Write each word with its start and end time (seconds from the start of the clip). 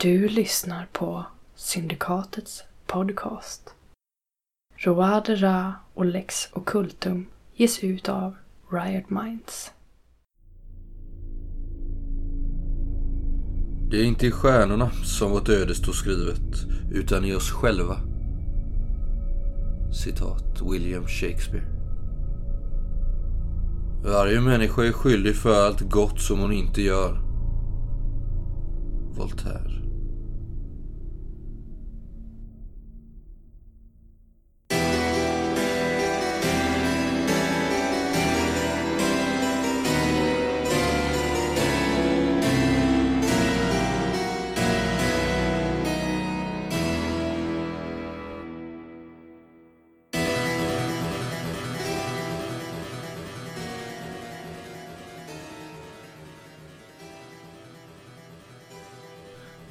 Du 0.00 0.28
lyssnar 0.28 0.86
på 0.92 1.26
Syndikatets 1.54 2.62
podcast. 2.86 3.74
Roade 4.76 5.34
Ra 5.34 5.74
och 5.94 6.04
Lex 6.04 6.48
Occultum 6.52 7.26
ges 7.54 7.84
ut 7.84 8.08
av 8.08 8.34
Riot 8.70 9.10
Minds. 9.10 9.70
Det 13.90 13.96
är 13.96 14.04
inte 14.04 14.26
i 14.26 14.30
stjärnorna 14.30 14.90
som 14.90 15.30
vårt 15.30 15.48
öde 15.48 15.74
står 15.74 15.92
skrivet, 15.92 16.54
utan 16.92 17.24
i 17.24 17.34
oss 17.34 17.50
själva. 17.50 17.96
Citat 19.92 20.62
William 20.72 21.06
Shakespeare. 21.06 21.66
Varje 24.04 24.40
människa 24.40 24.82
är 24.82 24.92
skyldig 24.92 25.36
för 25.36 25.66
allt 25.66 25.80
gott 25.80 26.20
som 26.20 26.38
hon 26.38 26.52
inte 26.52 26.82
gör. 26.82 27.28
Voltaire. 29.16 29.67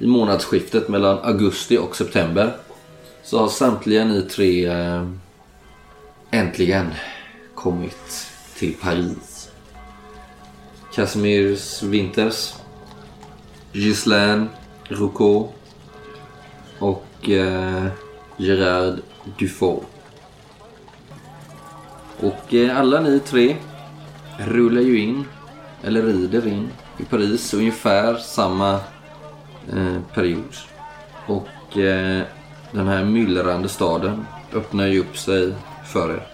Månadsskiftet 0.08 0.88
mellan 0.88 1.18
augusti 1.18 1.78
och 1.78 1.96
september 1.96 2.56
så 3.22 3.38
har 3.38 3.48
samtliga 3.48 4.04
ni 4.04 4.22
tre 4.22 4.66
eh, 4.66 5.06
äntligen 6.30 6.90
kommit 7.54 8.26
till 8.58 8.74
Paris. 8.74 9.50
Casimirs 10.94 11.82
Winters, 11.82 12.54
Ghislaine 13.72 14.48
Roucault 14.88 15.50
och 16.78 17.30
eh, 17.30 17.86
Gerard 18.36 18.98
Dufault. 19.38 19.86
Och 22.20 22.54
eh, 22.54 22.78
alla 22.78 23.00
ni 23.00 23.20
tre 23.20 23.56
rullar 24.38 24.82
ju 24.82 24.98
in, 25.00 25.24
eller 25.82 26.02
rider 26.02 26.46
in, 26.46 26.68
i 26.98 27.04
Paris 27.04 27.54
ungefär 27.54 28.14
samma 28.14 28.80
Eh, 29.72 30.14
period. 30.14 30.54
Och 31.26 31.78
eh, 31.78 32.22
den 32.72 32.88
här 32.88 33.04
myllrande 33.04 33.68
staden 33.68 34.26
öppnar 34.54 34.86
ju 34.86 35.00
upp 35.00 35.16
sig 35.16 35.52
för 35.86 36.10
er. 36.10 36.26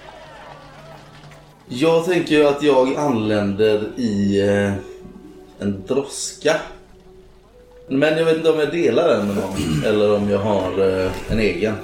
Jag 1.69 2.05
tänker 2.05 2.35
ju 2.35 2.47
att 2.47 2.63
jag 2.63 2.97
anländer 2.97 3.89
i 3.97 4.41
eh, 4.41 4.73
en 5.59 5.83
droska. 5.87 6.57
Men 7.89 8.19
jag 8.19 8.25
vet 8.25 8.37
inte 8.37 8.51
om 8.51 8.59
jag 8.59 8.71
delar 8.71 9.09
den 9.09 9.27
med 9.27 9.37
någon 9.37 9.85
eller 9.85 10.17
om 10.17 10.31
jag 10.31 10.39
har 10.39 10.81
en 11.29 11.41
egen. 11.41 11.75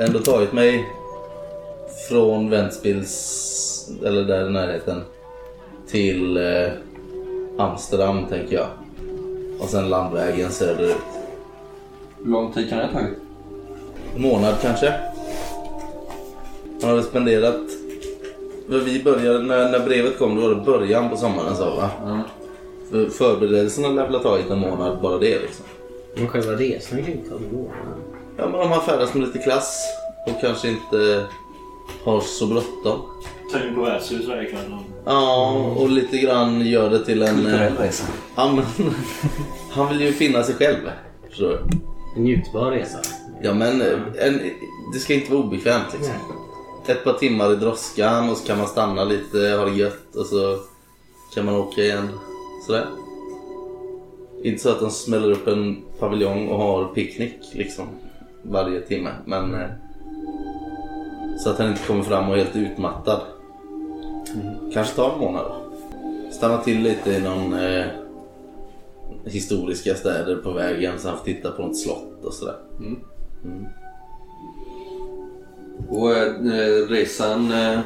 Ändå 0.00 0.18
tagit 0.18 0.52
mig 0.52 0.88
från 2.08 2.50
Ventspils, 2.50 3.90
eller 4.04 4.24
där 4.24 4.46
i 4.46 4.50
närheten, 4.50 5.04
till 5.88 6.38
Amsterdam 7.58 8.26
tänker 8.26 8.54
jag. 8.54 8.68
Och 9.58 9.68
sen 9.68 9.88
landvägen 9.88 10.52
söderut. 10.52 10.96
Hur 12.22 12.30
lång 12.30 12.52
tid 12.52 12.68
kan 12.68 12.78
det 12.78 12.84
ha 12.84 12.92
tagit? 12.92 13.18
En 14.16 14.22
månad 14.22 14.54
kanske. 14.62 14.94
Han 16.82 16.90
hade 16.90 17.02
spenderat... 17.02 17.60
För 18.68 18.78
vi 18.78 19.02
började, 19.02 19.42
när, 19.42 19.70
när 19.70 19.80
brevet 19.80 20.18
kom, 20.18 20.36
då 20.36 20.42
var 20.42 20.54
det 20.54 20.60
början 20.60 21.10
på 21.10 21.16
sommaren 21.16 21.56
sa 21.56 21.76
va? 21.76 21.90
För 22.90 23.08
förberedelserna 23.08 23.88
lär 23.88 24.04
väl 24.04 24.14
ha 24.14 24.22
tagit 24.22 24.50
en 24.50 24.58
månad, 24.58 24.98
bara 25.02 25.18
det 25.18 25.38
liksom. 25.38 25.64
Men 26.16 26.28
själva 26.28 26.52
resan 26.52 27.02
kan 27.02 27.12
inte 27.12 27.30
ta 27.30 27.36
en 27.36 27.52
månad. 27.52 27.76
Ja 28.36 28.48
men 28.48 28.60
om 28.60 28.70
man 28.70 28.80
färdas 28.80 29.14
med 29.14 29.26
lite 29.26 29.38
klass 29.38 29.84
och 30.26 30.40
kanske 30.40 30.68
inte 30.68 31.24
har 32.04 32.20
så 32.20 32.46
bråttom. 32.46 33.00
Ta 33.52 33.64
in 33.64 33.74
på 33.74 33.80
värdshus 33.80 34.28
varje 34.28 34.50
kväll. 34.50 34.72
och- 34.72 34.92
Ja, 35.12 35.50
och 35.76 35.90
lite 35.90 36.18
grann 36.18 36.60
gör 36.66 36.90
det 36.90 37.04
till 37.04 37.22
en... 37.22 37.46
eh, 37.46 37.72
resa. 37.78 38.04
Ja, 38.36 38.52
men, 38.52 38.64
han 39.70 39.88
vill 39.88 40.00
ju 40.00 40.12
finna 40.12 40.42
sig 40.42 40.54
själv. 40.54 40.90
Förstår 41.28 41.48
du? 41.48 41.58
En 42.16 42.24
njutbar 42.24 42.70
resa. 42.70 42.98
Ja 43.42 43.54
men 43.54 43.80
eh, 43.80 43.98
en, 44.18 44.40
det 44.92 44.98
ska 44.98 45.14
inte 45.14 45.32
vara 45.32 45.42
obekvämt 45.44 45.84
liksom. 45.92 46.14
Ett 46.86 47.04
par 47.04 47.12
timmar 47.12 47.52
i 47.52 47.56
droskan 47.56 48.30
och 48.30 48.36
så 48.36 48.46
kan 48.46 48.58
man 48.58 48.66
stanna 48.66 49.04
lite, 49.04 49.38
ha 49.38 49.64
det 49.64 49.76
gött 49.76 50.14
och 50.16 50.26
så 50.26 50.58
kan 51.34 51.44
man 51.44 51.54
åka 51.54 51.80
igen. 51.80 52.08
Sådär. 52.66 52.86
Inte 54.42 54.62
så 54.62 54.70
att 54.70 54.80
de 54.80 54.90
smäller 54.90 55.30
upp 55.30 55.46
en 55.48 55.82
paviljong 55.98 56.48
och 56.48 56.58
har 56.58 56.84
picknick 56.84 57.34
liksom 57.52 57.86
varje 58.42 58.80
timme. 58.80 59.10
Men 59.24 59.54
eh, 59.54 59.66
så 61.38 61.50
att 61.50 61.58
han 61.58 61.68
inte 61.68 61.86
kommer 61.86 62.02
fram 62.02 62.28
och 62.28 62.34
är 62.34 62.44
helt 62.44 62.56
utmattad. 62.56 63.20
Kanske 64.72 64.96
tar 64.96 65.12
en 65.12 65.20
månad 65.20 65.44
då. 65.44 65.62
Stanna 66.30 66.58
till 66.62 66.82
lite 66.82 67.10
i 67.10 67.20
någon 67.20 67.52
eh, 67.52 67.86
historiska 69.24 69.94
städer 69.94 70.36
på 70.36 70.52
vägen 70.52 70.98
så 70.98 71.08
han 71.08 71.18
får 71.18 71.24
titta 71.24 71.50
på 71.50 71.62
något 71.62 71.76
slott 71.76 72.24
och 72.24 72.34
sådär. 72.34 72.56
Och 75.88 76.12
eh, 76.12 76.88
resan 76.88 77.52
eh, 77.52 77.80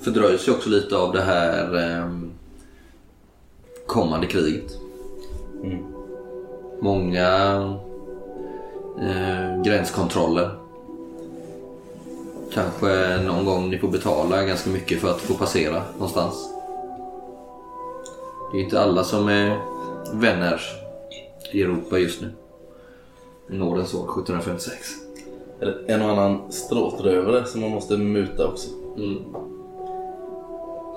fördröjs 0.00 0.48
ju 0.48 0.52
också 0.52 0.70
lite 0.70 0.96
av 0.96 1.12
det 1.12 1.20
här 1.20 1.74
eh, 1.76 2.10
kommande 3.86 4.26
kriget. 4.26 4.78
Mm. 5.64 5.84
Många 6.80 7.28
eh, 9.00 9.62
gränskontroller. 9.62 10.61
Kanske 12.54 13.20
någon 13.26 13.44
gång 13.44 13.70
ni 13.70 13.78
får 13.78 13.88
betala 13.88 14.42
ganska 14.44 14.70
mycket 14.70 15.00
för 15.00 15.10
att 15.10 15.20
få 15.20 15.34
passera 15.34 15.82
någonstans. 15.94 16.48
Det 18.52 18.58
är 18.58 18.62
inte 18.62 18.80
alla 18.80 19.04
som 19.04 19.28
är 19.28 19.58
vänner 20.14 20.60
i 21.52 21.62
Europa 21.62 21.98
just 21.98 22.20
nu. 22.20 22.28
Nådens 23.48 23.94
år 23.94 24.04
1756. 24.04 24.76
Eller 25.60 25.84
en 25.86 26.02
och 26.02 26.08
annan 26.10 26.52
stråtrövare 26.52 27.44
som 27.44 27.60
man 27.60 27.70
måste 27.70 27.96
muta 27.96 28.46
också. 28.48 28.68
Mm. 28.96 29.18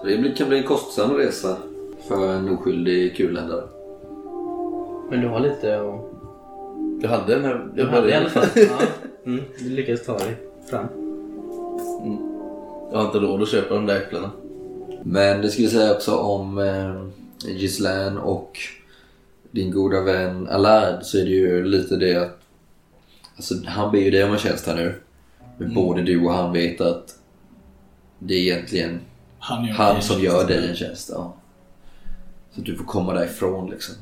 Så 0.01 0.05
det 0.07 0.17
blir- 0.17 0.35
kan 0.35 0.49
bli 0.49 0.57
en 0.57 0.63
kostsam 0.67 1.13
resa 1.13 1.57
för 2.07 2.27
en 2.33 2.49
oskyldig 2.49 3.15
kulländare. 3.17 3.63
Men 5.09 5.21
du 5.21 5.27
har 5.27 5.39
lite 5.39 5.79
och... 5.79 6.11
Jag 7.01 7.09
hade 7.09 7.35
den 7.35 7.45
här... 7.45 7.67
Du 7.75 7.81
Jag 7.81 7.87
hade 7.87 8.09
i 8.09 8.13
alla 8.13 8.29
fall. 8.29 8.45
Ja. 8.55 8.77
Mm, 9.25 9.43
du 9.59 9.69
lyckades 9.69 10.05
ta 10.05 10.17
dig 10.17 10.35
fram. 10.69 10.85
Jag 12.91 12.97
har 12.97 13.05
inte 13.05 13.19
råd 13.19 13.41
att 13.41 13.49
köpa 13.49 13.73
de 13.73 13.85
där 13.85 13.95
äpplena. 13.95 14.31
Men 15.03 15.41
det 15.41 15.49
ska 15.49 15.61
vi 15.61 15.69
säga 15.69 15.91
också 15.91 16.15
om 16.15 16.57
eh, 16.57 17.07
Ghislaine 17.51 18.17
och 18.17 18.59
din 19.51 19.71
goda 19.71 20.01
vän 20.01 20.47
Allard 20.47 21.03
så 21.03 21.17
är 21.17 21.23
det 21.23 21.29
ju 21.29 21.65
lite 21.65 21.95
det 21.95 22.15
att 22.15 22.39
alltså, 23.35 23.55
han 23.65 23.91
ber 23.91 23.99
ju 23.99 24.11
dig 24.11 24.23
om 24.23 24.31
en 24.31 24.37
tjänst 24.39 24.67
här 24.67 24.75
nu. 24.75 24.95
Men 25.57 25.73
både 25.73 26.01
du 26.01 26.25
och 26.25 26.33
han 26.33 26.53
vet 26.53 26.81
att 26.81 27.19
det 28.19 28.33
är 28.33 28.39
egentligen 28.39 28.99
Han, 29.39 29.65
gör 29.65 29.73
han 29.73 30.01
som 30.01 30.21
gör 30.21 30.47
dig 30.47 30.69
en 30.69 30.75
tjänst. 30.75 31.09
Ja. 31.13 31.35
Så 32.51 32.59
att 32.59 32.65
du 32.65 32.75
får 32.75 32.85
komma 32.85 33.13
därifrån 33.13 33.69
liksom. 33.69 33.95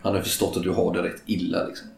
Han 0.00 0.14
har 0.14 0.22
förstått 0.22 0.56
att 0.56 0.62
du 0.62 0.70
har 0.70 0.94
det 0.94 1.02
rätt 1.02 1.22
illa 1.26 1.66
liksom. 1.66 1.88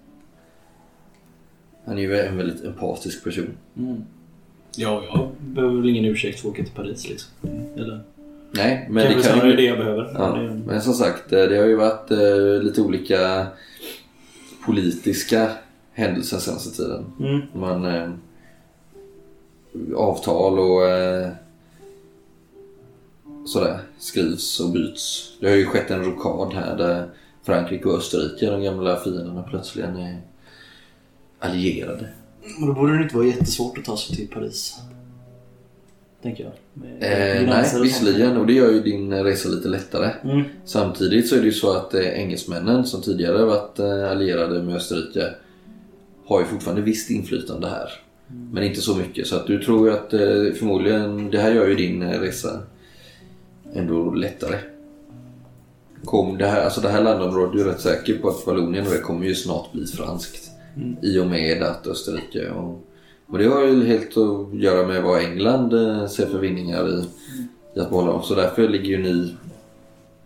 Han 1.84 1.99
är 1.99 2.02
ju 2.02 2.20
en 2.20 2.37
väldigt 2.37 2.64
empatisk 2.64 3.25
person. 3.25 3.56
Ja, 4.79 5.03
jag 5.12 5.29
behöver 5.41 5.76
väl 5.76 5.88
ingen 5.91 6.05
ursäkt 6.05 6.41
för 6.41 6.49
att 6.49 6.55
åka 6.55 6.62
till 6.65 6.73
Paris 6.73 7.09
liksom. 7.09 7.31
Eller? 7.76 8.00
Nej, 8.50 8.87
men 8.91 9.17
det 9.17 9.23
kan 9.23 9.41
är 9.41 9.47
ju... 9.47 9.56
det 9.56 9.62
jag 9.62 9.79
behöver. 9.79 10.15
Ja, 10.19 10.26
Det- 10.37 10.61
men 10.67 10.82
som 10.82 10.94
sagt, 10.94 11.32
eh, 11.32 11.43
det 11.44 11.56
har 11.56 11.67
ju 11.67 11.76
varit 11.76 12.11
eh, 12.11 12.62
lite 12.62 12.81
olika 12.82 13.47
politiska 14.67 15.50
händelser 15.93 16.38
senaste 16.38 16.71
tiden. 16.82 17.05
Mm. 17.21 17.41
Man, 17.55 17.85
eh, 17.85 18.11
avtal 19.97 20.59
och 20.59 20.88
eh, 20.88 21.29
sådär 23.47 23.79
skrivs 23.99 24.61
och 24.61 24.71
byts. 24.73 25.32
Det 25.41 25.49
har 25.49 25.56
ju 25.56 25.67
skett 25.67 25.91
en 25.91 26.05
rokad 26.05 26.55
här 26.55 26.76
där 26.76 27.09
Frankrike 27.43 27.88
och 27.88 27.99
Österrike, 27.99 28.50
de 28.50 28.62
gamla 28.62 28.97
fienderna, 28.97 29.43
plötsligt 29.43 29.85
är 29.85 30.21
allierade. 31.38 32.09
Men 32.58 32.69
då 32.69 32.75
borde 32.75 32.96
det 32.96 33.02
inte 33.02 33.17
vara 33.17 33.26
jättesvårt 33.26 33.79
att 33.79 33.85
ta 33.85 33.96
sig 33.96 34.17
till 34.17 34.29
Paris. 34.29 34.76
Tänker 36.23 36.44
jag. 36.44 36.52
Med 36.73 36.93
Eh, 36.93 37.49
nej, 37.49 37.82
visserligen. 37.82 38.37
Och 38.37 38.46
det 38.46 38.52
gör 38.52 38.73
ju 38.73 38.81
din 38.81 39.25
resa 39.25 39.49
lite 39.49 39.69
lättare. 39.69 40.11
Mm. 40.25 40.44
Samtidigt 40.64 41.29
så 41.29 41.37
är 41.37 41.41
det 41.41 41.46
ju 41.46 41.52
så 41.52 41.73
att 41.73 41.94
eh, 41.94 42.20
engelsmännen 42.20 42.87
som 42.87 43.02
tidigare 43.02 43.44
varit 43.44 43.79
eh, 43.79 44.11
allierade 44.11 44.62
med 44.62 44.76
Österrike 44.76 45.35
har 46.26 46.41
ju 46.41 46.46
fortfarande 46.46 46.82
visst 46.82 47.11
inflytande 47.11 47.69
här. 47.69 47.88
Men 48.52 48.62
inte 48.62 48.81
så 48.81 48.97
mycket. 48.97 49.26
Så 49.26 49.37
att 49.37 49.47
du 49.47 49.62
tror 49.62 49.88
ju 49.88 49.94
att 49.94 50.12
eh, 50.12 50.58
förmodligen, 50.58 51.31
det 51.31 51.38
här 51.38 51.52
gör 51.52 51.69
ju 51.69 51.75
din 51.75 52.02
resa 52.02 52.61
ändå 53.75 54.14
lättare. 54.14 54.58
Kom 56.05 56.38
det, 56.38 56.47
här, 56.47 56.64
alltså 56.64 56.81
det 56.81 56.88
här 56.88 57.02
landområdet, 57.02 57.52
du 57.52 57.61
är 57.61 57.64
rätt 57.64 57.81
säker 57.81 58.19
på 58.19 58.29
att 58.29 58.47
Vallonien 58.47 58.87
kommer 59.02 59.26
ju 59.26 59.35
snart 59.35 59.73
bli 59.73 59.87
franskt. 59.87 60.44
I 61.03 61.19
och 61.19 61.26
med 61.26 61.62
att 61.62 61.87
Österrike 61.87 62.50
och, 62.50 62.85
och 63.26 63.38
det 63.38 63.47
har 63.47 63.65
ju 63.65 63.87
helt 63.87 64.17
att 64.17 64.55
göra 64.55 64.87
med 64.87 65.03
vad 65.03 65.21
England 65.21 65.73
eh, 65.73 66.06
ser 66.06 66.26
för 66.26 66.38
vinningar 66.38 66.88
i, 66.88 67.05
i 67.75 67.81
att 67.81 67.91
behålla 67.91 68.12
dem. 68.12 68.23
Så 68.23 68.35
därför 68.35 68.69
ligger 68.69 68.88
ju 68.88 69.03
ni 69.03 69.35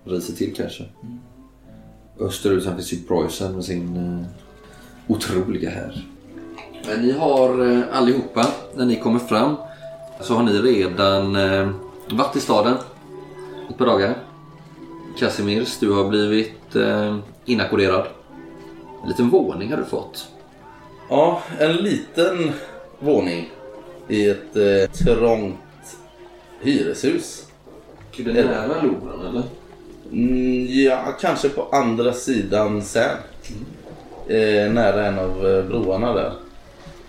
risigt 0.04 0.38
till 0.38 0.54
kanske. 0.54 0.84
Österut 2.20 2.64
sen 2.64 2.74
finns 2.74 2.92
ju 2.92 2.96
Preussen 2.96 3.54
med 3.54 3.64
sin 3.64 3.96
eh, 3.96 4.26
otroliga 5.06 5.70
här. 5.70 6.06
Men 6.86 7.02
ni 7.02 7.12
har 7.12 7.70
eh, 7.70 7.82
allihopa, 7.92 8.46
när 8.74 8.86
ni 8.86 8.96
kommer 8.96 9.18
fram, 9.18 9.56
så 10.20 10.34
har 10.34 10.42
ni 10.42 10.52
redan 10.52 11.36
eh, 11.36 11.70
varit 12.10 12.36
i 12.36 12.40
staden 12.40 12.76
ett 13.70 13.78
par 13.78 13.86
dagar. 13.86 14.18
Casimirs, 15.18 15.78
du 15.78 15.92
har 15.92 16.08
blivit 16.08 16.76
eh, 16.76 17.16
inackorderad. 17.44 18.06
En 19.02 19.08
liten 19.08 19.28
våning 19.28 19.70
har 19.70 19.76
du 19.76 19.84
fått. 19.84 20.28
Ja, 21.08 21.42
en 21.58 21.72
liten 21.76 22.52
våning 22.98 23.50
i 24.08 24.28
ett 24.28 24.56
eh, 24.56 24.90
trångt 25.04 25.56
hyreshus. 26.60 27.44
Är 28.18 28.22
det 28.24 28.32
nära 28.32 28.82
Louvren 28.82 29.26
eller? 29.26 29.42
Mm, 30.12 30.66
ja, 30.68 30.98
kanske 31.20 31.48
på 31.48 31.68
andra 31.72 32.12
sidan 32.12 32.82
sen. 32.82 33.16
Eh, 34.28 34.72
nära 34.72 35.06
en 35.06 35.18
av 35.18 35.46
eh, 35.46 35.64
broarna 35.64 36.12
där. 36.12 36.32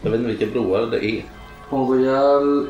Jag 0.02 0.12
vet 0.12 0.20
inte 0.20 0.32
vilka 0.36 0.46
broar 0.60 0.82
det 0.92 1.06
är. 1.06 1.24
Pont 1.70 1.90
Royal, 1.90 2.68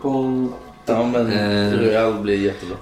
Pont... 0.00 0.52
Ja, 0.86 1.06
men 1.12 1.32
Eh. 1.32 1.72
Royal 1.80 2.14
blir 2.14 2.38
jättebra. 2.38 2.76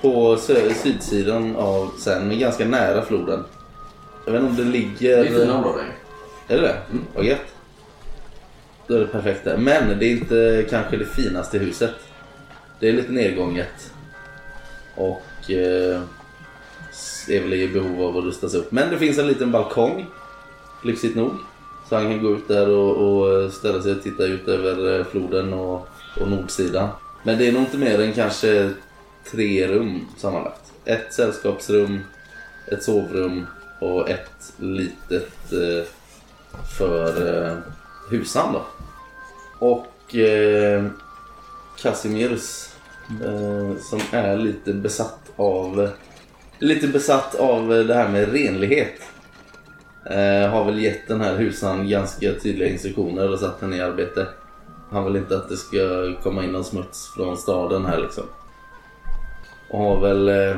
På 0.00 0.36
sö- 0.36 0.74
sydsidan 0.74 1.56
av 1.56 1.90
sen, 1.98 2.28
men 2.28 2.38
ganska 2.38 2.64
nära 2.64 3.02
floden. 3.02 3.44
Jag 4.24 4.32
vet 4.32 4.42
inte 4.42 4.50
om 4.62 4.66
det 4.70 4.78
ligger... 4.78 5.16
Det 5.24 5.28
är 5.28 5.40
fina 5.40 5.58
områden. 5.58 5.84
Är 6.48 6.56
det 6.56 6.62
det? 6.62 6.78
Mm, 6.90 7.04
vad 7.14 7.24
gött. 7.24 7.54
Då 8.86 8.94
är 8.94 9.00
det 9.00 9.06
perfekt 9.06 9.44
där. 9.44 9.56
Men 9.56 9.98
det 9.98 10.06
är 10.06 10.10
inte 10.10 10.66
kanske 10.70 10.96
det 10.96 11.06
finaste 11.06 11.58
huset. 11.58 11.94
Det 12.80 12.88
är 12.88 12.92
lite 12.92 13.12
nedgånget. 13.12 13.92
Och 14.94 15.50
eh, 15.50 16.00
är 17.28 17.40
väl 17.40 17.52
i 17.52 17.68
behov 17.68 18.02
av 18.02 18.16
att 18.16 18.24
rustas 18.24 18.54
upp. 18.54 18.72
Men 18.72 18.90
det 18.90 18.98
finns 18.98 19.18
en 19.18 19.26
liten 19.26 19.52
balkong. 19.52 20.06
Lyxigt 20.84 21.16
nog. 21.16 21.30
Så 21.88 21.96
han 21.96 22.10
kan 22.10 22.22
gå 22.22 22.30
ut 22.30 22.48
där 22.48 22.68
och, 22.68 22.96
och 22.96 23.42
eh, 23.42 23.50
ställa 23.50 23.82
sig 23.82 23.92
och 23.92 24.02
titta 24.02 24.24
ut 24.24 24.48
över 24.48 24.98
eh, 24.98 25.04
floden 25.04 25.52
och, 25.52 25.88
och 26.20 26.28
nordsidan. 26.28 26.88
Men 27.22 27.38
det 27.38 27.48
är 27.48 27.52
nog 27.52 27.62
inte 27.62 27.78
mer 27.78 28.00
än 28.00 28.12
kanske 28.12 28.70
tre 29.30 29.68
rum 29.68 30.00
sammanlagt. 30.16 30.72
Ett 30.84 31.12
sällskapsrum, 31.12 32.00
ett 32.66 32.82
sovrum 32.82 33.46
och 33.80 34.10
ett 34.10 34.52
litet 34.58 35.52
eh, 35.52 35.86
för 36.78 37.46
eh, 37.46 37.58
husan 38.10 38.52
då. 38.52 38.62
Och 39.58 40.14
eh, 40.16 40.86
Casimirs 41.82 42.68
eh, 43.08 43.78
som 43.80 44.00
är 44.12 44.36
lite 44.36 44.72
besatt 44.72 45.32
av 45.36 45.90
lite 46.58 46.88
besatt 46.88 47.34
av 47.34 47.68
det 47.68 47.94
här 47.94 48.08
med 48.08 48.32
renlighet. 48.32 49.00
Eh, 50.10 50.50
har 50.50 50.64
väl 50.64 50.82
gett 50.82 51.08
den 51.08 51.20
här 51.20 51.36
husan 51.36 51.88
ganska 51.88 52.32
tydliga 52.32 52.68
instruktioner 52.68 53.32
och 53.32 53.38
satt 53.38 53.60
henne 53.60 53.76
i 53.76 53.80
arbete. 53.80 54.26
Han 54.90 55.04
vill 55.04 55.16
inte 55.16 55.36
att 55.36 55.48
det 55.48 55.56
ska 55.56 56.14
komma 56.22 56.44
in 56.44 56.52
någon 56.52 56.64
smuts 56.64 57.14
från 57.16 57.36
staden 57.36 57.86
här 57.86 57.98
liksom. 57.98 58.24
Och 59.70 59.78
har 59.78 60.00
väl 60.00 60.28
eh, 60.28 60.56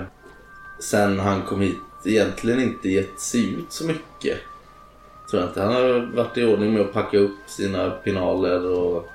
sen 0.81 1.19
han 1.19 1.43
kom 1.43 1.61
hit 1.61 1.77
egentligen 2.05 2.61
inte 2.61 2.89
gett 2.89 3.21
sig 3.21 3.55
ut 3.55 3.73
så 3.73 3.85
mycket. 3.85 4.39
Tror 5.31 5.43
jag 5.43 5.51
inte. 5.51 5.63
Han 5.63 5.75
har 5.75 6.17
varit 6.17 6.39
i 6.39 6.45
ordning 6.45 6.73
med 6.73 6.83
att 6.83 6.93
packa 6.93 7.19
upp 7.19 7.39
sina 7.47 7.91
pinaler 7.91 8.67
och, 8.67 9.09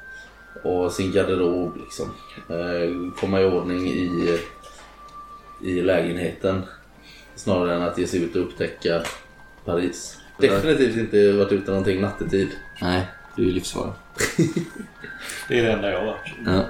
och 0.63 0.91
sin 0.91 1.11
garderob 1.11 1.77
liksom. 1.77 2.05
Eh, 2.49 3.19
komma 3.19 3.41
i 3.41 3.45
ordning 3.45 3.87
i, 3.87 4.39
i 5.61 5.81
lägenheten. 5.81 6.63
Snarare 7.35 7.75
än 7.75 7.81
att 7.81 7.97
ge 7.97 8.07
sig 8.07 8.23
ut 8.23 8.35
och 8.35 8.41
upptäcka 8.41 9.01
Paris. 9.65 10.17
Definitivt 10.37 10.97
inte 10.97 11.31
varit 11.31 11.51
ute 11.51 11.71
någonting 11.71 12.01
nattetid. 12.01 12.49
Nej, 12.81 13.07
du 13.35 13.41
är 13.41 13.45
ju 13.47 13.53
livsfara. 13.53 13.93
Det 15.47 15.59
är 15.59 15.63
det 15.63 15.71
enda 15.71 15.91
jag 15.91 15.99
har 15.99 16.05
varit. 16.05 16.33
Ja. 16.45 16.63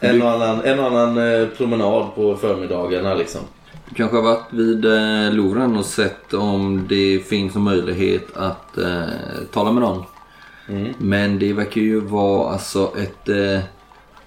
En 0.00 0.22
och 0.22 0.30
annan, 0.30 0.60
en 0.64 0.78
och 0.78 0.86
annan 0.86 1.18
eh, 1.18 1.48
promenad 1.48 2.14
på 2.14 2.36
förmiddagarna 2.36 3.14
liksom. 3.14 3.40
Du 3.88 3.94
kanske 3.94 4.16
har 4.16 4.22
varit 4.22 4.52
vid 4.52 4.84
eh, 4.84 5.32
Louvren 5.32 5.76
och 5.76 5.86
sett 5.86 6.34
om 6.34 6.86
det 6.88 7.18
finns 7.26 7.56
en 7.56 7.62
möjlighet 7.62 8.36
att 8.36 8.78
eh, 8.78 9.04
tala 9.52 9.72
med 9.72 9.82
någon. 9.82 10.04
Mm. 10.68 10.94
Men 10.98 11.38
det 11.38 11.52
verkar 11.52 11.80
ju 11.80 12.00
vara 12.00 12.52
alltså 12.52 12.92
ett 12.98 13.28
eh, 13.28 13.60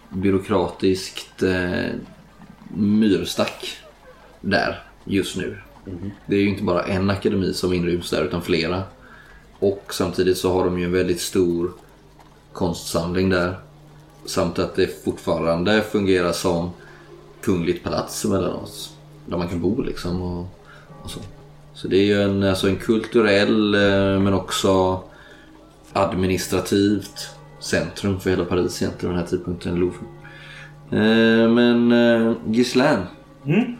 byråkratiskt 0.09 1.43
eh, 1.43 1.85
myrstack 2.73 3.77
där 4.41 4.83
just 5.05 5.37
nu. 5.37 5.57
Det 6.25 6.35
är 6.35 6.39
ju 6.39 6.49
inte 6.49 6.63
bara 6.63 6.83
en 6.83 7.09
akademi 7.09 7.53
som 7.53 7.73
inryms 7.73 8.09
där 8.09 8.23
utan 8.23 8.41
flera. 8.41 8.83
Och 9.59 9.83
samtidigt 9.89 10.37
så 10.37 10.53
har 10.53 10.65
de 10.65 10.79
ju 10.79 10.85
en 10.85 10.91
väldigt 10.91 11.21
stor 11.21 11.71
konstsamling 12.53 13.29
där. 13.29 13.59
Samt 14.25 14.59
att 14.59 14.75
det 14.75 15.03
fortfarande 15.03 15.81
fungerar 15.81 16.31
som 16.31 16.69
kungligt 17.41 17.83
palats 17.83 18.25
emellanåt. 18.25 18.98
Där 19.29 19.37
man 19.37 19.47
kan 19.47 19.61
bo 19.61 19.81
liksom 19.81 20.21
och, 20.21 20.47
och 21.03 21.09
så. 21.09 21.19
Så 21.73 21.87
det 21.87 21.97
är 21.97 22.05
ju 22.05 22.21
en, 22.21 22.43
alltså 22.43 22.69
en 22.69 22.75
kulturell 22.75 23.75
eh, 23.75 24.19
men 24.19 24.33
också 24.33 25.03
administrativt 25.93 27.29
centrum 27.59 28.19
för 28.19 28.29
hela 28.29 28.45
Paris 28.45 28.81
egentligen 28.81 29.15
den 29.15 29.23
här 29.23 29.29
tidpunkten, 29.29 29.75
Louvre. 29.75 30.05
Eh, 30.91 31.49
men 31.49 31.91
eh, 31.91 32.33
Mm. 33.45 33.75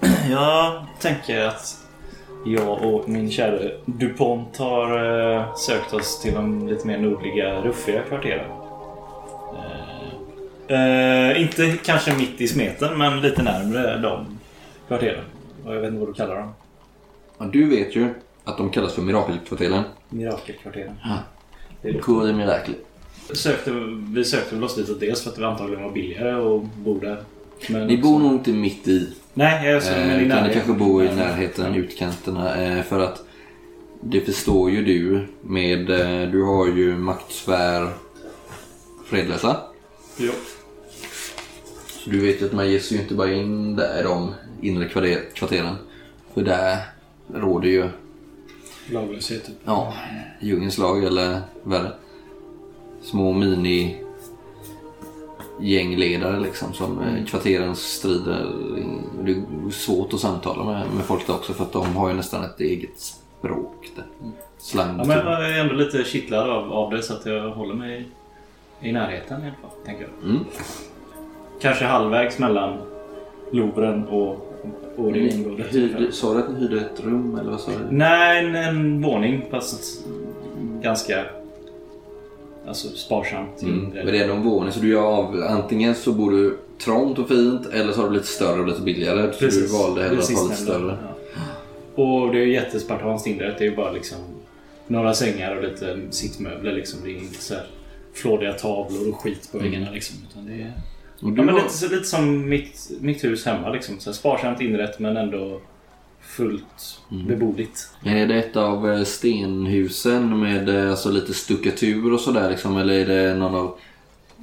Jag 0.30 0.86
tänker 1.00 1.44
att 1.44 1.86
jag 2.46 2.82
och 2.82 3.08
min 3.08 3.30
kära 3.30 3.70
DuPont 3.84 4.56
har 4.56 4.98
eh, 5.34 5.54
sökt 5.54 5.94
oss 5.94 6.20
till 6.20 6.34
de 6.34 6.68
lite 6.68 6.86
mer 6.86 6.98
nordliga, 6.98 7.60
ruffiga 7.60 8.02
kvarteren. 8.02 8.50
Eh, 10.68 10.78
eh, 10.78 11.42
inte 11.42 11.76
kanske 11.84 12.16
mitt 12.16 12.40
i 12.40 12.48
smeten, 12.48 12.98
men 12.98 13.20
lite 13.20 13.42
närmre 13.42 13.98
dem 13.98 14.35
kvarteren. 14.88 15.24
Och 15.64 15.74
Jag 15.74 15.80
vet 15.80 15.88
inte 15.88 16.00
vad 16.00 16.08
du 16.08 16.12
kallar 16.14 16.36
dem. 16.36 16.50
ja, 17.38 17.44
du 17.44 17.66
vet 17.68 17.96
ju 17.96 18.08
att 18.44 18.56
de 18.58 18.70
kallas 18.70 18.92
för 18.94 19.02
Mirakelkvarteren. 19.02 19.82
Mirakelkvarteren. 20.08 20.94
Ja. 21.04 21.18
Det 21.82 21.88
är 21.88 21.92
det. 21.92 21.98
Cour 21.98 22.26
des 22.26 22.36
Miracles. 22.36 22.76
Sökte, 23.32 23.70
vi 24.14 24.24
sökte 24.24 24.54
väl 24.54 24.64
oss 24.64 24.74
dit 24.76 25.00
dels 25.00 25.22
för 25.22 25.30
att 25.30 25.36
det 25.36 25.46
antagligen 25.48 25.84
var 25.84 25.92
billigare 25.92 26.30
att 26.56 26.62
bo 26.76 26.98
där. 26.98 27.22
Men 27.68 27.86
Ni 27.86 27.98
bor 27.98 28.18
nog 28.18 28.32
inte 28.32 28.50
mitt 28.50 28.88
i. 28.88 29.12
Nej, 29.34 29.66
jag 29.68 29.76
Eh, 29.76 30.06
men 30.06 30.10
i 30.10 30.14
utan 30.14 30.18
ni 30.20 30.26
närheten. 30.28 30.52
kanske 30.52 30.72
bor 30.72 31.04
i 31.04 31.14
närheten, 31.14 31.74
utkanterna. 31.74 32.56
Eh, 32.64 32.82
för 32.82 32.98
att 33.00 33.22
det 34.00 34.20
förstår 34.20 34.70
ju 34.70 34.84
du 34.84 35.26
med, 35.42 35.90
eh, 35.90 36.30
du 36.30 36.42
har 36.42 36.66
ju 36.66 36.96
maktsfär 36.96 37.88
fredlösa. 39.06 39.56
Jo. 40.16 40.32
Så 42.04 42.10
du 42.10 42.20
vet 42.20 42.42
ju 42.42 42.46
att 42.46 42.52
man 42.52 42.70
ger 42.70 42.78
sig 42.78 42.96
ju 42.96 43.02
inte 43.02 43.14
bara 43.14 43.32
in 43.32 43.76
där 43.76 44.04
de 44.04 44.34
inre 44.60 44.88
kvarter- 44.88 45.34
kvarteren. 45.34 45.74
För 46.34 46.42
där 46.42 46.78
råder 47.34 47.68
ju, 47.68 47.88
Laglöshet. 48.92 49.46
typ. 49.46 49.56
ja, 49.64 49.92
djungelns 50.40 50.78
lag 50.78 51.04
eller 51.04 51.40
värre. 51.62 51.90
Små 53.02 53.32
mini 53.32 54.02
gängledare 55.60 56.40
liksom 56.40 56.72
som 56.72 57.00
eh, 57.00 57.24
kvarterens 57.24 57.80
strider. 57.80 58.52
Det 59.24 59.32
är 59.32 59.70
svårt 59.70 60.12
att 60.12 60.20
samtala 60.20 60.64
med, 60.64 60.86
med 60.94 61.04
folk 61.04 61.26
där 61.26 61.34
också 61.34 61.52
för 61.52 61.64
att 61.64 61.72
de 61.72 61.96
har 61.96 62.08
ju 62.08 62.14
nästan 62.14 62.44
ett 62.44 62.60
eget 62.60 62.98
språk 62.98 63.90
där. 63.96 64.04
Slang. 64.58 64.98
Ja, 64.98 65.04
men 65.04 65.16
jag 65.16 65.50
är 65.50 65.58
ändå 65.60 65.74
lite 65.74 66.04
kittlad 66.04 66.50
av, 66.50 66.72
av 66.72 66.90
det 66.90 67.02
så 67.02 67.12
att 67.14 67.26
jag 67.26 67.50
håller 67.50 67.74
mig 67.74 68.08
i 68.80 68.92
närheten 68.92 69.40
i 69.40 69.44
alla 69.44 69.54
fall. 69.62 69.70
Tänker 69.86 70.02
jag. 70.20 70.30
Mm. 70.30 70.44
Kanske 71.60 71.84
halvvägs 71.84 72.38
mellan 72.38 72.78
Louvren 73.52 74.04
och, 74.08 74.45
och 74.96 75.12
det 75.12 75.34
området. 75.34 75.74
Hyrde, 75.74 76.12
sa 76.12 76.34
du 76.34 76.38
att 76.38 76.52
ni 76.52 76.60
hyrde 76.60 76.80
ett 76.80 77.04
rum 77.04 77.38
eller 77.40 77.50
vad 77.50 77.60
sa 77.60 77.70
du? 77.70 77.96
Nej, 77.96 78.44
en, 78.44 78.54
en 78.54 79.02
våning 79.02 79.46
fast 79.50 80.04
ganska... 80.82 81.24
Alltså 82.66 82.88
sparsamt. 82.88 83.62
Mm. 83.62 83.74
inredd. 83.74 84.04
Men 84.04 84.14
det 84.14 84.18
är 84.18 84.22
ändå 84.22 84.34
en 84.34 84.42
våning 84.42 84.72
så 84.72 84.80
du 84.80 84.88
gör 84.88 85.02
av, 85.02 85.42
antingen 85.48 85.94
så 85.94 86.12
bor 86.12 86.30
du 86.30 86.58
trångt 86.78 87.18
och 87.18 87.28
fint 87.28 87.66
eller 87.66 87.92
så 87.92 88.00
har 88.00 88.08
du 88.08 88.14
lite 88.14 88.26
större 88.26 88.60
och 88.60 88.68
lite 88.68 88.80
billigare. 88.80 89.32
Så 89.32 89.44
du 89.44 89.66
valde 89.66 90.02
hellre 90.02 90.18
att 90.18 90.30
ha 90.30 90.42
lite 90.42 90.56
större. 90.56 90.98
Ja. 91.02 92.02
Och 92.02 92.32
det 92.32 92.38
är 92.38 92.46
jättespartanskt 92.46 93.26
inrett. 93.26 93.58
Det 93.58 93.66
är 93.66 93.76
bara 93.76 93.92
liksom 93.92 94.18
några 94.86 95.14
sängar 95.14 95.56
och 95.56 95.62
lite 95.62 95.98
sittmöbler. 96.10 96.72
Liksom. 96.72 97.00
Det 97.04 97.10
är 97.10 97.16
inte 97.16 97.42
så 97.42 97.54
här 97.54 97.66
flådiga 98.12 98.52
tavlor 98.52 99.08
och 99.08 99.20
skit 99.20 99.48
på 99.52 99.58
väggarna. 99.58 99.90
Liksom. 99.90 100.16
Utan 100.30 100.46
det 100.46 100.52
är... 100.52 100.72
Och 101.20 101.32
du 101.32 101.36
Ja, 101.40 101.44
men 101.46 101.54
har- 101.54 101.62
lite, 101.62 101.94
lite 101.94 102.04
som 102.08 102.48
mitt, 102.48 102.90
mitt 103.00 103.24
hus 103.24 103.44
hemma. 103.46 103.68
Liksom. 103.70 104.00
Så 104.00 104.12
sparsamt 104.12 104.60
inrett 104.60 104.98
men 104.98 105.16
ändå 105.16 105.60
fullt 106.20 107.00
Mm. 107.12 107.26
beboeligt. 107.26 107.88
Är 108.04 108.26
det 108.26 108.34
ett 108.34 108.56
av 108.56 108.90
eh, 108.90 109.04
stenhusen 109.04 110.40
med 110.40 110.68
eh, 110.68 110.90
alltså, 110.90 111.10
lite 111.10 111.34
stuckatur 111.34 112.12
och 112.12 112.20
sådär 112.20 112.50
liksom? 112.50 112.76
Eller 112.76 112.94
är 112.94 113.06
det 113.28 113.34
någon 113.34 113.54
av 113.54 113.78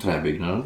träbyggnaden? 0.04 0.64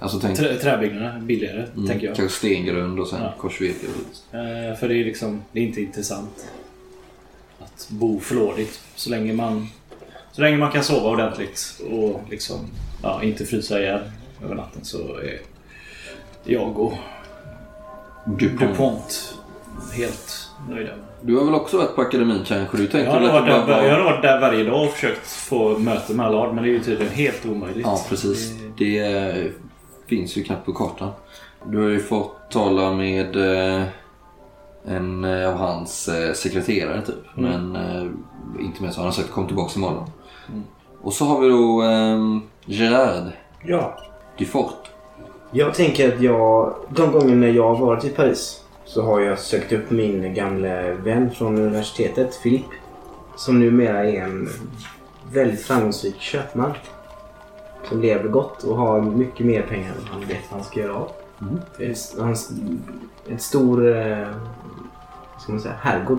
Alltså 0.00 0.18
tänk... 0.20 0.38
Trä, 0.38 0.54
träbyggnaderna 0.58 1.20
billigare, 1.20 1.66
Mm, 1.76 1.86
tänker 1.88 2.06
jag. 2.06 2.16
Kanske 2.16 2.38
stengrund 2.38 3.00
och 3.00 3.08
sen 3.08 3.22
Ja. 3.22 3.34
korsvirke. 3.38 3.86
Eh, 4.32 4.76
för 4.78 4.88
det 4.88 4.94
är 5.00 5.04
liksom, 5.04 5.42
det 5.52 5.60
är 5.60 5.64
inte 5.64 5.80
intressant 5.80 6.46
att 7.58 7.86
bo 7.90 8.20
flådigt. 8.20 8.80
Så 8.94 9.10
länge 9.10 9.32
man, 9.32 9.66
så 10.32 10.40
länge 10.40 10.56
man 10.56 10.72
kan 10.72 10.84
sova 10.84 11.10
ordentligt 11.10 11.80
och 11.90 12.20
liksom, 12.30 12.58
ja, 13.02 13.22
inte 13.22 13.44
frysa 13.46 13.80
ihjäl 13.80 14.00
över 14.44 14.54
natten 14.54 14.84
så 14.84 14.98
är 14.98 15.40
jag 16.44 16.78
och 16.78 16.92
DuPont. 18.24 18.60
DuPont 18.60 19.34
helt 19.92 20.50
nöjda. 20.70 20.92
Du 21.22 21.36
har 21.36 21.44
väl 21.44 21.54
också 21.54 21.76
varit 21.78 21.94
på 21.94 22.00
akademin 22.02 22.42
kanske? 22.46 22.76
Du 22.76 22.98
Jag 22.98 23.10
har, 23.12 23.20
varit 23.20 23.46
det 23.46 23.50
bara 23.50 23.66
där, 23.66 23.88
jag 23.88 23.96
har 23.96 24.04
varit 24.04 24.22
där 24.22 24.40
varje 24.40 24.64
dag 24.64 24.82
och 24.84 24.90
försökt 24.92 25.26
få 25.26 25.78
möte 25.78 26.14
med 26.14 26.26
Allard 26.26 26.54
men 26.54 26.64
det 26.64 26.70
är 26.70 26.72
ju 26.72 26.80
tydligen 26.82 27.12
helt 27.12 27.46
omöjligt. 27.46 27.86
Ja, 27.86 28.00
precis. 28.08 28.52
Det- 28.78 28.84
Det 29.02 29.52
finns 30.06 30.36
ju 30.36 30.42
knappt 30.44 30.66
på 30.66 30.72
kartan. 30.72 31.10
Du 31.66 31.82
har 31.82 31.88
ju 31.88 32.00
fått 32.00 32.50
tala 32.50 32.92
med 32.92 33.36
eh, 33.36 33.82
en 34.86 35.24
eh, 35.24 35.48
av 35.48 35.54
hans 35.56 36.08
eh, 36.08 36.32
sekreterare 36.32 37.02
typ. 37.02 37.14
Men 37.34 37.76
eh, 37.76 38.02
inte 38.64 38.82
mer 38.82 38.90
så. 38.90 38.96
Han 39.00 39.04
har 39.04 39.12
sagt 39.12 39.30
kom 39.30 39.46
tillbaka 39.46 39.72
imorgon. 39.76 40.10
Och 41.02 41.12
så 41.12 41.24
har 41.24 41.40
vi 41.40 41.48
då 41.48 41.82
eh, 41.82 42.38
Gerard 42.66 43.32
Ja. 43.64 43.98
Dufort. 44.38 44.90
Jag 45.50 45.74
tänker 45.74 46.14
att 46.14 46.20
jag, 46.20 46.74
de 46.88 47.12
gånger 47.12 47.48
jag 47.48 47.74
har 47.74 47.86
varit 47.86 48.04
i 48.04 48.08
Paris 48.08 48.64
så 48.84 49.02
har 49.02 49.20
jag 49.20 49.38
sökt 49.38 49.72
upp 49.72 49.90
min 49.90 50.34
gamla 50.34 50.82
vän 50.94 51.30
från 51.30 51.58
universitetet, 51.58 52.42
Philippe. 52.42 52.74
Som 53.36 53.60
numera 53.60 54.04
är 54.04 54.22
en 54.22 54.48
väldigt 55.32 55.62
framgångsrik 55.62 56.20
köpman. 56.20 56.72
Som 57.88 58.00
lever 58.00 58.28
gott 58.28 58.62
och 58.64 58.76
har 58.76 59.00
mycket 59.00 59.46
mer 59.46 59.62
pengar 59.62 59.88
än 59.90 60.06
han 60.10 60.20
vet 60.20 60.38
vad 60.50 60.60
han 60.60 60.64
ska 60.64 60.80
göra 60.80 60.94
av. 60.94 61.10
Ett, 61.78 61.98
han, 62.20 62.32
ett 63.28 63.42
stor, 63.42 63.96
eh, 63.96 64.28
vad 65.32 65.42
ska 65.42 65.52
man 65.52 65.60
säga, 65.60 65.74
herrgård. 65.80 66.18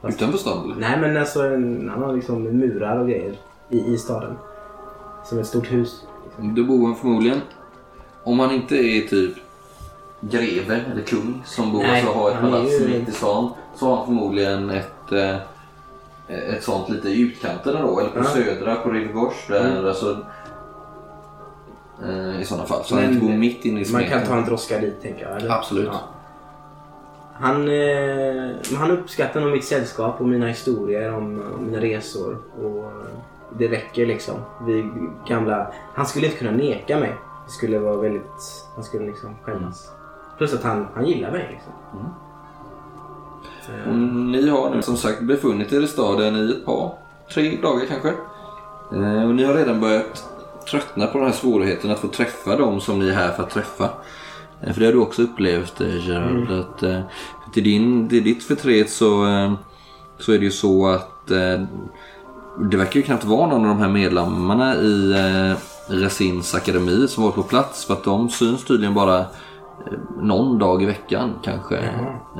Fast- 0.00 0.16
Utanför 0.16 0.38
stan 0.38 0.64
eller? 0.64 0.80
Nej 0.80 1.00
men 1.00 1.16
alltså 1.16 1.42
en, 1.46 1.90
han 1.94 2.02
har 2.02 2.12
liksom 2.14 2.42
murar 2.42 2.96
och 2.98 3.08
grejer 3.08 3.36
i, 3.68 3.78
i 3.92 3.98
staden. 3.98 4.34
Som 5.24 5.38
ett 5.38 5.46
stort 5.46 5.72
hus. 5.72 6.06
Då 6.42 6.64
bor 6.64 6.86
han 6.86 6.96
förmodligen, 6.96 7.40
om 8.24 8.38
han 8.40 8.50
inte 8.50 8.76
är 8.76 9.00
typ 9.08 9.34
greve 10.20 10.80
eller 10.92 11.02
kung 11.02 11.42
som 11.46 11.72
bor 11.72 11.82
Nej, 11.82 12.06
och 12.06 12.14
har 12.14 12.30
ett 12.30 12.36
han 12.36 12.50
palats 12.50 12.72
ju- 12.80 12.88
mitt 12.98 13.08
i 13.08 13.12
stan. 13.12 13.50
Så 13.76 13.86
har 13.88 13.96
han 13.96 14.06
förmodligen 14.06 14.70
ett, 14.70 15.12
eh, 15.12 15.36
ett 16.56 16.64
sånt 16.64 16.88
lite 16.88 17.08
i 17.08 17.20
utkanterna 17.20 17.82
då. 17.82 18.00
Eller 18.00 18.10
på 18.10 18.18
Ja. 18.18 18.24
södra, 18.24 18.74
på 18.74 18.90
Rivegårds. 18.90 19.46
Där, 19.48 19.70
Mm. 19.70 19.86
alltså, 19.86 20.18
eh, 22.04 22.40
I 22.40 22.44
sådana 22.44 22.66
fall. 22.66 22.84
Så 22.84 22.94
han 22.94 23.04
Men 23.04 23.12
inte 23.14 23.26
bor 23.26 23.32
mitt 23.34 23.64
inne 23.64 23.74
i 23.76 23.78
Man 23.78 23.84
smeten. 23.84 24.10
kan 24.18 24.26
ta 24.26 24.36
en 24.36 24.44
droska 24.44 24.78
dit 24.78 25.02
tänker 25.02 25.28
jag. 25.28 25.36
Eller? 25.36 25.50
Absolut. 25.50 25.90
Han, 27.34 27.68
eh, 27.68 28.50
han 28.78 28.90
uppskattar 28.90 29.40
nog 29.40 29.50
mitt 29.52 29.64
sällskap 29.64 30.20
och 30.20 30.28
mina 30.28 30.46
historier 30.46 31.14
om, 31.14 31.42
om 31.58 31.66
mina 31.66 31.80
resor. 31.80 32.38
Och 32.62 32.92
det 33.58 33.68
räcker 33.68 34.06
liksom. 34.06 34.34
Vi 34.66 34.90
gamla... 35.28 35.72
Han 35.94 36.06
skulle 36.06 36.26
inte 36.26 36.38
kunna 36.38 36.50
neka 36.50 36.98
mig. 36.98 37.14
Det 37.46 37.50
skulle 37.52 37.78
vara 37.78 37.96
väldigt... 37.96 38.64
Han 38.74 38.84
skulle 38.84 39.06
liksom 39.06 39.36
skämmas. 39.42 39.88
Plus 40.38 40.54
att 40.54 40.62
han, 40.62 40.86
han 40.94 41.06
gillar 41.06 41.30
mig 41.30 41.48
liksom. 41.50 41.72
Och 43.88 43.94
ni 43.98 44.48
har 44.48 44.74
nu 44.74 44.82
som 44.82 44.96
sagt 44.96 45.22
befunnit 45.22 45.72
er 45.72 45.80
i 45.80 45.86
staden 45.86 46.36
i 46.36 46.50
ett 46.50 46.64
par, 46.66 46.92
tre 47.34 47.56
dagar 47.62 47.86
kanske. 47.86 48.08
Eh, 48.92 49.28
Och 49.28 49.34
ni 49.34 49.44
har 49.44 49.54
redan 49.54 49.80
börjat 49.80 50.24
tröttna 50.70 51.06
på 51.06 51.18
den 51.18 51.26
här 51.26 51.34
svårigheten 51.34 51.90
att 51.90 51.98
få 51.98 52.08
träffa 52.08 52.56
dem 52.56 52.80
som 52.80 52.98
ni 52.98 53.08
är 53.08 53.14
här 53.14 53.32
för 53.32 53.42
att 53.42 53.50
träffa. 53.50 53.88
Eh, 54.60 54.72
För 54.72 54.80
det 54.80 54.86
har 54.86 54.92
du 54.92 54.98
också 54.98 55.22
upplevt 55.22 55.80
eh, 55.80 56.08
Gerard. 56.08 56.50
Att, 56.50 56.82
eh, 56.82 57.00
till, 57.52 57.64
din, 57.64 58.08
till 58.08 58.24
ditt 58.24 58.42
förtret 58.44 58.90
så, 58.90 59.26
eh, 59.26 59.52
så 60.18 60.32
är 60.32 60.38
det 60.38 60.44
ju 60.44 60.50
så 60.50 60.86
att 60.86 61.30
eh, 61.30 61.64
det 62.70 62.76
verkar 62.76 63.00
ju 63.00 63.02
knappt 63.02 63.24
vara 63.24 63.46
någon 63.46 63.60
av 63.64 63.68
de 63.68 63.78
här 63.78 63.88
medlemmarna 63.88 64.76
i 64.76 65.12
eh, 65.12 65.56
Resins 65.94 66.54
akademi 66.54 67.08
som 67.08 67.24
var 67.24 67.30
på 67.30 67.42
plats. 67.42 67.84
För 67.84 67.94
att 67.94 68.04
de 68.04 68.28
syns 68.28 68.64
tydligen 68.64 68.94
bara 68.94 69.18
eh, 69.18 69.24
någon 70.20 70.58
dag 70.58 70.82
i 70.82 70.86
veckan 70.86 71.34
kanske. 71.42 71.78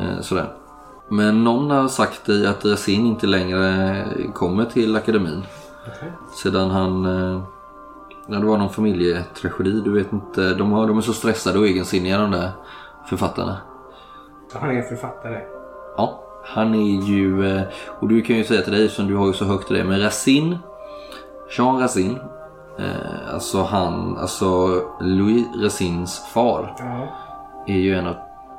Eh, 0.01 0.21
sådär. 0.21 0.53
Men 1.09 1.45
någon 1.45 1.71
har 1.71 1.89
sagt 1.89 2.27
dig 2.27 2.47
att 2.47 2.65
Resin 2.65 3.07
inte 3.07 3.27
längre 3.27 4.05
kommer 4.35 4.65
till 4.65 4.97
akademin. 4.97 5.43
Sedan 6.43 6.71
han... 6.71 7.05
eh, 7.05 7.43
Ja, 8.33 8.39
det 8.39 8.47
var 8.47 8.59
någon 8.59 8.71
familjetragedi, 8.71 9.81
du 9.81 9.93
vet 9.93 10.13
inte. 10.13 10.55
De, 10.55 10.73
har, 10.73 10.87
de 10.87 10.99
är 10.99 11.01
så 11.01 11.13
stressade 11.13 11.59
och 11.59 11.67
egensinniga 11.67 12.19
de 12.19 12.31
där 12.31 12.51
författarna. 13.09 13.57
Han 14.55 14.71
är 14.71 14.75
en 14.75 14.89
författare. 14.89 15.41
Ja, 15.97 16.23
han 16.55 16.75
är 16.75 17.03
ju... 17.07 17.57
eh, 17.57 17.63
Och 18.01 18.09
du 18.09 18.23
kan 18.23 18.37
ju 18.37 18.45
säga 18.45 18.63
till 18.63 18.73
dig, 18.73 18.89
som 18.89 19.07
du 19.07 19.17
har 19.17 19.27
ju 19.27 19.33
så 19.33 19.45
högt 19.45 19.67
till 19.67 19.77
det, 19.77 19.85
men 19.85 20.01
Racine, 20.01 20.59
Jean 21.59 21.81
Racine, 21.81 22.19
eh, 22.79 23.35
alltså 23.35 23.63
han, 23.63 24.19
alltså 24.19 24.69
Louis 25.01 25.47
Racines 25.63 26.19
far, 26.35 26.75
Ja. 26.79 27.09
är 27.67 27.79
ju 27.79 27.95
en 27.95 28.07
av, 28.07 28.15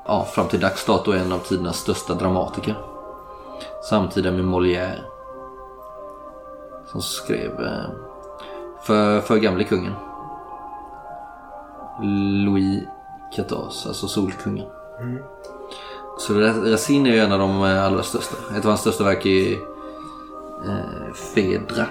ja, 0.05 0.23
fram 0.23 0.47
till 0.47 0.59
dags 0.59 0.85
dato 0.85 1.11
en 1.13 1.31
av 1.31 1.37
tidernas 1.39 1.77
största 1.77 2.13
dramatiker. 2.13 2.75
Samtida 3.89 4.31
med 4.31 4.45
Molière. 4.45 4.99
Som 6.91 7.01
skrev 7.01 7.51
eh, 7.65 7.89
för, 8.83 9.19
för 9.19 9.37
gamle 9.37 9.63
kungen. 9.63 9.93
Louis 12.45 12.83
XIV, 13.35 13.53
alltså 13.87 14.07
Solkungen. 14.07 14.65
Så 16.27 16.33
Ra- 16.33 16.71
Racine 16.71 17.09
är 17.09 17.13
ju 17.13 17.19
en 17.19 17.31
av 17.31 17.39
de 17.39 17.63
eh, 17.63 17.85
allra 17.85 18.03
största. 18.03 18.35
Ett 18.57 18.65
av 18.65 18.69
hans 18.71 18.81
största 18.81 19.03
verk 19.03 19.25
är 19.25 19.51
eh, 19.53 21.13
Fedra. 21.35 21.85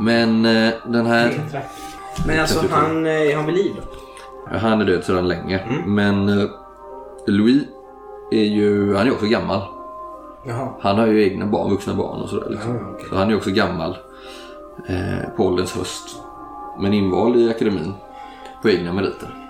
Men 0.00 0.46
eh, 0.46 0.72
den 0.86 1.06
här... 1.06 1.40
Men 2.26 2.40
alltså 2.40 2.64
han, 2.70 3.06
eh, 3.06 3.12
är 3.12 3.36
han 3.36 3.46
vid 3.46 3.54
liv 3.54 3.72
Han 4.46 4.80
är 4.80 4.84
död 4.84 5.04
sedan 5.04 5.28
länge. 5.28 5.82
Men 5.86 6.28
eh, 6.28 6.46
Louis 7.26 7.62
är 8.30 8.44
ju, 8.44 8.94
han 8.96 9.06
är 9.06 9.12
också 9.12 9.26
gammal. 9.26 9.60
Jaha. 10.46 10.68
Han 10.80 10.98
har 10.98 11.06
ju 11.06 11.24
egna 11.24 11.46
barn, 11.46 11.70
vuxna 11.70 11.94
barn 11.94 12.20
och 12.20 12.28
sådär. 12.28 12.50
Liksom. 12.50 12.74
Ja, 12.74 12.80
okej. 12.94 13.06
Så 13.08 13.16
han 13.16 13.30
är 13.30 13.36
också 13.36 13.50
gammal 13.50 13.96
eh, 14.88 15.28
på 15.36 15.46
ålderns 15.46 15.72
höst. 15.76 16.16
Men 16.80 16.92
invald 16.92 17.36
i 17.36 17.50
akademin 17.50 17.94
på 18.62 18.68
egna 18.70 18.92
meriter. 18.92 19.43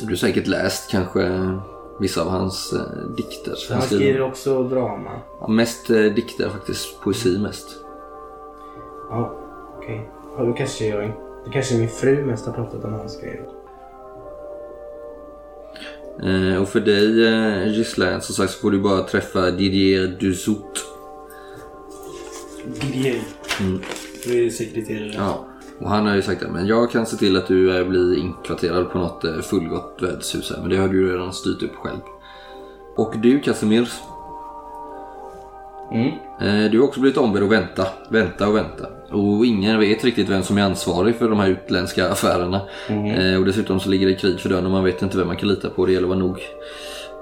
Du 0.00 0.06
har 0.06 0.16
säkert 0.16 0.46
läst 0.46 0.90
kanske 0.90 1.50
vissa 2.00 2.22
av 2.22 2.28
hans 2.28 2.72
eh, 2.72 3.14
dikter. 3.16 3.54
Så 3.54 3.74
han 3.74 3.82
skriver 3.82 4.22
också 4.22 4.62
drama? 4.62 5.10
Ja, 5.40 5.48
mest 5.48 5.90
eh, 5.90 6.02
dikter 6.02 6.48
faktiskt, 6.48 7.00
poesi 7.00 7.38
mest. 7.38 7.66
Ja, 9.10 9.34
okej. 9.78 10.10
Ja, 10.36 10.44
då 10.44 10.52
kanske 10.52 10.86
jag... 10.86 11.12
Det 11.44 11.50
kanske 11.52 11.74
min 11.74 11.88
fru 11.88 12.24
mest 12.24 12.46
har 12.46 12.52
pratat 12.52 12.84
om 12.84 12.92
hans 12.92 13.20
grejer. 13.20 13.46
Eh, 16.22 16.62
och 16.62 16.68
för 16.68 16.80
dig 16.80 17.26
eh, 17.26 17.72
Ghislaine 17.72 18.20
som 18.20 18.34
sagt 18.34 18.52
så 18.52 18.58
får 18.58 18.70
du 18.70 18.80
bara 18.80 19.02
träffa 19.02 19.50
Didier 19.50 20.06
Dussault. 20.20 20.84
Didier. 22.80 23.20
Du 24.24 24.46
är 24.46 24.50
sekreterare. 24.50 25.12
Ja. 25.14 25.46
Och 25.80 25.90
han 25.90 26.06
har 26.06 26.14
ju 26.14 26.22
sagt 26.22 26.40
det, 26.40 26.48
men 26.48 26.66
jag 26.66 26.90
kan 26.90 27.06
se 27.06 27.16
till 27.16 27.36
att 27.36 27.46
du 27.46 27.84
blir 27.84 28.18
inkvarterad 28.18 28.90
på 28.90 28.98
något 28.98 29.24
eh, 29.24 29.38
fullgott 29.40 29.98
värdshus 30.00 30.50
här. 30.50 30.60
Men 30.60 30.70
det 30.70 30.76
har 30.76 30.88
du 30.88 31.12
redan 31.12 31.32
styrt 31.32 31.62
upp 31.62 31.74
själv. 31.76 31.98
Och 32.96 33.14
du 33.18 33.40
Casimir. 33.40 33.88
Eh, 36.40 36.70
Du 36.70 36.78
har 36.80 36.86
också 36.86 37.00
blivit 37.00 37.18
ombedd 37.18 37.42
att 37.42 37.50
vänta, 37.50 37.86
vänta 38.08 38.48
och 38.48 38.56
vänta. 38.56 38.86
Och 39.10 39.46
ingen 39.46 39.78
vet 39.80 40.04
riktigt 40.04 40.28
vem 40.28 40.42
som 40.42 40.58
är 40.58 40.62
ansvarig 40.62 41.16
för 41.16 41.28
de 41.28 41.38
här 41.40 41.48
utländska 41.48 42.08
affärerna. 42.12 42.60
Eh, 42.88 43.38
Och 43.40 43.44
dessutom 43.46 43.80
så 43.80 43.88
ligger 43.88 44.06
det 44.06 44.14
krig 44.14 44.40
för 44.40 44.48
dörren 44.48 44.64
och 44.64 44.70
man 44.70 44.84
vet 44.84 45.02
inte 45.02 45.18
vem 45.18 45.26
man 45.26 45.36
kan 45.36 45.48
lita 45.48 45.70
på. 45.70 45.86
Det 45.86 45.92
gäller 45.92 46.06
att 46.06 46.08
vara 46.08 46.18
nog... 46.18 46.38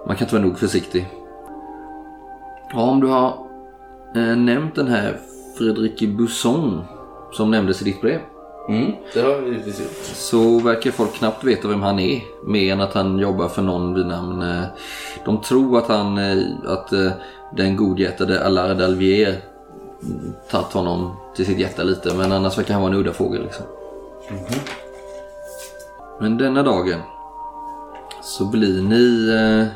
Man 0.06 0.16
kan 0.16 0.24
inte 0.24 0.34
vara 0.34 0.44
nog 0.46 0.58
försiktig. 0.58 1.06
Ja, 2.72 2.80
om 2.90 3.00
du 3.00 3.06
har 3.06 3.34
nämnt 4.36 4.74
den 4.74 4.88
här 4.88 5.16
Fredrik 5.58 6.00
Busson 6.16 6.80
som 7.32 7.50
nämndes 7.50 7.82
i 7.82 7.84
ditt 7.84 8.00
brev. 8.00 8.20
Mm, 8.68 8.92
det 9.14 9.20
har 9.20 9.36
vi 9.38 9.50
givetvis 9.50 9.80
gjort. 9.80 9.98
Så 10.02 10.58
verkar 10.60 10.90
folk 10.90 11.12
knappt 11.14 11.44
veta 11.44 11.68
vem 11.68 11.82
han 11.82 11.98
är. 11.98 12.22
Mer 12.44 12.72
än 12.72 12.80
att 12.80 12.94
han 12.94 13.18
jobbar 13.18 13.48
för 13.48 13.62
någon 13.62 13.94
vid 13.94 14.06
namn... 14.06 14.42
eh, 14.42 14.62
De 15.24 15.40
tror 15.40 15.78
att 15.78 15.86
han... 15.88 16.18
eh, 16.18 16.38
Att 16.66 16.92
eh, 16.92 17.10
den 17.56 17.76
godhjärtade 17.76 18.44
Allard 18.46 18.80
Alvier 18.80 19.40
mm, 20.02 20.32
tagit 20.50 20.72
honom 20.72 21.16
till 21.36 21.46
sitt 21.46 21.58
hjärta 21.58 21.82
lite. 21.82 22.14
Men 22.14 22.32
annars 22.32 22.58
verkar 22.58 22.74
han 22.74 22.82
vara 22.82 22.92
en 22.92 22.98
udda 23.00 23.12
fågel 23.12 23.42
liksom. 23.42 23.64
Men 26.20 26.38
denna 26.38 26.62
dagen 26.62 27.00
så 28.22 28.44
blir 28.44 28.82
ni 28.82 29.28
eh, 29.34 29.66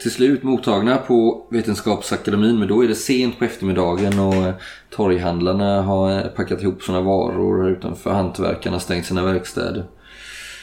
till 0.00 0.10
slut 0.10 0.42
mottagna 0.42 0.96
på 0.96 1.46
Vetenskapsakademin. 1.50 2.58
Men 2.58 2.68
då 2.68 2.84
är 2.84 2.88
det 2.88 2.94
sent 2.94 3.38
på 3.38 3.44
eftermiddagen 3.44 4.18
och 4.18 4.34
eh, 4.34 4.54
torghandlarna 4.90 5.82
har 5.82 6.18
eh, 6.18 6.26
packat 6.26 6.62
ihop 6.62 6.82
sina 6.82 7.00
varor 7.00 7.62
här 7.62 7.70
utanför. 7.70 8.10
Hantverkarna 8.10 8.80
stängt 8.80 9.06
sina 9.06 9.24
verkstäder. 9.24 9.84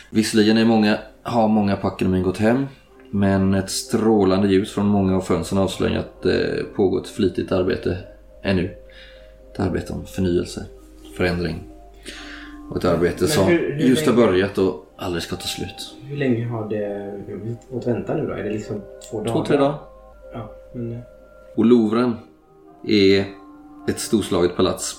Visserligen 0.09 0.57
är 0.57 0.65
många, 0.65 0.97
har 1.23 1.47
många 1.47 1.75
på 1.75 1.87
akademin 1.87 2.23
gått 2.23 2.37
hem. 2.37 2.65
Men 3.11 3.53
ett 3.53 3.69
strålande 3.69 4.47
ljus 4.47 4.71
från 4.71 4.87
många 4.87 5.15
av 5.15 5.21
fönstren 5.21 5.61
avslöjar 5.61 5.99
att 5.99 6.21
det 6.21 6.65
pågår 6.75 7.01
ett 7.01 7.09
flitigt 7.09 7.51
arbete 7.51 7.97
ännu. 8.43 8.75
Ett 9.53 9.59
arbete 9.59 9.93
om 9.93 10.05
förnyelse, 10.05 10.65
förändring. 11.17 11.76
Och 12.69 12.77
ett 12.77 12.85
arbete 12.85 13.17
Men 13.23 13.29
som 13.29 13.47
hur- 13.47 13.71
hur 13.73 13.89
just 13.89 14.05
har 14.05 14.13
länge- 14.13 14.27
börjat 14.27 14.57
och 14.57 14.85
aldrig 14.97 15.23
ska 15.23 15.35
ta 15.35 15.41
slut. 15.41 15.95
Hur 16.03 16.17
länge 16.17 16.45
har 16.47 16.69
det 16.69 17.13
fått 17.71 17.87
vänta 17.87 18.13
nu 18.15 18.25
då? 18.27 18.33
Är 18.33 18.43
det 18.43 18.49
liksom 18.49 18.81
två 19.11 19.17
dagar? 19.23 19.33
Två, 19.33 19.45
tre 19.45 19.57
dagar. 19.57 19.75
Ja, 20.33 20.51
men... 20.73 20.91
eh, 20.91 20.99
Och 21.55 21.65
Louvren 21.65 22.15
är 22.87 23.25
ett 23.89 23.99
storslaget 23.99 24.55
palats. 24.55 24.95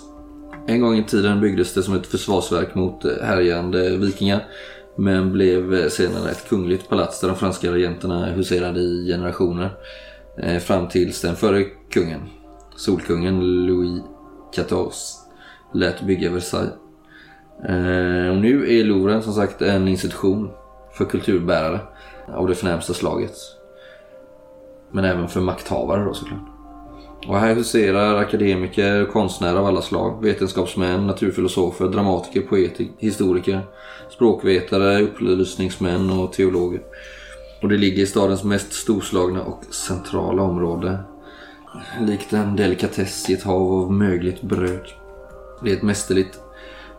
En 0.67 0.81
gång 0.81 0.97
i 0.97 1.05
tiden 1.05 1.41
byggdes 1.41 1.75
det 1.75 1.83
som 1.83 1.95
ett 1.95 2.07
försvarsverk 2.07 2.75
mot 2.75 3.05
eh, 3.05 3.11
härjande 3.23 3.97
vikingar. 3.97 4.45
Men 4.97 5.33
blev 5.33 5.75
eh, 5.75 5.89
senare 5.89 6.31
ett 6.31 6.49
kungligt 6.49 6.89
palats 6.89 7.21
där 7.21 7.29
de 7.29 7.37
franska 7.37 7.73
regenterna 7.73 8.27
huserade 8.27 8.81
i 8.81 9.07
generationer. 9.07 9.71
Fram 10.61 10.89
tills 10.89 11.21
den 11.21 11.37
förre 11.37 11.65
kungen, 11.91 12.21
Solkungen 12.77 13.67
Louis 13.67 14.03
XIV, 14.55 14.93
lät 15.75 16.03
bygga 16.03 16.31
Versailles. 16.31 16.73
Eh, 17.65 18.31
Och 18.31 18.37
nu 18.37 18.79
är 18.79 18.85
Louvren 18.85 19.23
som 19.23 19.33
sagt 19.33 19.63
en 19.63 19.89
institution 19.89 20.51
för 20.93 21.05
kulturbärare 21.05 21.81
av 22.35 22.49
det 22.49 22.55
förnämsta 22.55 22.95
slaget. 22.95 23.35
Men 24.91 25.05
även 25.05 25.29
för 25.29 25.41
makthavare 25.41 26.05
då 26.05 26.15
såklart. 26.15 26.49
Och 27.27 27.39
här 27.39 27.55
huserar 27.55 28.17
akademiker, 28.17 29.05
konstnärer 29.05 29.57
av 29.57 29.67
alla 29.67 29.83
slag, 29.83 30.23
vetenskapsmän, 30.23 31.07
naturfilosofer, 31.07 31.89
dramatiker, 31.89 32.41
poeter, 32.41 32.87
historiker, 32.99 33.61
språkvetare, 34.11 35.03
upplysningsmän 35.03 36.11
och 36.11 36.33
teologer. 36.33 36.83
Och 37.63 37.69
det 37.69 37.77
ligger 37.77 38.03
i 38.03 38.07
stadens 38.07 38.45
mest 38.45 38.73
storslagna 38.73 39.43
och 39.43 39.65
centrala 39.71 40.43
område. 40.43 40.99
Likt 42.01 42.33
en 42.33 42.57
delikatess 42.57 43.31
i 43.31 43.33
ett 43.33 43.43
hav 43.43 43.73
av 43.73 43.93
mögligt 43.93 44.43
bröd. 44.43 44.87
Det 45.63 45.71
är 45.71 45.77
ett 45.77 45.83
mästerligt 45.83 46.41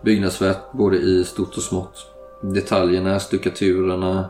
byggnadsverk 0.01 0.57
både 0.71 0.97
i 0.97 1.23
stort 1.23 1.57
och 1.57 1.63
smått. 1.63 2.05
Detaljerna, 2.41 3.19
stuckaturerna, 3.19 4.29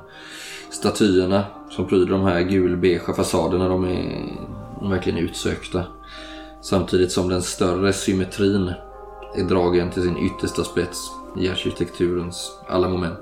statyerna 0.70 1.44
som 1.70 1.88
pryder 1.88 2.06
de 2.06 2.22
här 2.22 2.42
gulbeiga 2.42 3.14
fasaderna, 3.14 3.68
de 3.68 3.84
är 3.84 4.90
verkligen 4.90 5.20
utsökta. 5.20 5.84
Samtidigt 6.62 7.12
som 7.12 7.30
den 7.30 7.42
större 7.42 7.94
symmetrin 7.94 8.74
är 9.36 9.44
dragen 9.44 9.92
till 9.92 10.04
sin 10.04 10.18
yttersta 10.18 10.64
spets 10.64 11.12
i 11.38 11.50
arkitekturens 11.50 12.52
alla 12.68 12.90
moment. 12.90 13.20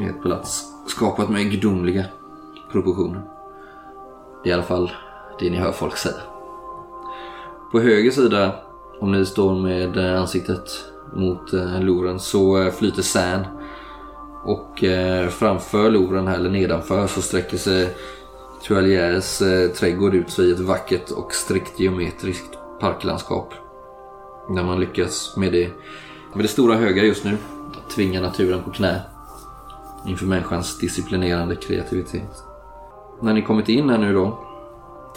i 0.00 0.04
ett 0.04 0.22
palats 0.22 0.64
skapat 0.86 1.28
med 1.28 1.50
gudomliga 1.50 2.04
proportioner. 2.72 3.22
Det 4.42 4.48
är 4.48 4.50
i 4.50 4.54
alla 4.54 4.62
fall 4.62 4.90
det 5.38 5.50
ni 5.50 5.56
hör 5.56 5.72
folk 5.72 5.96
säga. 5.96 6.20
På 7.72 7.80
höger 7.80 8.10
sida, 8.10 8.54
om 9.00 9.12
ni 9.12 9.26
står 9.26 9.54
med 9.54 9.96
ansiktet 9.96 10.89
mot 11.12 11.52
eh, 11.52 11.80
Louvren, 11.80 12.20
så 12.20 12.62
eh, 12.62 12.72
flyter 12.72 13.02
Seine. 13.02 13.48
Och 14.44 14.84
eh, 14.84 15.28
framför 15.28 15.90
Louvren, 15.90 16.26
här, 16.26 16.34
eller 16.34 16.50
nedanför, 16.50 17.06
så 17.06 17.22
sträcker 17.22 17.56
sig 17.56 17.96
Tualiers 18.66 19.42
eh, 19.42 19.70
trädgård 19.70 20.14
ut 20.14 20.30
sig 20.30 20.48
i 20.48 20.52
ett 20.52 20.60
vackert 20.60 21.10
och 21.10 21.34
strikt 21.34 21.80
geometriskt 21.80 22.58
parklandskap. 22.80 23.54
Där 24.48 24.64
man 24.64 24.80
lyckas 24.80 25.36
med 25.36 25.52
det, 25.52 25.70
med 26.34 26.44
det 26.44 26.48
stora 26.48 26.74
höga 26.74 27.02
just 27.02 27.24
nu. 27.24 27.36
Att 27.70 27.90
tvinga 27.90 28.20
naturen 28.20 28.62
på 28.62 28.70
knä. 28.70 29.00
Inför 30.06 30.26
människans 30.26 30.78
disciplinerande 30.78 31.56
kreativitet. 31.56 32.44
När 33.22 33.32
ni 33.32 33.42
kommit 33.42 33.68
in 33.68 33.90
här 33.90 33.98
nu 33.98 34.12
då, 34.12 34.46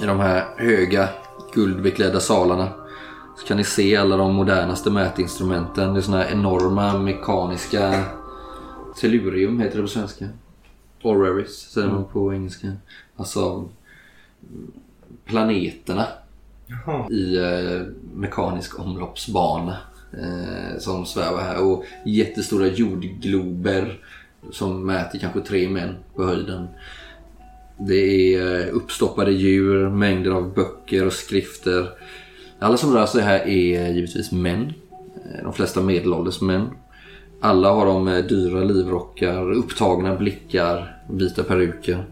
i 0.02 0.06
de 0.06 0.20
här 0.20 0.46
höga 0.58 1.10
guldbeklädda 1.54 2.20
salarna, 2.20 2.70
så 3.38 3.48
kan 3.48 3.58
ni 3.58 3.64
se 3.64 3.96
alla 3.96 4.18
de 4.18 4.36
modernaste 4.36 4.92
mätinstrumenten. 4.92 5.94
Det 5.94 6.00
är 6.00 6.02
såna 6.02 6.18
här 6.18 6.32
enorma 6.32 6.98
mekaniska 6.98 8.06
tellurium 9.00 9.60
heter 9.60 9.76
det 9.76 9.82
på 9.82 9.88
svenska. 9.88 10.30
Orreries 11.02 11.72
säger 11.72 11.88
man 11.88 12.06
på 12.06 12.34
engelska. 12.34 12.72
Alltså 13.16 13.70
planeterna 15.26 16.08
Jaha. 16.68 17.10
i 17.10 17.38
eh, 17.38 17.82
mekanisk 18.14 18.80
omloppsbana 18.80 19.78
eh, 20.14 20.80
som 20.80 21.06
svävar 21.06 21.42
här 21.42 21.64
och 21.64 21.86
jättestora 22.06 22.68
jordglober 22.68 24.00
som 24.52 24.86
mäter 24.86 25.20
kanske 25.20 25.42
tre 25.42 25.70
män 25.70 25.96
på 26.16 26.24
höjden. 26.24 26.68
Det 27.78 28.36
är 28.36 28.68
eh, 28.68 28.76
uppstoppade 28.76 29.32
djur, 29.32 29.90
mängder 29.90 30.32
av 30.32 30.54
böcker 30.54 31.06
och 31.06 31.14
skrifter. 31.14 31.90
Alla 32.64 32.78
som 32.78 32.94
rör 32.94 33.06
sig 33.06 33.22
här 33.22 33.48
är 33.48 33.90
givetvis 33.90 34.32
män. 34.32 34.74
Eh, 35.16 35.44
de 35.44 35.54
flesta 35.54 35.82
medelålders 35.82 36.42
män. 36.42 36.70
Alla 37.42 37.72
har 37.72 37.86
de 37.86 38.08
eh, 38.08 38.26
dyra 38.26 38.64
livrockar, 38.64 39.52
upptagna 39.52 40.16
blickar, 40.16 41.02
vita 41.10 41.44
peruker. 41.44 42.06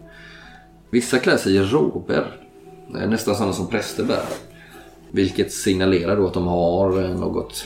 Vissa 0.90 1.18
klär 1.18 1.36
sig 1.36 1.56
i 1.56 1.62
rober. 1.62 2.26
Nästan 2.88 3.34
sådana 3.34 3.52
som 3.52 3.66
präster 3.66 4.04
bär. 4.04 4.24
Vilket 5.10 5.52
signalerar 5.52 6.16
då 6.16 6.26
att 6.26 6.34
de 6.34 6.46
har 6.46 7.04
eh, 7.04 7.10
något 7.18 7.64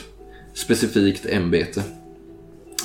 specifikt 0.53 1.25
ämbete. 1.25 1.83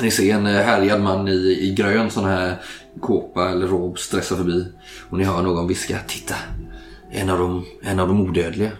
Ni 0.00 0.10
ser 0.10 0.34
en 0.34 0.46
härjad 0.46 1.00
man 1.00 1.28
i, 1.28 1.58
i 1.60 1.74
grön 1.76 2.10
sån 2.10 2.24
här 2.24 2.56
kåpa 3.00 3.50
eller 3.50 3.66
rob 3.66 3.98
stressa 3.98 4.36
förbi. 4.36 4.66
Och 5.10 5.18
ni 5.18 5.24
hör 5.24 5.42
någon 5.42 5.68
viska 5.68 5.98
Titta! 6.08 6.34
En 7.10 7.30
av 7.30 7.38
de, 7.38 7.64
en 7.82 8.00
av 8.00 8.08
de 8.08 8.20
odödliga. 8.20 8.70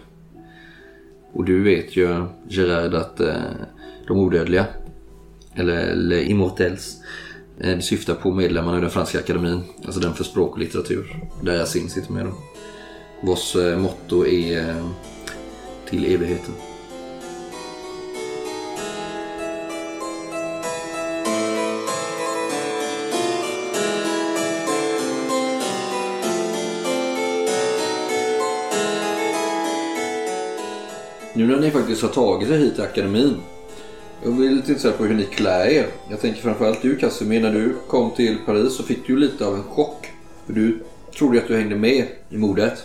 Och 1.33 1.45
du 1.45 1.63
vet 1.63 1.95
ju 1.95 2.25
Gerard 2.49 2.93
att 2.93 3.19
eh, 3.19 3.35
de 4.07 4.19
odödliga, 4.19 4.65
eller 5.55 5.77
eller 5.77 6.21
Immortels, 6.21 6.97
eh, 7.59 7.75
det 7.75 7.81
syftar 7.81 8.13
på 8.13 8.31
medlemmarna 8.31 8.77
i 8.77 8.81
den 8.81 8.89
franska 8.89 9.19
akademin. 9.19 9.61
Alltså 9.85 9.99
den 9.99 10.13
för 10.13 10.23
språk 10.23 10.51
och 10.51 10.59
litteratur. 10.59 11.15
Där 11.41 11.53
Yasin 11.53 11.89
sitter 11.89 12.13
med 12.13 12.25
dem. 12.25 12.35
Vars 13.23 13.55
eh, 13.55 13.77
motto 13.77 14.25
är 14.25 14.69
eh, 14.69 14.87
till 15.89 16.05
evigheten. 16.05 16.53
Nu 31.35 31.47
när 31.47 31.59
ni 31.59 31.71
faktiskt 31.71 32.01
har 32.01 32.09
tagit 32.09 32.49
er 32.49 32.57
hit 32.57 32.75
till 32.75 32.83
akademin. 32.83 33.35
Jag 34.23 34.31
vill 34.31 34.55
lite 34.55 34.71
intresserad 34.71 34.97
på 34.97 35.03
hur 35.03 35.15
ni 35.15 35.25
klär 35.25 35.67
er. 35.67 35.85
Jag 36.09 36.21
tänker 36.21 36.41
framförallt 36.41 36.81
du 36.81 36.95
Casimir, 36.95 37.41
när 37.41 37.53
du 37.53 37.75
kom 37.87 38.11
till 38.11 38.37
Paris 38.45 38.75
så 38.75 38.83
fick 38.83 39.07
du 39.07 39.17
lite 39.17 39.45
av 39.45 39.55
en 39.55 39.63
chock. 39.63 40.07
För 40.45 40.53
du 40.53 40.79
trodde 41.17 41.37
att 41.37 41.47
du 41.47 41.55
hängde 41.55 41.75
med 41.75 42.07
i 42.29 42.37
modet. 42.37 42.83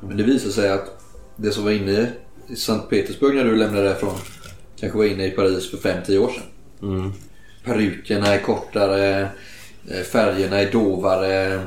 Men 0.00 0.16
det 0.16 0.22
visade 0.22 0.52
sig 0.52 0.70
att 0.70 1.00
det 1.36 1.50
som 1.50 1.64
var 1.64 1.70
inne 1.70 2.08
i 2.48 2.56
Sankt 2.56 2.90
Petersburg 2.90 3.36
när 3.36 3.44
du 3.44 3.56
lämnade 3.56 3.88
därifrån 3.88 4.14
kanske 4.76 4.98
var 4.98 5.04
inne 5.04 5.26
i 5.26 5.30
Paris 5.30 5.70
för 5.70 5.76
5-10 5.76 6.18
år 6.18 6.28
sedan. 6.30 7.12
Perukerna 7.64 8.26
är 8.26 8.38
kortare, 8.38 9.28
eh, 9.90 10.02
färgerna 10.02 10.60
är 10.60 10.72
dovare, 10.72 11.62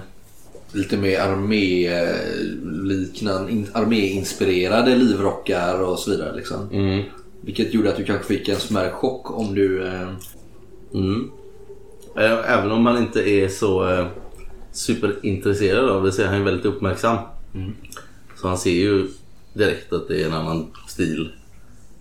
lite 0.78 0.98
mer 0.98 1.20
arméliknande, 1.20 3.52
in- 3.52 3.70
arméinspirerade 3.74 4.96
livrockar 4.96 5.80
och 5.82 6.00
så 6.00 6.12
vidare. 6.12 6.36
Liksom. 6.36 6.70
Mm. 6.72 7.04
Vilket 7.42 7.74
gjorde 7.74 7.90
att 7.90 7.98
du 7.98 8.04
kanske 8.04 8.28
fick 8.38 8.50
en 8.50 8.56
smärre 8.60 8.92
chock 8.92 9.32
om 9.40 9.56
du... 9.56 9.88
Eh, 9.88 10.10
Mm. 10.94 11.32
Eh, 12.18 12.52
Även 12.54 12.72
om 12.72 12.84
man 12.84 12.98
inte 12.98 13.30
är 13.30 13.50
så 13.50 13.90
eh, 13.90 14.08
superintresserad 14.72 15.90
av 15.90 16.04
det 16.04 16.12
så 16.12 16.22
är 16.22 16.28
han 16.28 16.44
väldigt 16.44 16.66
uppmärksam. 16.66 17.18
Så 18.42 18.48
han 18.48 18.58
ser 18.58 18.72
ju 18.72 19.08
direkt 19.54 19.94
att 19.94 20.08
det 20.08 20.22
är 20.22 20.26
en 20.26 20.34
annan 20.34 20.68
stil 20.88 21.32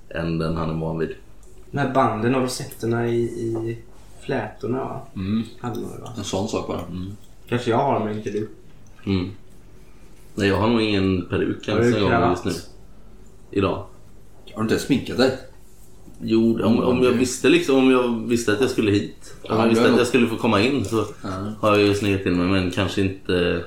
än 0.09 0.39
den 0.39 0.57
han 0.57 0.71
är 0.71 0.75
van 0.81 0.99
vid. 0.99 1.15
De 1.71 1.79
här 1.79 1.95
banden 1.95 2.35
och 2.35 2.43
rosetterna 2.43 3.09
i, 3.09 3.21
i 3.23 3.79
flätorna 4.21 4.79
va? 4.79 5.07
Mm. 5.15 5.43
Hade 5.61 5.81
man 5.81 5.91
va? 6.03 6.12
En 6.19 6.25
sån 6.25 6.49
sak 6.49 6.67
bara. 6.69 6.81
Mm. 6.81 7.12
Kanske 7.49 7.71
jag 7.71 7.79
har 7.79 8.05
men 8.05 8.17
inte 8.17 8.31
du. 8.31 8.49
Mm. 9.07 9.31
Nej, 10.35 10.49
jag 10.49 10.57
har 10.57 10.69
nog 10.69 10.83
ingen 10.83 11.27
peruk 11.27 11.69
ens 11.69 11.97
en 11.97 12.03
gång 12.03 12.31
just 12.31 12.45
nu. 12.45 12.53
Idag. 13.51 13.87
Har 14.55 14.62
du 14.62 14.62
inte 14.62 14.79
sminkat 14.79 15.16
dig? 15.16 15.38
Jo, 16.23 16.62
om, 16.64 16.79
om 16.81 17.03
jag 17.03 17.12
visste 17.12 17.49
liksom, 17.49 17.77
om 17.77 17.90
jag 17.90 18.29
visste 18.29 18.53
att 18.53 18.61
jag 18.61 18.71
skulle 18.71 18.90
hit. 18.90 19.35
Om 19.42 19.57
Ja, 19.57 19.62
jag 19.62 19.69
visste 19.69 19.92
att 19.92 19.99
jag 19.99 20.07
skulle 20.07 20.27
få 20.27 20.37
komma 20.37 20.61
in 20.61 20.85
så 20.85 21.05
har 21.61 21.77
jag 21.77 21.87
ju 21.87 21.95
sneglat 21.95 22.23
till 22.23 22.35
mig 22.35 22.47
men 22.47 22.71
kanske 22.71 23.01
inte 23.01 23.64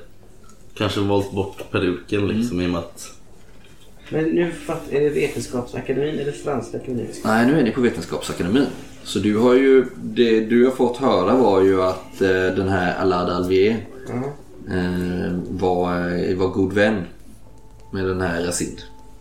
Kanske 0.74 1.00
valt 1.00 1.32
bort 1.32 1.72
peruken 1.72 2.28
liksom 2.28 2.62
i 2.62 2.66
och 2.66 2.70
med 2.70 2.80
att 2.80 3.12
Men 4.10 4.26
nu 4.26 4.52
fatt, 4.52 4.82
är 4.92 5.00
det 5.02 5.10
Vetenskapsakademin 5.10 6.20
eller 6.20 6.32
Franska 6.32 6.78
akademin? 6.78 7.08
Nej, 7.24 7.48
nu 7.48 7.60
är 7.60 7.64
ni 7.64 7.72
på 7.72 7.82
Vetenskapsakademin. 7.82 8.66
Så 9.04 9.20
du 9.20 9.38
har 9.38 9.54
ju, 9.54 9.86
det 9.96 10.40
du 10.40 10.66
har 10.66 10.72
fått 10.72 10.98
höra 10.98 11.36
var 11.36 11.62
ju 11.62 11.82
att 11.82 12.22
eh, 12.22 12.28
den 12.30 12.68
här 12.70 12.96
Alad 13.02 13.30
Alvier 13.30 13.86
Ja. 14.10 14.34
Eh, 14.72 15.34
var, 15.50 15.92
eh, 15.92 16.38
var 16.38 16.48
god 16.48 16.74
vän 16.74 17.04
med 17.92 18.06
den 18.06 18.22
här 18.22 18.44
Racine. 18.44 18.78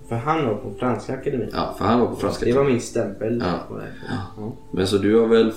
För 0.08 0.16
han 0.16 0.46
var 0.46 0.54
på 0.54 0.72
Franska 0.78 1.14
akademin. 1.14 1.48
Ja, 1.52 1.74
för 1.78 1.84
han 1.84 2.00
var 2.00 2.06
på 2.06 2.16
franska. 2.16 2.44
Det 2.44 2.52
var 2.52 2.64
min 2.64 2.80
stämpel. 2.80 3.44
Ja. 3.46 3.80
Ja. 4.08 4.52
Men 4.70 4.86
så 4.86 4.98
du 4.98 5.20
har 5.20 5.26
väl 5.26 5.52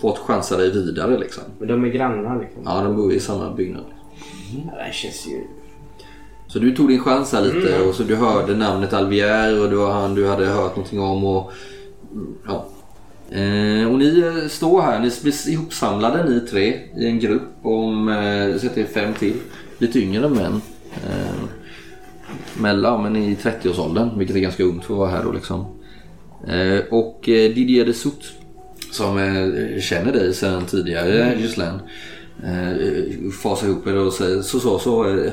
fått 0.00 0.18
chansa 0.18 0.56
dig 0.56 0.70
vidare 0.70 1.18
liksom? 1.18 1.44
Men 1.58 1.68
de 1.68 1.84
är 1.84 1.88
grannar 1.88 2.40
liksom. 2.40 2.62
Ja, 2.64 2.82
de 2.82 2.96
bor 2.96 3.12
i 3.12 3.20
samma 3.20 3.54
byggnad. 3.54 3.84
Ja, 4.66 4.84
det 4.86 4.92
känns 4.92 5.26
ju... 5.26 5.46
Så 6.46 6.58
du 6.58 6.76
tog 6.76 6.88
din 6.88 7.00
chans 7.00 7.32
här 7.32 7.42
lite 7.42 7.82
och 7.82 7.94
så 7.94 8.02
du 8.02 8.16
hörde 8.16 8.56
namnet 8.56 8.92
Alvier 8.92 9.62
och 9.62 9.70
det 9.70 9.76
var 9.76 9.92
han 9.92 10.14
du 10.14 10.28
hade 10.28 10.46
hört 10.46 10.76
någonting 10.76 11.00
om 11.00 11.24
och 11.24 11.52
mm, 12.12 12.34
ja. 12.46 12.66
Eh, 13.34 13.90
och 13.92 13.98
ni 13.98 14.20
eh, 14.20 14.48
står 14.48 14.82
här, 14.82 15.00
ni 15.00 15.10
blir 15.22 15.48
ihopsamlade 15.48 16.30
ni 16.30 16.40
tre 16.40 16.80
i 16.96 17.06
en 17.06 17.20
grupp 17.20 17.48
om, 17.62 18.08
eh, 18.08 18.58
sätter 18.58 18.80
er 18.80 18.86
fem 18.86 19.14
till, 19.14 19.34
lite 19.78 19.98
yngre 19.98 20.28
män. 20.28 20.60
Eh, 20.94 21.42
mellan, 22.60 23.02
men 23.02 23.16
i 23.16 23.34
30-årsåldern, 23.34 24.18
vilket 24.18 24.36
är 24.36 24.40
ganska 24.40 24.62
ungt 24.62 24.84
för 24.84 24.94
att 24.94 24.98
vara 24.98 25.10
här 25.10 25.24
då 25.24 25.32
liksom. 25.32 25.66
Eh, 26.48 26.84
och 26.90 27.20
Didier 27.24 27.84
de 27.84 27.92
Sout 27.92 28.32
som 28.90 29.18
känner 29.80 30.12
dig 30.12 30.34
sedan 30.34 30.64
tidigare, 30.66 31.34
Gislaine. 31.38 31.80
Eh, 32.44 33.30
fasar 33.42 33.66
ihop 33.66 33.86
er 33.86 33.96
och 33.96 34.12
säger 34.12 34.42
så 34.42 34.60
så 34.60 34.78
så. 34.78 35.26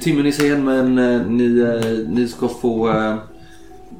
Timmen 0.00 0.26
är 0.26 0.30
sen 0.30 0.64
men 0.64 0.94
ni, 1.36 1.48
ni 2.08 2.28
ska 2.28 2.48
få 2.48 2.92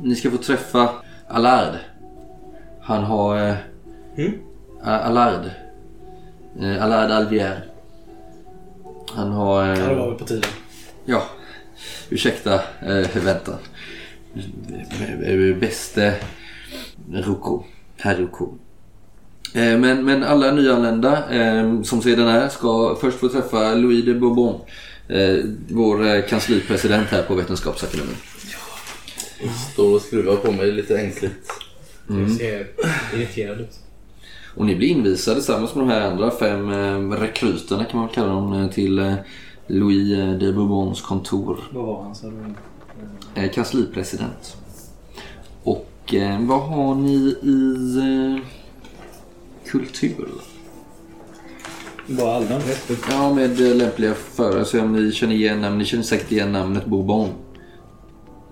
ni 0.03 0.15
ska 0.15 0.31
få 0.31 0.37
träffa 0.37 0.89
Allard. 1.29 1.75
Han 2.89 3.05
har 3.05 3.49
eh, 3.49 3.55
Mm. 4.17 4.33
A- 4.83 4.99
Allard. 4.99 5.51
Eh, 6.61 6.85
Allard 6.85 7.11
Alvier. 7.11 7.65
Han 9.15 9.33
har... 9.33 9.63
Eh, 9.73 9.79
Ja, 9.79 9.89
det 9.89 9.95
var 9.95 10.09
väl 10.11 10.19
på 10.19 10.25
tiden. 10.25 10.51
Ja, 11.05 11.23
ursäkta 12.11 12.55
eh, 12.81 13.17
väntan. 13.25 13.55
Eh, 15.25 15.57
Bäste 15.61 16.15
Roko, 17.13 17.65
herr 17.97 18.17
Roko. 18.17 18.49
Eh, 19.55 19.79
men, 19.79 20.05
men 20.05 20.25
alla 20.25 20.53
nyanlända 20.53 21.31
eh, 21.31 21.83
som 21.83 22.03
sedan 22.03 22.29
är 22.29 22.49
ska 22.49 22.97
först 23.01 23.19
få 23.19 23.29
träffa 23.29 23.75
Louis 23.75 24.05
de 24.05 24.15
Bourbon. 24.15 24.61
Eh, 25.09 25.37
vår 25.71 26.07
eh, 26.07 26.23
kanslipresident 26.25 27.07
här 27.09 27.23
på 27.23 27.35
Vetenskapsakademin. 27.35 28.17
står 29.73 29.95
och 29.95 30.01
skruvar 30.03 30.37
på 30.37 30.53
mig 30.53 30.73
lite 30.73 30.99
ängsligt. 30.99 31.51
Jag 32.09 32.31
ser 32.31 32.67
irriterad 33.15 33.61
ut. 33.61 33.79
Och 34.57 34.67
ni 34.67 34.77
blir 34.77 34.89
invisade 34.89 35.37
tillsammans 35.37 35.75
med 35.75 35.87
de 35.87 35.91
här 35.91 36.11
andra 36.11 36.31
fem 36.31 36.71
eh, 36.71 37.19
rekryterna 37.21 37.85
kan 37.85 37.99
man 37.99 38.07
väl 38.07 38.15
kalla 38.15 38.33
dem 38.33 38.53
eh, 38.53 38.71
till 38.71 38.99
eh, 38.99 39.15
Louis 39.67 40.19
de 40.41 40.53
Bourbons 40.53 41.01
kontor. 41.01 41.59
Vad 41.73 41.87
var 41.87 42.03
han? 42.03 42.15
Så 42.15 42.33
Eh, 43.35 43.51
kanslipresident. 43.51 44.57
Och 45.63 46.15
eh, 46.15 46.41
vad 46.41 46.61
har 46.61 46.95
ni 46.95 47.37
i 47.43 47.97
eh, 47.99 48.45
kultur? 49.71 50.29
Bara 52.07 52.37
allmänt. 52.37 52.65
Ja, 53.11 53.35
med 53.35 53.61
lämpliga 53.61 54.15
förare. 54.15 54.65
Så 54.65 54.81
om 54.81 54.93
ni 54.93 55.13
känner 55.13 55.35
igen 55.35 55.61
namn, 55.61 55.79
ni 55.79 55.85
känner 55.85 56.03
säkert 56.03 56.33
igen 56.33 56.53
namnet 56.53 56.87
Bourbon. 56.87 57.29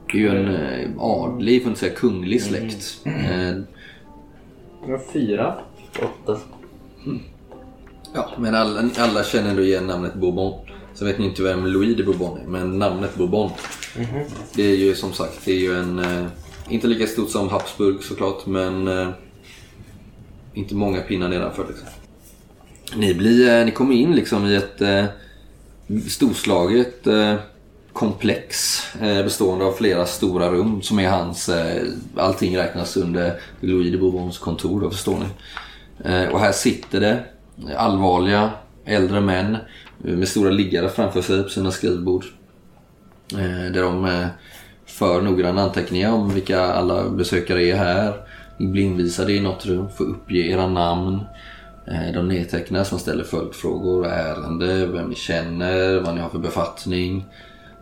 Är 0.09 0.19
ju 0.19 0.29
en 0.29 0.55
eh, 0.55 0.91
adlig, 0.99 1.63
för 1.63 1.71
att 1.71 1.79
säga 1.79 1.95
kunglig 1.95 2.43
släkt. 2.43 3.01
Eh, 3.05 3.49
Jag 4.87 4.99
har 4.99 5.13
fyra. 5.13 5.55
Åtta. 6.03 6.41
ja, 8.15 8.31
men 8.39 8.55
alla, 8.55 8.91
alla 8.99 9.25
känner 9.25 9.51
ändå 9.51 9.63
igen 9.63 9.87
namnet 9.87 10.15
Bourbon. 10.15 10.61
Så 10.95 11.05
vet 11.05 11.19
ni 11.19 11.25
inte 11.27 11.43
vem 11.43 11.67
Louis 11.67 11.97
de 11.97 12.03
Bourbon 12.03 12.39
är, 12.39 12.47
men 12.47 12.79
namnet 12.79 13.15
Bourbon. 13.17 13.51
Det 14.55 14.63
är 14.63 14.77
ju 14.77 14.95
som 14.95 15.13
sagt, 15.13 15.45
det 15.45 15.53
är 15.53 15.61
ju 15.61 15.75
en... 15.79 15.99
Eh, 15.99 16.27
inte 16.69 16.87
lika 16.87 17.07
stort 17.07 17.31
som 17.31 17.49
Habsburg 17.49 18.03
såklart, 18.03 18.47
men... 18.47 18.89
Eh, 18.89 19.09
inte 20.55 20.75
många 20.75 21.01
pinnar 21.01 21.29
nedanför 21.29 21.67
liksom. 21.69 21.87
Ni, 22.97 23.15
blir, 23.15 23.59
eh, 23.59 23.65
ni 23.65 23.71
kommer 23.71 23.95
in 23.95 24.15
liksom 24.15 24.47
i 24.47 24.55
ett 24.57 24.81
eh, 24.81 25.05
storslaget 26.09 27.07
eh, 27.07 27.35
komplex 27.97 28.81
eh, 29.01 29.23
bestående 29.25 29.65
av 29.65 29.73
flera 29.73 30.07
stora 30.07 30.51
rum 30.51 30.83
som 30.83 30.99
är 30.99 31.09
hans... 31.09 31.49
Eh, 31.49 31.83
allting 32.17 32.57
räknas 32.57 32.97
under 32.97 33.41
Louis 33.61 33.93
de 33.93 33.99
Bourbons 33.99 34.39
kontor 34.39 34.81
då 34.81 34.91
förstår 34.91 35.19
ni. 35.19 35.27
Eh, 36.11 36.29
och 36.29 36.41
här 36.41 36.53
sitter 36.53 37.01
det 37.01 37.25
allvarliga 37.77 38.51
äldre 38.85 39.21
män 39.21 39.57
med 39.99 40.29
stora 40.29 40.51
liggare 40.51 40.89
framför 40.89 41.23
sig 41.23 41.43
på 41.43 41.49
sina 41.49 41.71
skrivbord. 41.71 42.25
Där 43.73 43.83
de 43.83 44.27
för 44.87 45.23
noggranna 45.23 45.63
anteckningar 45.63 46.13
om 46.13 46.35
vilka 46.35 46.61
alla 46.61 47.11
besökare 47.11 47.65
är 47.65 47.77
här. 47.77 48.15
Ni 48.59 48.67
blir 48.67 48.83
invisade 48.83 49.33
i 49.33 49.41
något 49.41 49.67
rum, 49.67 49.89
får 49.97 50.05
uppge 50.05 50.39
era 50.39 50.69
namn. 50.69 51.21
De 52.15 52.29
nedtecknas, 52.29 52.91
man 52.91 53.01
ställer 53.01 53.25
följdfrågor, 53.25 54.07
ärende, 54.07 54.87
vem 54.87 55.09
ni 55.09 55.15
känner, 55.15 56.01
vad 56.01 56.15
ni 56.15 56.21
har 56.21 56.29
för 56.29 56.39
befattning. 56.39 57.25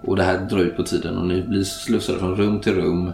Och 0.07 0.17
det 0.17 0.23
här 0.23 0.39
drar 0.39 0.59
ut 0.59 0.77
på 0.77 0.83
tiden 0.83 1.19
och 1.19 1.27
ni 1.27 1.43
blir 1.43 1.65
slussade 1.65 2.19
från 2.19 2.37
rum 2.37 2.61
till 2.61 2.75
rum. 2.75 3.13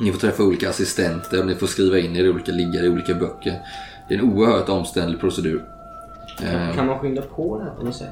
Ni 0.00 0.12
får 0.12 0.18
träffa 0.18 0.42
olika 0.42 0.70
assistenter 0.70 1.40
och 1.40 1.46
ni 1.46 1.54
får 1.54 1.66
skriva 1.66 1.98
in 1.98 2.16
er 2.16 2.24
i 2.24 2.28
olika 2.28 2.52
liggare 2.52 2.86
i 2.86 2.88
olika 2.88 3.14
böcker. 3.14 3.58
Det 4.08 4.14
är 4.14 4.18
en 4.18 4.24
oerhört 4.32 4.68
omständlig 4.68 5.20
procedur. 5.20 5.64
Eh, 6.42 6.74
Kan 6.76 6.86
man 6.86 6.98
skynda 6.98 7.22
på 7.22 7.58
det 7.58 7.64
här 7.64 7.70
på 7.70 7.84
något 7.84 7.96
sätt? 7.96 8.08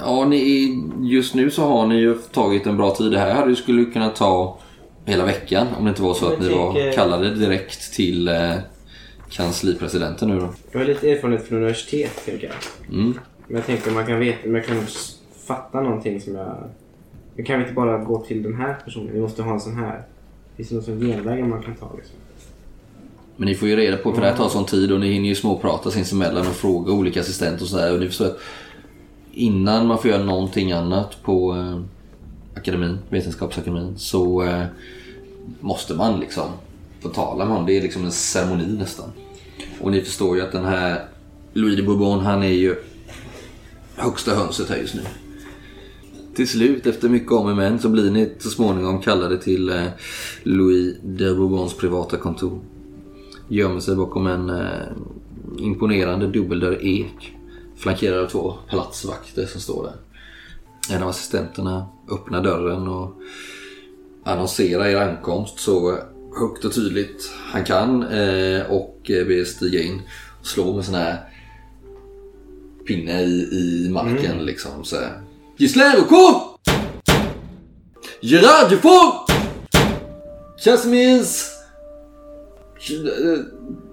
Ja, 0.00 0.24
ni, 0.24 0.82
just 1.00 1.34
nu 1.34 1.50
så 1.50 1.62
har 1.68 1.86
ni 1.86 1.94
ju 1.96 2.14
tagit 2.14 2.66
en 2.66 2.76
bra 2.76 2.94
tid. 2.94 3.10
Det 3.12 3.18
här 3.18 3.34
hade 3.34 3.50
ju 3.50 3.56
skulle 3.56 3.84
kunna 3.84 4.08
ta 4.08 4.58
hela 5.04 5.24
veckan 5.24 5.66
om 5.78 5.84
det 5.84 5.88
inte 5.90 6.02
var 6.02 6.14
så 6.14 6.26
att 6.26 6.32
Jag 6.32 6.40
ni 6.42 6.48
var 6.48 6.72
tänker- 6.72 6.92
kallade 6.92 7.34
direkt 7.34 7.92
till 7.92 8.28
eh, 8.28 8.54
kanslipresidenten 9.30 10.28
nu 10.28 10.40
då. 10.40 10.48
Jag 10.72 10.78
har 10.78 10.86
lite 10.86 11.10
erfarenhet 11.10 11.48
från 11.48 11.58
universitet 11.58 12.24
tänker 12.24 12.46
jag. 12.46 12.94
Mm. 12.98 13.18
Men 13.46 13.56
jag 13.56 13.66
tänker 13.66 13.90
man 13.90 14.06
kan 14.06 14.18
veta, 14.20 14.48
jag 14.48 14.64
kan 14.66 14.76
fatta 15.48 15.80
någonting 15.80 16.20
som 16.20 16.34
jag... 16.34 16.56
Jag 17.36 17.46
kan 17.46 17.60
inte 17.60 17.72
bara 17.72 17.98
gå 17.98 18.24
till 18.24 18.42
den 18.42 18.54
här 18.54 18.76
personen, 18.84 19.12
vi 19.12 19.20
måste 19.20 19.42
ha 19.42 19.52
en 19.52 19.60
sån 19.60 19.76
här. 19.76 20.02
Finns 20.56 20.68
det 20.68 20.74
någon 20.74 20.84
sån 20.84 21.00
genväg 21.00 21.44
man 21.44 21.62
kan 21.62 21.74
ta 21.74 21.92
liksom? 21.96 22.16
Men 23.36 23.48
ni 23.48 23.54
får 23.54 23.68
ju 23.68 23.76
reda 23.76 23.96
på, 23.96 24.12
för 24.12 24.20
det 24.20 24.26
här 24.26 24.36
tar 24.36 24.48
sån 24.48 24.64
tid 24.64 24.92
och 24.92 25.00
ni 25.00 25.12
hinner 25.12 25.28
ju 25.28 25.34
småprata 25.34 25.90
sinsemellan 25.90 26.46
och 26.46 26.52
fråga 26.52 26.92
olika 26.92 27.20
assistenter 27.20 27.62
och 27.62 27.68
sådär. 27.68 27.94
Och 27.94 28.00
ni 28.00 28.06
förstår 28.06 28.26
att 28.26 28.38
innan 29.32 29.86
man 29.86 29.98
får 29.98 30.10
göra 30.10 30.24
någonting 30.24 30.72
annat 30.72 31.22
på 31.22 31.56
eh, 31.56 31.80
akademin, 32.56 32.98
Vetenskapsakademin, 33.08 33.98
så 33.98 34.42
eh, 34.42 34.64
måste 35.60 35.94
man 35.94 36.20
liksom 36.20 36.48
få 37.00 37.08
tala 37.08 37.44
med 37.44 37.48
honom. 37.48 37.66
Det 37.66 37.78
är 37.78 37.82
liksom 37.82 38.04
en 38.04 38.12
ceremoni 38.12 38.66
nästan. 38.78 39.12
Och 39.80 39.90
ni 39.90 40.00
förstår 40.00 40.36
ju 40.36 40.42
att 40.42 40.52
den 40.52 40.64
här 40.64 41.04
Louis 41.52 41.76
de 41.76 41.82
Bourbon, 41.82 42.20
han 42.20 42.42
är 42.42 42.48
ju 42.48 42.74
högsta 43.96 44.34
hönset 44.34 44.68
här 44.68 44.76
just 44.76 44.94
nu. 44.94 45.02
Till 46.38 46.48
slut, 46.48 46.86
efter 46.86 47.08
mycket 47.08 47.32
om 47.32 47.46
och 47.46 47.56
men, 47.56 47.78
så 47.78 47.88
blir 47.88 48.10
ni 48.10 48.32
så 48.38 48.50
småningom 48.50 49.00
kallade 49.00 49.38
till 49.38 49.68
eh, 49.68 49.86
Louis 50.42 50.96
de 51.02 51.34
Bourbons 51.34 51.74
privata 51.74 52.16
kontor 52.16 52.60
gömmer 53.48 53.80
sig 53.80 53.96
bakom 53.96 54.26
en 54.26 54.50
eh, 54.50 54.86
imponerande 55.58 56.26
dubbeldörr 56.26 56.86
ek. 56.86 57.36
Flankerad 57.76 58.24
av 58.24 58.28
två 58.28 58.54
palatsvakter 58.70 59.46
som 59.46 59.60
står 59.60 59.84
där. 59.84 59.94
En 60.96 61.02
av 61.02 61.08
assistenterna 61.08 61.86
öppnar 62.12 62.42
dörren 62.42 62.88
och 62.88 63.14
annonserar 64.24 64.86
er 64.86 64.96
ankomst 64.96 65.58
så 65.58 65.98
högt 66.40 66.64
och 66.64 66.74
tydligt 66.74 67.30
han 67.52 67.64
kan 67.64 68.02
eh, 68.02 68.70
och 68.70 69.10
eh, 69.10 69.26
ber 69.26 69.40
er 69.40 69.44
stiga 69.44 69.82
in 69.82 70.02
och 70.40 70.46
slå 70.46 70.76
med 70.76 70.84
sån 70.84 70.94
här 70.94 71.18
pinne 72.86 73.22
i, 73.22 73.48
i 73.52 73.88
marken 73.90 74.46
liksom. 74.46 74.84
Så 74.84 74.96
här. 74.96 75.27
Gislain 75.58 75.96
Rocco! 75.96 76.58
Gerard 78.20 78.70
Dufort! 78.70 79.30
Casimirs! 80.64 81.50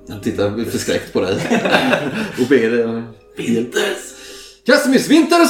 Han 0.10 0.22
tittar 0.22 0.72
förskräckt 0.72 1.14
på 1.14 1.22
dig. 1.22 1.34
och 2.42 2.48
ber... 2.50 3.04
Winters! 3.38 4.14
Casimirs 4.66 5.08
Winters! 5.08 5.50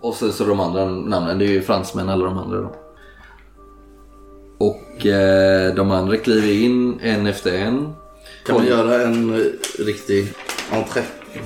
Och 0.00 0.14
så, 0.14 0.32
så 0.32 0.44
de 0.44 0.60
andra 0.60 0.84
namnen, 0.84 1.38
det 1.38 1.44
är 1.44 1.50
ju 1.50 1.62
fransmän 1.62 2.08
alla 2.08 2.24
de 2.24 2.38
andra 2.38 2.58
då. 2.58 2.76
Och 4.58 5.06
eh, 5.06 5.74
de 5.74 5.90
andra 5.90 6.16
kliver 6.16 6.52
in 6.52 7.00
en 7.00 7.26
efter 7.26 7.52
en. 7.52 7.92
Kan 8.46 8.56
man 8.56 8.66
göra 8.66 9.02
en 9.02 9.34
eh, 9.34 9.46
riktig 9.78 10.32
entré? 10.70 11.02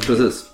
Precis. 0.06 0.51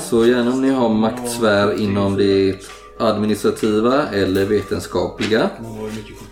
Så 0.00 0.26
gärna 0.26 0.52
om 0.52 0.62
ni 0.62 0.70
har 0.70 0.88
maktsfär 0.88 1.80
inom 1.80 2.16
det 2.16 2.56
administrativa 2.98 4.06
eller 4.08 4.44
vetenskapliga. 4.46 5.50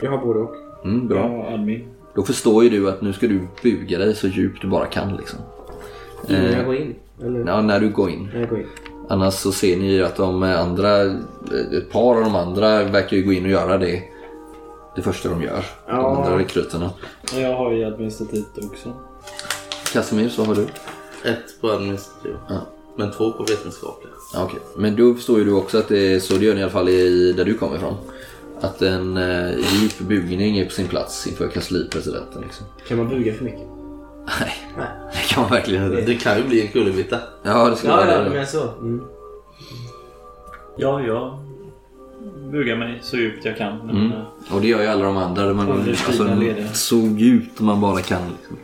Jag 0.01 0.11
har 0.11 0.19
både 0.19 0.39
och. 0.41 0.55
Mm, 0.85 1.09
bra. 1.09 1.53
Då 2.15 2.23
förstår 2.23 2.65
ju 2.65 2.71
du 2.71 2.89
att 2.89 3.03
nu 3.03 3.13
ska 3.13 3.27
du 3.27 3.49
buga 3.63 3.99
dig 3.99 4.15
så 4.15 4.27
djupt 4.27 4.63
du 4.63 4.69
bara 4.69 4.87
kan 4.87 5.17
liksom. 5.17 5.39
Innan 6.29 6.45
Eh, 6.45 6.57
jag 6.57 6.65
går 6.67 6.77
in. 6.77 6.95
Eller 7.23 7.47
Ja, 7.47 7.63
när 7.63 7.81
du 7.81 7.89
går 7.91 8.11
in. 8.11 8.29
när 8.33 8.41
jag 8.41 8.49
går 8.49 8.59
in. 8.59 8.67
Annars 9.09 9.35
så 9.35 9.53
ser 9.53 9.77
ni 9.77 9.93
ju 9.93 10.05
att 10.05 10.17
de 10.17 10.43
andra, 10.43 11.03
ett 11.77 11.91
par 11.93 12.17
av 12.17 12.21
de 12.25 12.37
andra 12.37 12.83
verkar 12.85 13.17
ju 13.17 13.23
gå 13.23 13.33
in 13.33 13.45
och 13.45 13.51
göra 13.51 13.79
det. 13.79 14.03
Det 14.97 15.03
första 15.03 15.29
de 15.29 15.43
gör. 15.43 15.65
De 15.87 15.93
Ja. 15.97 16.17
andra 16.17 16.39
rekryterna. 16.39 16.91
Ja, 17.35 17.39
Jag 17.41 17.57
har 17.57 17.73
ju 17.73 17.85
administrativt 17.85 18.59
också. 18.71 18.93
Casimir, 19.93 20.29
så 20.29 20.45
har 20.45 20.55
du. 20.55 20.63
Ett 21.31 21.61
på 21.61 21.71
administrativ. 21.71 22.35
Ja. 22.49 22.61
Men 22.97 23.11
två 23.13 23.33
på 23.33 23.43
vetenskapliga. 23.45 24.13
Ja, 24.35 24.45
okej. 24.45 24.61
Men 24.77 24.97
då 24.97 25.15
förstår 25.15 25.39
ju 25.39 25.45
du 25.45 25.53
också 25.53 25.79
att 25.79 25.89
det 25.89 26.15
är 26.15 26.21
så 26.21 26.35
det 26.35 26.45
gör 26.45 26.57
i 26.57 26.63
alla 26.63 26.71
fall 26.73 26.89
i, 26.89 27.33
där 27.33 27.45
du 27.45 27.55
kommer 27.55 27.77
ifrån. 27.77 27.95
Att 28.61 28.83
en 28.83 29.17
eh, 29.17 29.51
djup 29.59 29.99
bugning 29.99 30.59
är 30.59 30.65
på 30.65 30.71
sin 30.71 30.87
plats 30.89 31.27
inför 31.27 31.49
kanslipresidenten. 31.49 32.43
Liksom. 32.43 32.67
Kan 32.89 32.97
man 32.99 33.09
buga 33.09 33.35
för 33.35 33.45
mycket? 33.45 33.61
Nej, 34.41 34.53
det 35.13 35.35
kan 35.35 35.43
man 35.43 35.51
verkligen 35.53 35.85
inte. 35.85 36.01
Det 36.01 36.15
kan 36.15 36.37
ju 36.37 36.45
bli 36.45 36.61
en 36.61 36.69
kullerbytta. 36.69 37.19
Ja, 37.43 37.71
det 37.71 37.77
skulle 37.77 37.93
Ja, 37.93 37.97
vara 37.97 38.13
ja, 38.13 38.21
det. 38.21 38.31
men 38.31 38.47
så. 38.47 38.69
Mm. 38.81 39.03
Ja, 40.77 41.01
jag 41.03 41.39
bugar 42.53 42.77
mig 42.77 43.01
så 43.03 43.17
djupt 43.17 43.45
jag 43.45 43.57
kan. 43.57 43.79
Men, 43.87 43.97
Mm. 43.97 44.13
eh, 44.13 44.55
Och 44.55 44.61
det 44.61 44.69
gör 44.69 44.81
ju 44.83 44.87
alla 44.87 45.05
de 45.05 45.17
andra. 45.17 45.55
Man, 45.55 45.71
alltså, 45.89 46.25
så 46.75 46.97
djupt 46.97 47.61
man 47.61 47.81
bara 47.81 48.01
kan. 48.01 48.23
Liksom. 48.39 48.57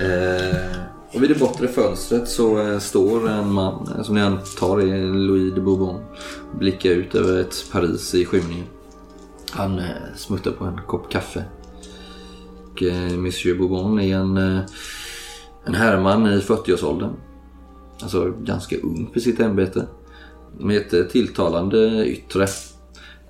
Eh, 0.00 0.76
och 1.14 1.22
vid 1.22 1.30
det 1.30 1.38
bortre 1.38 1.68
fönstret 1.68 2.28
så 2.28 2.60
eh, 2.62 2.78
står 2.78 3.28
en 3.28 3.52
man 3.52 3.94
eh, 3.96 4.02
som 4.02 4.14
ni 4.14 4.20
antar 4.20 4.80
är 4.80 5.12
Louis 5.12 5.54
de 5.54 5.60
Bourbon. 5.60 6.00
Blickar 6.58 6.90
ut 6.90 7.14
över 7.14 7.40
ett 7.40 7.64
Paris 7.72 8.14
i 8.14 8.24
skymningen. 8.24 8.66
Han 9.50 9.78
eh, 9.78 9.86
smuttar 10.16 10.50
på 10.50 10.64
en 10.64 10.80
kopp 10.86 11.10
kaffe. 11.10 11.44
Och, 12.70 12.82
Monsieur 13.18 13.58
Bourbon 13.58 14.00
är 14.00 14.16
en, 14.16 14.36
en 15.64 15.74
herrman 15.74 16.26
i 16.26 16.40
40-årsåldern. 16.40 17.10
Alltså 18.02 18.30
ganska 18.30 18.76
ung 18.76 19.10
för 19.12 19.20
sitt 19.20 19.40
ämbete. 19.40 19.86
Med 20.58 20.76
ett 20.76 21.10
tilltalande 21.10 22.06
yttre. 22.06 22.46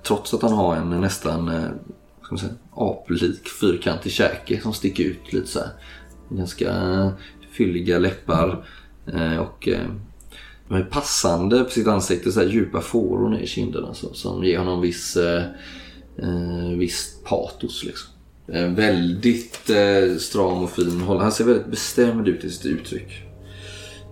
Trots 0.03 0.33
att 0.33 0.41
han 0.41 0.53
har 0.53 0.75
en 0.75 1.01
nästan 1.01 1.51
ska 2.21 2.31
man 2.31 2.39
säga, 2.39 2.53
aplik 2.75 3.47
fyrkantig 3.47 4.11
käke 4.11 4.61
som 4.61 4.73
sticker 4.73 5.03
ut 5.03 5.33
lite 5.33 5.47
så 5.47 5.59
här. 5.59 5.69
Ganska 6.29 6.71
fylliga 7.59 7.99
läppar 7.99 8.65
eh, 9.13 9.37
och 9.37 9.67
eh, 9.67 9.87
de 10.67 10.77
är 10.77 10.83
passande 10.83 11.63
på 11.63 11.69
sitt 11.69 11.87
ansikte 11.87 12.31
så 12.31 12.39
här 12.39 12.47
djupa 12.47 12.81
fåror 12.81 13.29
ner 13.29 13.39
i 13.39 13.47
kinderna 13.47 13.93
så, 13.93 14.07
alltså, 14.07 14.13
som 14.13 14.43
ger 14.43 14.57
honom 14.57 14.81
viss, 14.81 15.17
eh, 15.17 15.43
eh, 16.17 16.77
viss 16.77 17.17
patos. 17.23 17.83
Liksom. 17.83 18.09
Eh, 18.47 18.67
väldigt 18.67 19.69
eh, 19.69 20.17
stram 20.17 20.63
och 20.63 20.71
fin 20.71 21.01
håll. 21.01 21.19
Han 21.19 21.31
ser 21.31 21.43
väldigt 21.45 21.67
bestämd 21.67 22.27
ut 22.27 22.43
i 22.43 22.49
sitt 22.49 22.65
uttryck. 22.65 23.23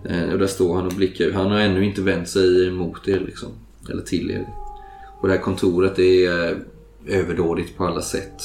Eh, 0.04 0.32
och 0.32 0.38
där 0.38 0.46
står 0.46 0.76
han 0.76 0.86
och 0.86 0.92
blickar 0.92 1.24
ut. 1.24 1.34
Han 1.34 1.50
har 1.50 1.58
ännu 1.58 1.84
inte 1.84 2.02
vänt 2.02 2.28
sig 2.28 2.70
mot 2.70 3.08
er 3.08 3.20
liksom. 3.20 3.48
Eller 3.90 4.02
till 4.02 4.30
er. 4.30 4.48
Och 5.20 5.28
det 5.28 5.34
här 5.34 5.40
kontoret 5.40 5.98
är 5.98 6.50
eh, 6.50 6.56
överdådigt 7.06 7.76
på 7.76 7.86
alla 7.86 8.02
sätt. 8.02 8.42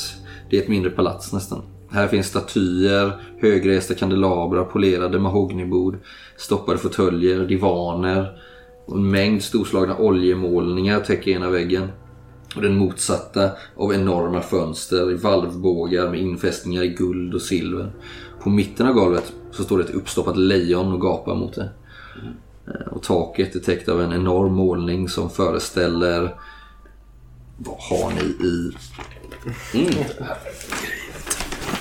Det 0.49 0.57
är 0.57 0.61
ett 0.61 0.67
mindre 0.67 0.91
palats 0.91 1.33
nästan. 1.33 1.72
Här 1.93 2.07
finns 2.07 2.27
statyer, 2.27 3.11
högresta 3.41 3.93
kandelabrar, 3.93 4.63
polerade 4.63 5.19
mahognybord, 5.19 5.97
stoppade 6.37 6.77
fåtöljer, 6.77 7.39
divaner 7.39 8.41
och 8.85 8.97
en 8.97 9.11
mängd 9.11 9.43
storslagna 9.43 9.97
oljemålningar 9.97 10.99
täcker 10.99 11.31
ena 11.31 11.49
väggen. 11.49 11.91
Och 12.55 12.61
den 12.61 12.77
motsatta 12.77 13.51
av 13.77 13.93
enorma 13.93 14.41
fönster 14.41 15.11
i 15.11 15.15
valvbågar 15.15 16.09
med 16.09 16.19
infästningar 16.19 16.83
i 16.83 16.87
guld 16.87 17.33
och 17.33 17.41
silver. 17.41 17.91
På 18.43 18.49
mitten 18.49 18.87
av 18.87 18.93
golvet 18.93 19.33
så 19.51 19.63
står 19.63 19.77
det 19.77 19.83
ett 19.83 19.95
uppstoppat 19.95 20.37
lejon 20.37 20.93
och 20.93 21.01
gapar 21.01 21.35
mot 21.35 21.55
det. 21.55 21.69
Eh, 22.67 22.87
Och 22.93 23.03
taket 23.03 23.55
är 23.55 23.59
täckt 23.59 23.89
av 23.89 24.01
en 24.01 24.13
enorm 24.13 24.53
målning 24.53 25.09
som 25.09 25.29
föreställer... 25.29 26.35
Vad 27.57 27.77
har 27.77 28.11
ni 28.11 28.47
i... 28.47 28.71
Mm. 29.73 29.93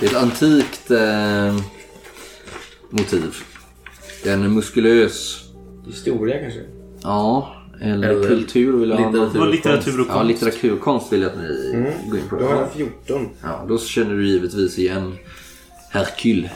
Det 0.03 0.07
är 0.07 0.11
ett 0.11 0.23
antikt 0.23 0.91
eh, 0.91 1.55
motiv. 2.89 3.35
En 4.25 4.53
muskulös... 4.53 5.43
Historia 5.85 6.39
kanske? 6.39 6.59
Ja, 7.03 7.55
eller, 7.81 8.09
Eller 8.09 8.27
kultur 8.27 8.77
vill 8.77 8.89
jag 8.89 8.97
ha. 8.97 9.09
litteratur. 9.11 9.51
Litteratur 9.51 10.01
och 10.01 10.07
Ja, 10.09 10.13
konst. 10.13 10.27
litteratur. 10.27 10.77
Konst 10.79 11.13
vill 11.13 11.21
jag 11.21 11.31
att 11.31 11.37
ni 11.37 11.85
går 12.09 12.19
in 12.19 12.27
på. 12.29 12.35
Då 12.35 12.45
har 12.45 12.55
jag 12.55 12.71
14. 12.71 13.29
Ja, 13.43 13.65
då 13.67 13.77
känner 13.79 14.15
du 14.15 14.27
givetvis 14.27 14.79
igen 14.79 15.15
Herkyle. 15.91 16.49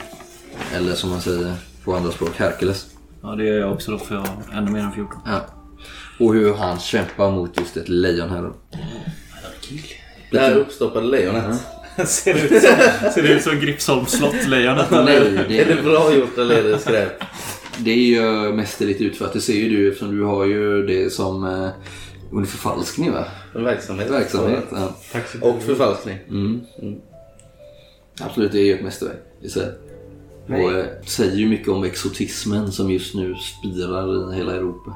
Eller 0.76 0.96
som 0.96 1.10
man 1.10 1.22
säger 1.22 1.54
på 1.84 1.96
andra 1.96 2.12
språk, 2.12 2.32
Herkules. 2.38 2.88
Ja, 3.22 3.36
det 3.36 3.46
gör 3.46 3.60
jag 3.60 3.72
också 3.74 3.92
då 3.92 3.98
för 3.98 4.16
jag 4.16 4.22
har 4.22 4.58
ännu 4.58 4.72
mer 4.72 4.80
än 4.82 4.92
14. 4.92 5.20
Ja. 5.26 5.42
Och 6.20 6.34
hur 6.34 6.54
han 6.54 6.80
kämpar 6.80 7.32
mot 7.32 7.60
just 7.60 7.78
ett 7.78 7.90
lejon 7.90 8.30
här 8.30 8.42
då. 8.42 8.54
Det 10.32 10.40
här 10.40 10.56
uppstoppade 10.56 11.08
lejonet. 11.08 11.62
ser, 12.06 12.34
det 12.34 12.42
ut 12.42 12.64
som, 12.64 13.12
ser 13.12 13.22
det 13.24 13.30
ut 13.30 13.44
som 13.44 13.60
Gripsholms 13.60 14.12
slott-lejonet? 14.12 14.92
Nej, 14.92 15.46
det, 15.48 15.60
Är 15.60 15.76
det 15.76 15.82
bra 15.84 16.14
gjort 16.16 16.38
eller 16.38 16.56
är 16.56 16.64
det 16.64 16.80
skräp? 16.80 17.24
det 17.78 17.92
är 17.92 17.96
ju 17.96 18.54
mästerligt 18.54 19.02
utfört. 19.02 19.34
Det 19.34 19.42
ser 19.42 19.54
ju 19.54 19.70
du 19.70 19.88
eftersom 19.88 20.18
du 20.18 20.24
har 20.24 20.46
ju 20.46 20.86
det 20.86 21.10
som 21.10 21.44
eh, 21.44 21.70
under 22.32 22.50
förfalskning 22.50 23.12
va? 23.12 23.26
En 23.56 23.64
verksamhet. 23.64 24.10
Verksamhet. 24.10 24.64
Ja. 24.72 24.94
Och 25.42 25.62
förfalskning. 25.62 26.18
Mm. 26.30 26.62
Absolut, 28.22 28.52
det 28.52 28.60
är 28.60 28.66
ju 28.66 28.74
ett 28.74 28.84
mästerverk 28.84 29.24
i 29.42 29.50
sig. 29.50 29.72
Och 30.48 30.72
eh, 30.72 30.86
säger 31.06 31.36
ju 31.36 31.48
mycket 31.48 31.68
om 31.68 31.84
exotismen 31.84 32.72
som 32.72 32.92
just 32.92 33.16
nu 33.16 33.36
spirar 33.36 34.34
i 34.34 34.38
hela 34.38 34.56
Europa. 34.56 34.94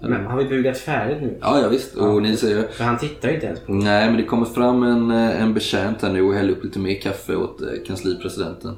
Men 0.00 0.26
har 0.26 0.38
vi 0.38 0.44
bugat 0.44 0.78
färdigt 0.78 1.22
nu? 1.22 1.38
Ja, 1.40 1.60
ja 1.60 1.68
visst. 1.68 1.94
Och 1.94 2.22
ni 2.22 2.36
säger 2.36 2.68
För 2.68 2.84
han 2.84 2.98
tittar 2.98 3.28
ju 3.28 3.34
inte 3.34 3.46
ens 3.46 3.60
på 3.60 3.72
Nej, 3.72 4.06
men 4.06 4.16
det 4.16 4.22
kommer 4.22 4.46
fram 4.46 4.82
en, 4.82 5.10
eh, 5.10 5.42
en 5.42 5.54
betjänt 5.54 6.02
här 6.02 6.12
nu 6.12 6.22
och 6.22 6.34
häller 6.34 6.52
upp 6.52 6.64
lite 6.64 6.78
mer 6.78 7.00
kaffe 7.00 7.36
åt 7.36 7.60
eh, 7.60 7.68
kanslipresidenten. 7.86 8.76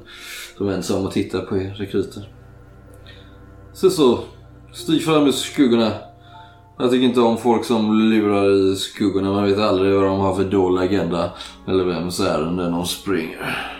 Som 0.57 0.67
vänder 0.67 0.81
sig 0.81 0.95
om 0.95 1.05
och 1.05 1.11
tittar 1.11 1.39
på 1.39 1.57
er 1.57 1.73
rekryter. 1.77 2.29
Så 3.73 3.89
så, 3.89 4.19
stig 4.73 5.03
fram 5.03 5.27
ur 5.27 5.31
skuggorna. 5.31 5.91
Jag 6.79 6.91
tycker 6.91 7.05
inte 7.05 7.21
om 7.21 7.37
folk 7.37 7.65
som 7.65 7.99
lurar 8.09 8.71
i 8.71 8.75
skuggorna. 8.75 9.31
Man 9.31 9.45
vet 9.45 9.59
aldrig 9.59 9.93
vad 9.93 10.03
de 10.03 10.19
har 10.19 10.35
för 10.35 10.43
dålig 10.43 10.83
agenda. 10.83 11.31
Eller 11.67 11.83
vems 11.83 12.19
ärende 12.19 12.63
de 12.63 12.85
springer. 12.85 13.75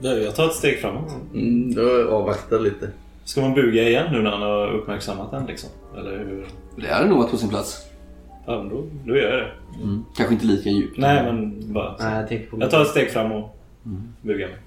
Jag 0.00 0.36
tar 0.36 0.46
ett 0.46 0.54
steg 0.54 0.78
framåt. 0.80 1.12
Mm, 1.34 1.70
jag 1.70 2.08
avvaktar 2.08 2.60
lite. 2.60 2.90
Ska 3.28 3.40
man 3.40 3.54
buga 3.54 3.88
igen 3.88 4.06
nu 4.12 4.22
när 4.22 4.30
han 4.30 4.42
har 4.42 4.72
uppmärksammat 4.72 5.30
den 5.30 5.46
liksom? 5.46 5.70
Eller 5.96 6.18
hur? 6.18 6.46
Det 6.76 6.92
hade 6.92 7.08
nog 7.08 7.18
varit 7.18 7.30
på 7.30 7.36
sin 7.36 7.48
plats. 7.48 7.86
Ja, 8.46 8.58
men 8.58 8.68
då, 8.68 8.84
då 9.04 9.16
gör 9.16 9.30
jag 9.30 9.38
det. 9.38 9.52
Mm. 9.82 10.04
Kanske 10.16 10.34
inte 10.34 10.46
lika 10.46 10.70
djupt. 10.70 10.98
Nej, 10.98 11.22
men 11.22 11.72
bara... 11.72 11.96
Nej, 11.98 12.20
jag 12.20 12.28
tänker 12.28 12.50
på 12.50 12.56
Jag 12.60 12.70
tar 12.70 12.82
ett 12.82 12.88
steg 12.88 13.10
fram 13.10 13.32
och 13.32 13.58
bugar 14.22 14.48
mig. 14.48 14.58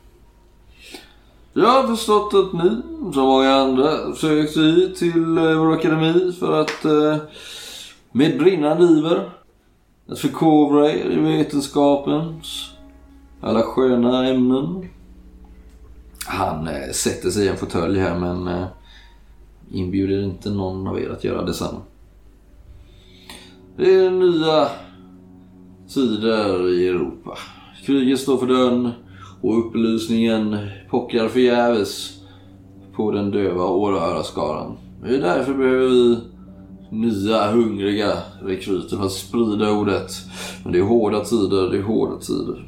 Jag 1.53 1.67
har 1.67 1.87
förstått 1.87 2.33
att 2.33 2.53
ni, 2.53 2.81
som 3.13 3.23
många 3.23 3.53
andra, 3.53 4.13
sökt 4.15 4.53
sig 4.53 4.95
till 4.95 5.37
eh, 5.37 5.59
vår 5.59 5.73
akademi 5.73 6.31
för 6.39 6.61
att 6.61 6.85
eh, 6.85 7.17
med 8.11 8.37
brinnande 8.37 8.83
iver 8.83 9.29
att 10.07 10.19
förkovra 10.19 10.91
er 10.91 11.11
i 11.11 11.19
vetenskapens 11.19 12.71
alla 13.41 13.61
sköna 13.61 14.27
ämnen. 14.27 14.89
Han 16.31 16.67
eh, 16.67 16.91
sätter 16.91 17.29
sig 17.29 17.45
i 17.45 17.47
en 17.47 17.57
fåtölj 17.57 17.99
här 17.99 18.19
men 18.19 18.47
eh, 18.47 18.65
inbjuder 19.71 20.23
inte 20.23 20.49
någon 20.49 20.87
av 20.87 20.99
er 20.99 21.09
att 21.09 21.23
göra 21.23 21.45
detsamma. 21.45 21.79
Det 23.77 23.95
är 23.95 24.11
nya 24.11 24.67
tider 25.93 26.69
i 26.69 26.87
Europa. 26.87 27.37
Kriget 27.85 28.19
står 28.19 28.37
för 28.37 28.47
dörren 28.47 28.91
och 29.41 29.59
upplysningen 29.59 30.57
pockar 30.89 31.27
förgäves 31.27 32.19
på 32.95 33.11
den 33.11 33.31
döva 33.31 33.65
åhörarskaran. 33.65 34.77
Det 35.03 35.15
är 35.15 35.21
därför 35.21 35.53
behöver 35.53 35.87
vi 35.87 36.19
nya 36.89 37.51
hungriga 37.51 38.13
rekryter 38.41 38.97
för 38.97 39.05
att 39.05 39.11
sprida 39.11 39.71
ordet. 39.71 40.11
Men 40.63 40.73
det 40.73 40.79
är 40.79 40.83
hårda 40.83 41.23
tider, 41.23 41.69
det 41.69 41.77
är 41.77 41.83
hårda 41.83 42.17
tider. 42.17 42.67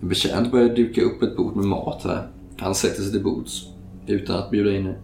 En 0.00 0.08
betjänt 0.08 0.50
börjar 0.50 0.68
duka 0.68 1.02
upp 1.02 1.22
ett 1.22 1.36
bord 1.36 1.56
med 1.56 1.64
mat 1.64 2.04
här. 2.04 2.33
Han 2.58 2.74
sätter 2.74 3.02
sig 3.02 3.12
till 3.12 3.24
bords 3.24 3.68
utan 4.06 4.36
att 4.36 4.50
bjuda 4.50 4.70
in 4.70 4.86
er. 4.86 4.98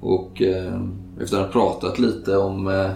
Och 0.00 0.42
eh, 0.42 0.80
efter 1.20 1.40
att 1.40 1.46
ha 1.46 1.52
pratat 1.52 1.98
lite 1.98 2.36
om 2.36 2.68
eh, 2.68 2.90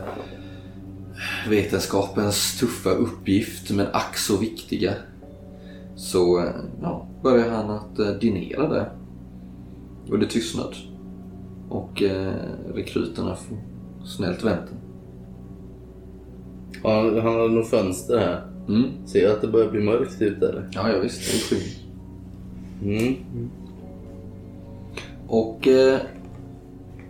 vetenskapens 1.49 2.59
tuffa 2.61 2.91
uppgift, 2.91 3.71
men 3.71 3.87
ack 3.93 4.17
så 4.17 4.37
viktiga. 4.37 4.95
Så 5.97 6.39
eh, 6.39 6.51
ja, 6.83 7.07
börjar 7.23 7.51
han 7.51 7.71
att 7.71 7.99
eh, 7.99 8.11
dinera 8.11 8.69
där. 8.69 8.93
Under 10.09 10.27
tystnad. 10.27 10.75
Och 11.69 12.03
eh, 12.03 12.35
rekryterna 12.75 13.37
får 13.37 13.59
snällt 14.07 14.45
vänta. 14.45 14.73
Han, 16.83 17.21
han 17.21 17.35
har 17.35 17.49
nog 17.49 17.67
fönster 17.67 18.19
här. 18.19 18.47
Mm. 18.69 19.07
Ser 19.07 19.23
jag 19.23 19.33
att 19.33 19.41
det 19.41 19.49
börjar 19.49 19.71
bli 19.71 19.81
mörkt 19.81 20.23
ute 20.23 20.49
eller? 20.49 20.69
Ja, 20.73 20.93
ja 20.93 20.99
visst. 20.99 21.21
Det 21.21 21.55
är 21.55 21.61
skit. 21.61 21.80
Mm. 22.83 23.17
Och 25.29 25.69
eh, 25.69 25.99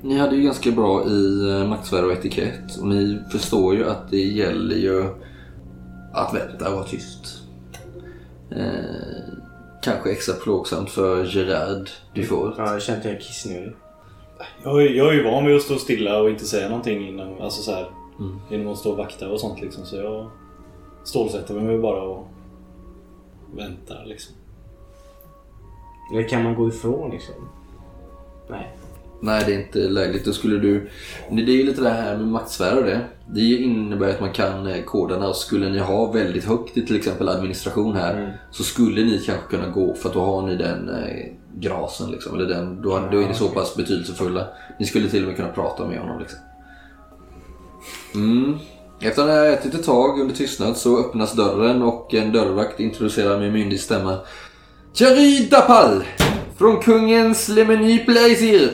ni 0.02 0.18
hade 0.18 0.37
ju 0.37 0.42
ganska 0.42 0.70
bra 0.70 1.06
i 1.06 1.50
eh, 1.50 1.68
maktsfär 1.68 2.04
och 2.04 2.12
etikett. 2.12 2.76
Och 2.80 2.87
ni 2.87 3.18
förstår 3.33 3.74
ju 3.74 3.88
att 3.88 4.11
det 4.11 4.22
gäller 4.22 4.76
ju 4.76 5.04
att 6.12 6.35
vänta 6.35 6.68
och 6.68 6.74
vara 6.74 6.85
tyst. 6.85 7.42
Eh, 8.50 9.35
kanske 9.83 10.11
extra 10.12 10.35
plågsamt 10.35 10.90
för 10.90 11.24
Gerard 11.24 11.90
Dufour. 12.14 12.54
Ja, 12.59 12.72
jag 12.72 12.83
känner 12.83 12.98
att 12.98 13.04
jag 13.04 13.14
är 13.14 13.20
kissnödig. 13.20 13.72
Jag, 14.64 14.83
jag 14.96 15.09
är 15.09 15.12
ju 15.12 15.24
van 15.24 15.46
vid 15.46 15.56
att 15.56 15.62
stå 15.62 15.76
stilla 15.76 16.20
och 16.22 16.30
inte 16.30 16.44
säga 16.44 16.68
någonting 16.68 17.09
innan, 17.09 17.40
alltså 17.40 17.62
så 17.62 17.72
här, 17.72 17.90
Mm. 18.20 18.40
genom 18.50 18.72
att 18.72 18.78
stå 18.78 18.90
och 18.90 18.96
vakta 18.96 19.28
och 19.28 19.40
sånt 19.40 19.61
liksom. 19.61 19.85
Så 19.85 19.96
jag 19.96 20.30
stålsätter 21.04 21.54
mig 21.54 21.78
bara 21.78 22.02
och 22.02 22.28
väntar 23.56 24.04
liksom. 24.06 24.35
Eller 26.12 26.29
kan 26.29 26.42
man 26.42 26.55
gå 26.55 26.68
ifrån 26.68 27.11
liksom? 27.11 27.35
Nej. 28.49 28.77
Nej, 29.23 29.42
det 29.46 29.55
är 29.55 29.61
inte 29.61 29.79
lägligt. 29.79 30.25
Då 30.25 30.33
skulle 30.33 30.59
du... 30.59 30.90
Det 31.31 31.42
är 31.42 31.57
ju 31.57 31.66
lite 31.66 31.83
det 31.83 31.90
här 31.90 32.16
med 32.16 32.29
maktsfär 32.29 32.79
och 32.79 32.85
det. 32.85 33.01
Det 33.27 33.40
innebär 33.40 34.09
att 34.09 34.20
man 34.20 34.33
kan 34.33 34.66
eh, 34.66 34.83
koderna 34.83 35.29
och 35.29 35.37
skulle 35.37 35.68
ni 35.68 35.79
ha 35.79 36.12
väldigt 36.12 36.44
högt 36.44 36.77
i 36.77 36.87
till 36.87 36.96
exempel 36.96 37.29
administration 37.29 37.96
här 37.96 38.38
så 38.51 38.62
skulle 38.62 39.05
ni 39.05 39.18
kanske 39.18 39.46
kunna 39.51 39.68
gå 39.68 39.94
för 39.94 40.09
att 40.09 40.14
då 40.14 40.20
har 40.20 40.46
ni 40.46 40.57
den 40.57 40.88
eh, 40.88 41.27
grasen 41.55 42.11
liksom. 42.11 42.35
Eller 42.35 42.46
den, 42.46 42.83
då, 42.83 43.09
då 43.12 43.18
är 43.18 43.29
ni 43.29 43.35
så 43.35 43.49
pass 43.49 43.77
betydelsefulla. 43.77 44.46
Ni 44.79 44.87
skulle 44.87 45.09
till 45.09 45.23
och 45.23 45.29
med 45.29 45.37
kunna 45.37 45.49
prata 45.49 45.87
med 45.87 45.99
honom 45.99 46.18
liksom. 46.18 46.38
Mm. 48.14 48.59
Efter 49.01 49.23
att 49.23 49.29
ha 49.29 49.46
ätit 49.46 49.75
ett 49.75 49.85
tag 49.85 50.20
under 50.20 50.35
tystnad 50.35 50.77
så 50.77 51.01
öppnas 51.01 51.33
dörren 51.33 51.83
och 51.83 52.14
en 52.14 52.33
dörrvakt 52.33 52.81
introducerar 52.81 53.38
med 53.38 53.53
myndig 53.53 53.81
stämma. 53.81 54.18
Thierry 54.94 55.48
Dapal! 55.50 56.05
Från 56.59 56.83
kungens 56.83 57.48
Le 57.48 57.64
Menu 57.64 57.98
Plaisir! 57.98 58.72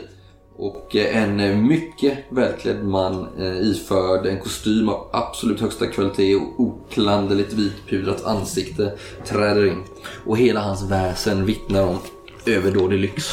Och 0.57 0.97
eh, 0.97 1.23
en 1.23 1.41
eh, 1.41 1.57
mycket 1.57 2.19
välklädd 2.31 2.85
man 2.85 3.29
eh, 3.39 3.61
iförd 3.61 4.27
en 4.27 4.41
kostym 4.41 4.89
av 4.89 5.09
absolut 5.13 5.61
högsta 5.61 5.87
kvalitet 5.87 6.35
och 6.35 6.61
oklanderligt 6.61 7.53
vitpudrat 7.53 8.25
ansikte 8.25 8.93
träder 9.27 9.67
in. 9.67 9.83
Och 10.27 10.39
hela 10.39 10.61
hans 10.61 10.91
väsen 10.91 11.47
vittnar 11.47 11.83
om 11.83 11.99
överdådig 12.47 12.99
lyx. 12.99 13.31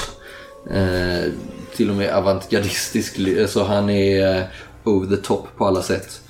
Eh, 0.71 1.31
till 1.75 1.89
och 1.89 1.95
med 1.95 2.13
avantgardistisk 2.13 3.17
ly- 3.17 3.47
så 3.47 3.63
han 3.63 3.89
är 3.89 4.47
over 4.83 5.15
the 5.15 5.21
top 5.21 5.47
på 5.57 5.65
alla 5.65 5.81
sätt. 5.81 6.21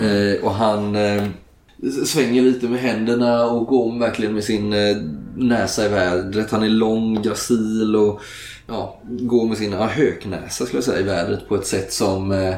Eh, 0.00 0.44
och 0.44 0.54
han 0.54 0.96
eh, 0.96 1.26
svänger 2.06 2.42
lite 2.42 2.68
med 2.68 2.80
händerna 2.80 3.46
och 3.46 3.66
går 3.66 3.98
verkligen 3.98 4.34
med 4.34 4.44
sin 4.44 4.72
eh, 4.72 4.96
näsa 5.36 5.86
i 5.86 5.88
vädret. 5.88 6.50
Han 6.50 6.62
är 6.62 6.68
lång, 6.68 7.22
gracil 7.22 7.96
och 7.96 8.20
ja, 8.66 9.00
går 9.04 9.48
med 9.48 9.58
sin 9.58 9.72
ja, 9.72 9.86
höknäsa 9.86 10.66
skulle 10.66 10.76
jag 10.76 10.84
säga 10.84 11.00
i 11.00 11.02
vädret 11.02 11.48
på 11.48 11.54
ett 11.54 11.66
sätt 11.66 11.92
som 11.92 12.32
eh, 12.32 12.54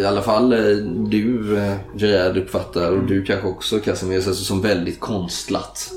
i 0.00 0.04
alla 0.04 0.22
fall 0.22 0.52
eh, 0.52 0.76
du 1.08 1.56
eh, 1.58 1.76
Gerard 1.96 2.36
uppfattar 2.36 2.90
och 2.90 3.06
du 3.06 3.24
kanske 3.24 3.48
också 3.48 3.78
Casimir 3.78 4.16
alltså, 4.16 4.34
som 4.34 4.62
väldigt 4.62 5.00
konstlat. 5.00 5.92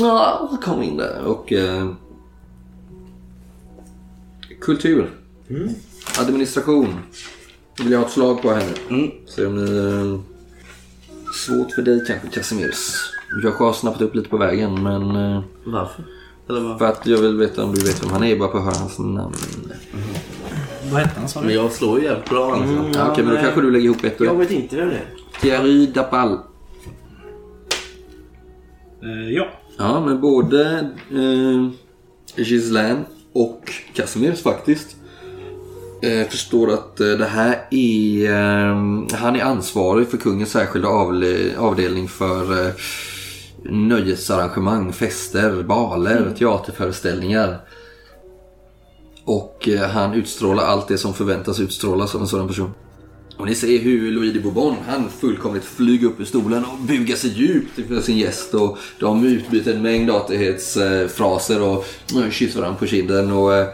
Ja, 0.00 0.58
kom 0.62 0.82
in 0.82 0.96
där 0.96 1.20
och 1.24 1.52
eh, 1.52 1.90
kultur. 4.60 5.10
Administration. 6.18 6.98
Vill 7.78 7.92
jag 7.92 7.98
ha 7.98 8.06
ett 8.06 8.12
slag 8.12 8.42
på 8.42 8.50
nu. 8.54 8.96
Mm. 8.96 9.10
Se 9.26 9.46
om 9.46 9.64
ni... 9.64 9.76
Eh, 9.76 10.20
svårt 11.46 11.72
för 11.72 11.82
dig 11.82 12.04
kanske 12.06 12.28
Casimirs. 12.28 13.10
Jag 13.42 13.50
har 13.50 13.72
snappat 13.72 14.00
upp 14.02 14.14
lite 14.14 14.28
på 14.28 14.36
vägen 14.36 14.82
men... 14.82 15.16
Eh, 15.16 15.42
Varför? 15.64 16.04
Eller 16.48 16.60
vad? 16.60 16.78
för 16.78 16.86
att 16.86 17.06
jag 17.06 17.18
vill 17.18 17.36
veta 17.38 17.64
om 17.64 17.74
du 17.74 17.80
vet 17.84 18.02
vem 18.04 18.10
han 18.10 18.24
är 18.24 18.36
bara 18.38 18.48
på 18.48 18.58
att 18.58 18.64
höra 18.64 18.74
hans 18.74 18.98
namn. 18.98 19.34
Vad 20.92 21.00
hette 21.02 21.20
han 21.20 21.28
sa 21.28 21.40
Men 21.40 21.48
du? 21.48 21.54
jag 21.54 21.72
slår 21.72 21.98
ju 21.98 22.04
jävligt 22.04 22.30
bra 22.30 22.54
alltså. 22.54 22.90
Ja, 22.98 23.10
Okej, 23.12 23.24
men 23.24 23.34
då 23.34 23.40
kanske 23.40 23.60
du 23.60 23.70
lägger 23.70 23.84
ihop 23.84 24.04
ett 24.04 24.20
och 24.20 24.26
Jag 24.26 24.34
ett. 24.34 24.50
vet 24.50 24.58
inte 24.58 24.76
vem 24.76 24.88
det 24.88 24.94
är. 24.94 25.06
Thierry 25.40 25.86
Dapal. 25.86 26.32
Eh, 29.02 29.30
ja. 29.30 29.46
Ja, 29.78 30.00
men 30.06 30.20
både 30.20 30.90
eh, 31.10 31.70
Ghislaine 32.36 33.04
och 33.32 33.72
Casimirs 33.94 34.42
faktiskt 34.42 34.96
eh, 36.04 36.28
förstår 36.28 36.72
att 36.72 37.00
eh, 37.00 37.06
det 37.08 37.24
här 37.26 37.66
är... 37.70 38.30
Eh, 38.30 39.16
han 39.18 39.36
är 39.36 39.42
ansvarig 39.42 40.08
för 40.08 40.16
kungens 40.16 40.50
särskilda 40.50 40.88
avle- 40.88 41.56
avdelning 41.58 42.08
för 42.08 42.66
eh, 42.66 42.72
nöjesarrangemang, 43.70 44.92
fester, 44.92 45.62
baler, 45.62 46.34
teaterföreställningar. 46.38 47.60
Och 49.24 49.68
eh, 49.68 49.88
han 49.90 50.14
utstrålar 50.14 50.64
allt 50.64 50.88
det 50.88 50.98
som 50.98 51.14
förväntas 51.14 51.60
utstrålas 51.60 52.14
av 52.14 52.20
en 52.20 52.26
sådan 52.28 52.48
person. 52.48 52.70
Och 53.36 53.46
ni 53.46 53.54
ser 53.54 53.78
hur 53.78 54.12
Louis 54.12 54.32
de 54.34 54.40
Bourbon, 54.40 54.74
han 54.88 55.08
fullkomligt 55.20 55.64
flyger 55.64 56.06
upp 56.06 56.20
ur 56.20 56.24
stolen 56.24 56.64
och 56.64 56.78
bugar 56.78 57.16
sig 57.16 57.30
djupt 57.30 57.78
inför 57.78 58.00
sin 58.00 58.18
gäst. 58.18 58.54
Och 58.54 58.78
de 59.00 59.24
utbyter 59.26 59.74
en 59.74 59.82
mängd 59.82 60.10
artighetsfraser 60.10 61.62
och 61.62 61.84
eh, 62.16 62.30
kysser 62.30 62.60
varandra 62.60 62.78
på 62.78 62.86
kinden. 62.86 63.32
Och, 63.32 63.54
eh, 63.54 63.66
"Om- 63.66 63.72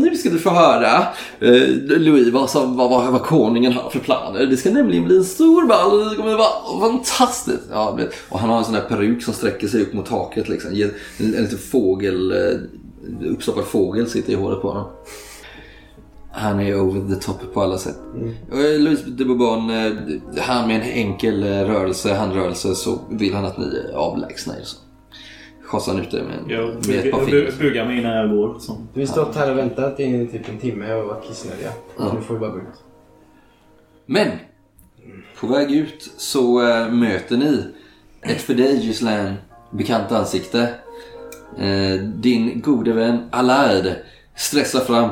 nu 0.00 0.16
ska 0.16 0.30
du 0.30 0.38
få 0.38 0.50
höra 0.50 1.06
eh, 1.40 1.98
Louis 1.98 2.32
vad, 2.32 2.50
som, 2.50 2.76
vad, 2.76 2.90
vad, 2.90 3.12
vad 3.12 3.22
konungen 3.22 3.72
har 3.72 3.90
för 3.90 3.98
planer. 3.98 4.46
Det 4.46 4.56
ska 4.56 4.70
nämligen 4.70 5.04
bli 5.04 5.16
en 5.16 5.24
stor 5.24 5.66
ball. 5.66 6.10
Det 6.10 6.16
kommer 6.16 6.36
vara 6.36 6.80
fantastiskt. 6.80 7.62
Ja, 7.70 7.98
och 8.28 8.38
han 8.38 8.50
har 8.50 8.58
en 8.58 8.64
sån 8.64 8.74
där 8.74 8.80
peruk 8.80 9.22
som 9.22 9.34
sträcker 9.34 9.68
sig 9.68 9.82
upp 9.82 9.92
mot 9.92 10.06
taket. 10.06 10.48
Liksom. 10.48 10.70
En, 10.70 10.90
en 11.18 11.42
liten 11.42 11.58
fågel, 11.58 12.32
eh, 12.32 13.30
uppstoppad 13.30 13.64
fågel 13.64 14.08
sitter 14.10 14.32
i 14.32 14.36
håret 14.36 14.62
på 14.62 14.68
honom. 14.68 14.86
Han 16.32 16.60
är 16.60 16.80
over 16.80 17.14
the 17.14 17.20
top 17.20 17.54
på 17.54 17.62
alla 17.62 17.78
sätt. 17.78 17.96
Och, 18.50 18.60
eh, 18.60 18.80
Louis 18.80 19.00
de 19.06 19.24
Bourbon, 19.24 19.70
han 20.38 20.68
med 20.68 20.76
en 20.76 20.82
enkel 20.82 21.44
rörelse, 21.44 22.14
handrörelse 22.14 22.74
så 22.74 22.98
vill 23.10 23.34
han 23.34 23.44
att 23.44 23.58
ni 23.58 23.92
avlägsnar 23.94 24.54
er. 24.54 24.64
Så. 24.64 24.76
Schasar 25.68 25.92
han 25.92 26.02
ut 26.02 26.10
det 26.10 26.22
med, 26.22 26.38
Jag 26.58 26.86
med 26.88 26.98
ett 27.06 27.10
par 27.10 27.24
fingrar. 27.24 27.40
bu- 27.40 27.58
bugar 27.60 27.84
mig 27.86 27.98
innan 27.98 28.16
jag 28.16 28.30
går. 28.30 28.58
Som. 28.58 28.88
Vi 28.94 29.00
har 29.00 29.06
stått 29.08 29.36
här 29.36 29.50
och 29.50 29.58
väntat 29.58 30.00
i 30.00 30.26
typ 30.32 30.48
en 30.48 30.58
timme 30.58 30.94
och 30.94 31.06
varit 31.06 31.28
kissnödiga. 31.28 31.70
Ja. 31.98 32.12
Nu 32.14 32.20
får 32.20 32.34
vi 32.34 32.40
bara 32.40 32.50
gå 32.50 32.58
ut. 32.58 32.64
Men! 34.06 34.28
På 35.40 35.46
väg 35.46 35.72
ut 35.72 36.10
så 36.16 36.68
äh, 36.68 36.88
möter 36.92 37.36
ni 37.36 37.64
ett 38.22 38.40
för 38.40 38.54
dig 38.54 38.76
Ghislaine 38.86 39.34
bekant 39.70 40.12
ansikte. 40.12 40.74
Eh, 41.58 42.00
din 42.02 42.60
gode 42.60 42.92
vän 42.92 43.28
Allard 43.32 43.86
stressar 44.36 44.80
fram. 44.80 45.10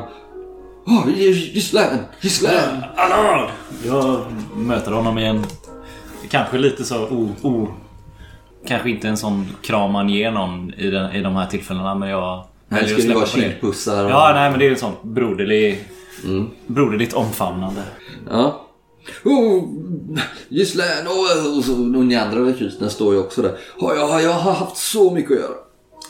Åh, 0.87 1.07
oh, 1.07 1.09
Ghislaine! 1.53 1.97
Ghislaine! 2.21 2.83
Allard! 2.95 3.49
Jag 3.85 4.21
möter 4.57 4.91
honom 4.91 5.17
i 5.17 5.25
en... 5.25 5.43
Kanske 6.29 6.57
lite 6.57 6.83
så... 6.83 6.95
Oh, 7.05 7.29
oh. 7.43 7.67
Kanske 8.65 8.89
inte 8.89 9.07
en 9.07 9.17
sån 9.17 9.45
kram 9.61 9.91
man 9.91 10.09
ger 10.09 10.31
någon 10.31 10.73
i, 10.73 10.89
den, 10.89 11.11
i 11.11 11.21
de 11.21 11.35
här 11.35 11.45
tillfällena 11.47 11.95
men 11.95 12.09
jag... 12.09 12.45
Att 12.69 12.79
det 12.87 13.07
vara 13.13 13.13
på 13.13 13.19
det. 13.19 13.41
kindpussar. 13.41 14.05
och- 14.05 14.11
Ja, 14.11 14.31
nej 14.33 14.49
men 14.49 14.59
det 14.59 14.65
är 14.67 14.71
en 14.71 14.77
sån 14.77 14.93
broderlig... 15.01 15.83
Mm. 16.25 16.47
Broderligt 16.67 17.13
omfamnande. 17.13 17.81
Ja. 18.29 18.65
Oh, 19.25 19.63
Ghislaine 20.49 21.07
och, 21.07 21.57
och, 21.57 21.63
så, 21.63 21.73
och 21.73 22.05
ni 22.05 22.15
andra 22.15 22.45
rekryterna 22.45 22.89
står 22.89 23.13
ju 23.13 23.19
också 23.19 23.41
där. 23.41 23.51
Ja, 23.79 23.95
jag, 23.95 24.21
jag 24.23 24.33
har 24.33 24.53
haft 24.53 24.77
så 24.77 25.11
mycket 25.11 25.31
att 25.31 25.37
göra. 25.37 25.55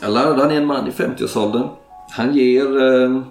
Allard 0.01 0.39
han 0.39 0.51
är 0.51 0.55
en 0.55 0.65
man 0.65 0.87
i 0.87 0.91
50-årsåldern. 0.91 1.67
Han 2.11 2.35
ger 2.35 2.83
eh, 3.03 3.21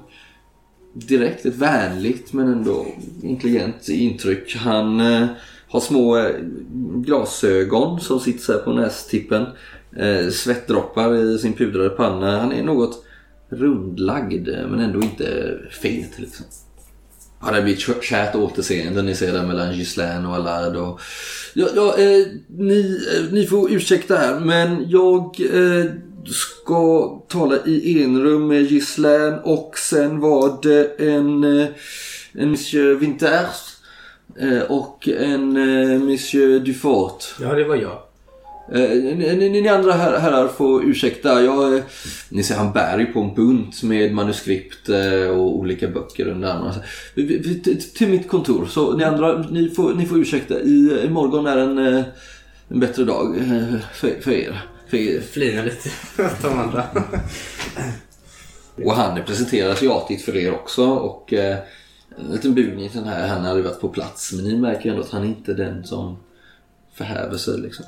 direkt 0.92 1.46
ett 1.46 1.56
vänligt 1.56 2.32
men 2.32 2.52
ändå 2.52 2.86
intelligent 3.22 3.88
intryck. 3.88 4.56
Han 4.56 5.00
eh, 5.00 5.26
har 5.68 5.80
små 5.80 6.18
eh, 6.18 6.34
glasögon 6.94 8.00
som 8.00 8.20
sitter 8.20 8.40
så 8.40 8.52
här 8.52 8.58
på 8.58 8.72
nästippen. 8.72 9.46
Eh, 9.96 10.30
svettdroppar 10.30 11.14
i 11.14 11.38
sin 11.38 11.52
pudrade 11.52 11.90
panna. 11.90 12.40
Han 12.40 12.52
är 12.52 12.62
något 12.62 13.04
rundlagd 13.48 14.48
eh, 14.48 14.66
men 14.66 14.80
ändå 14.80 15.02
inte 15.02 15.58
fet 15.70 16.18
liksom. 16.18 16.46
Ja, 17.40 17.52
det 17.52 17.62
blir 17.62 17.90
ett 17.90 18.02
kärt 18.02 18.34
återseende. 18.34 19.02
Ni 19.02 19.14
ser 19.14 19.32
där 19.32 19.46
mellan 19.46 19.74
Gislaine 19.74 20.26
och 20.26 20.34
Allard. 20.34 20.76
Och... 20.76 21.00
Ja, 21.54 21.68
ja, 21.74 21.98
eh, 21.98 22.26
ni, 22.48 23.00
eh, 23.16 23.32
ni 23.32 23.46
får 23.46 23.72
ursäkta 23.72 24.16
här, 24.16 24.40
men 24.40 24.90
jag 24.90 25.40
eh, 25.52 25.90
ska 26.26 27.08
tala 27.28 27.56
i 27.66 28.02
enrum 28.02 28.48
med 28.48 28.62
Gislaine 28.62 29.38
och 29.44 29.78
sen 29.78 30.20
var 30.20 30.58
det 30.62 31.00
en, 31.08 31.44
eh, 31.44 31.66
en 32.32 32.50
Monsieur 32.50 32.94
Winters 32.94 33.75
och 34.68 35.08
en 35.08 35.56
eh, 35.56 35.98
Monsieur 35.98 36.60
Dufort. 36.60 37.24
Ja, 37.40 37.54
det 37.54 37.64
var 37.64 37.76
jag. 37.76 38.02
Eh, 38.72 38.90
ni, 38.90 39.36
ni, 39.36 39.48
ni 39.62 39.68
andra 39.68 39.92
her- 39.92 40.18
herrar 40.18 40.48
får 40.48 40.84
ursäkta. 40.84 41.42
Jag, 41.42 41.76
eh, 41.76 41.82
ni 42.28 42.42
ser 42.42 42.54
han 42.54 42.72
bär 42.72 42.98
ju 42.98 43.06
på 43.06 43.20
en 43.20 43.34
bunt 43.34 43.82
med 43.82 44.14
manuskript 44.14 44.88
eh, 44.88 45.28
och 45.30 45.56
olika 45.58 45.88
böcker 45.88 46.28
under 46.28 46.48
armarna. 46.48 46.74
Till- 47.94 48.08
mitt 48.08 48.28
kontor. 48.28 48.66
Så 48.66 48.96
ni 48.96 49.04
andra, 49.04 49.38
ni 49.50 49.68
får, 49.70 49.94
ni 49.94 50.06
får 50.06 50.18
ursäkta. 50.18 50.60
I, 50.60 51.00
imorgon 51.06 51.46
är 51.46 51.56
en, 51.56 51.78
eh, 51.78 52.04
en 52.68 52.80
bättre 52.80 53.04
dag 53.04 53.36
eh, 53.38 53.74
för, 53.94 54.20
för 54.20 54.30
er. 54.32 54.62
För 54.90 54.96
er. 54.96 55.20
Flina 55.20 55.62
lite 55.62 55.88
åt 56.18 56.42
de 56.42 56.58
andra. 56.58 56.84
Och 58.84 58.92
han 58.94 59.24
presenteras 59.26 59.82
ju 59.82 59.90
artigt 59.90 60.22
för 60.24 60.36
er 60.36 60.54
också. 60.54 60.86
Och 60.86 61.32
eh, 61.32 61.56
en 62.18 62.32
liten 62.32 62.54
bugning 62.54 62.88
till 62.88 63.00
den 63.00 63.08
här. 63.08 63.28
Han 63.28 63.44
hade 63.44 63.62
varit 63.62 63.80
på 63.80 63.88
plats. 63.88 64.32
Men 64.32 64.44
ni 64.44 64.56
märker 64.56 64.84
ju 64.84 64.90
ändå 64.90 65.02
att 65.02 65.10
han 65.10 65.24
inte 65.24 65.52
är 65.52 65.56
den 65.56 65.84
som 65.84 66.16
förhäver 66.94 67.36
sig 67.36 67.58
liksom. 67.58 67.84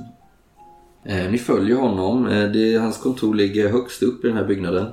Eh, 1.05 1.31
ni 1.31 1.39
följer 1.39 1.77
honom. 1.77 2.27
Eh, 2.27 2.51
det, 2.51 2.77
hans 2.77 2.99
kontor 2.99 3.35
ligger 3.35 3.69
högst 3.69 4.03
upp 4.03 4.25
i 4.25 4.29
den 4.29 4.37
här 4.37 4.45
byggnaden. 4.45 4.87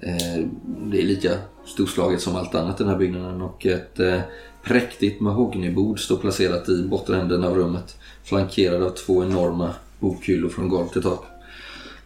Eh, 0.00 0.46
det 0.64 1.02
är 1.02 1.06
lika 1.06 1.30
storslaget 1.64 2.20
som 2.20 2.36
allt 2.36 2.54
annat 2.54 2.80
i 2.80 2.82
den 2.82 2.92
här 2.92 2.98
byggnaden. 2.98 3.42
Och 3.42 3.66
ett 3.66 4.00
eh, 4.00 4.20
präktigt 4.62 5.20
mahognybord 5.20 6.00
står 6.00 6.16
placerat 6.16 6.68
i 6.68 6.82
bottenänden 6.82 7.44
av 7.44 7.54
rummet. 7.54 7.96
Flankerad 8.24 8.82
av 8.82 8.90
två 8.90 9.24
enorma 9.24 9.74
bokhyllor 9.98 10.48
från 10.48 10.68
golv 10.68 10.88
till 10.88 11.02
tak. 11.02 11.24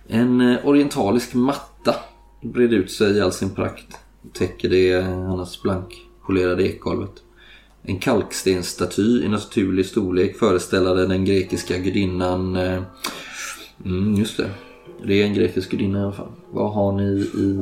En 0.09 0.41
eh, 0.41 0.67
orientalisk 0.67 1.35
matta 1.35 1.95
breder 2.41 2.77
ut 2.77 2.91
sig 2.91 3.17
i 3.17 3.21
all 3.21 3.33
sin 3.33 3.51
prakt. 3.51 3.99
Täcker 4.33 4.69
det 4.69 4.93
eh, 4.93 5.31
annars 5.31 5.63
blank 5.63 6.02
blankpolerade 6.27 6.63
ekgolvet. 6.69 7.23
En 7.83 7.99
kalkstensstaty 7.99 9.25
i 9.25 9.29
naturlig 9.29 9.87
storlek 9.87 10.39
föreställande 10.39 11.07
den 11.07 11.25
grekiska 11.25 11.79
gudinnan... 11.79 12.57
eh, 12.57 12.83
Mm, 13.85 14.15
just 14.15 14.37
det. 14.37 14.51
Det 15.07 15.23
är 15.23 15.27
en 15.27 15.35
grekisk 15.35 15.71
gudinna 15.71 15.99
i 15.99 16.03
alla 16.03 16.13
fall. 16.13 16.33
Vad 16.51 16.73
har 16.73 16.93
ni 16.93 17.03
i... 17.03 17.59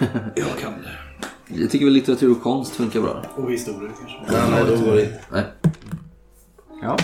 eh, 0.00 0.06
Jag 0.36 0.58
kan 0.60 0.72
det. 0.72 1.60
Jag 1.60 1.70
tycker 1.70 1.84
väl 1.86 1.94
litteratur 1.94 2.30
och 2.30 2.42
konst 2.42 2.72
funkar 2.76 3.00
bra. 3.00 3.24
Och 3.36 3.52
historia 3.52 3.90
kanske. 4.00 4.32
Nej, 4.32 4.50
nej, 4.50 4.64
då 4.68 4.84
går 4.84 4.94
det 4.96 5.02
inte. 5.02 5.20
Nej. 5.32 5.44
Ja. 6.82 6.96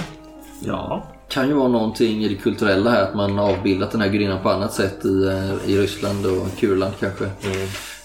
Ja. 0.64 1.06
kan 1.28 1.48
ju 1.48 1.54
vara 1.54 1.68
någonting 1.68 2.24
i 2.24 2.28
det 2.28 2.34
kulturella 2.34 2.90
här 2.90 3.02
att 3.02 3.14
man 3.14 3.38
avbildat 3.38 3.90
den 3.90 4.00
här 4.00 4.08
gudinnan 4.08 4.42
på 4.42 4.50
annat 4.50 4.72
sätt 4.72 5.04
i, 5.04 5.24
eh, 5.26 5.70
i 5.70 5.78
Ryssland 5.78 6.26
och 6.26 6.56
Kurland 6.58 6.92
kanske. 7.00 7.30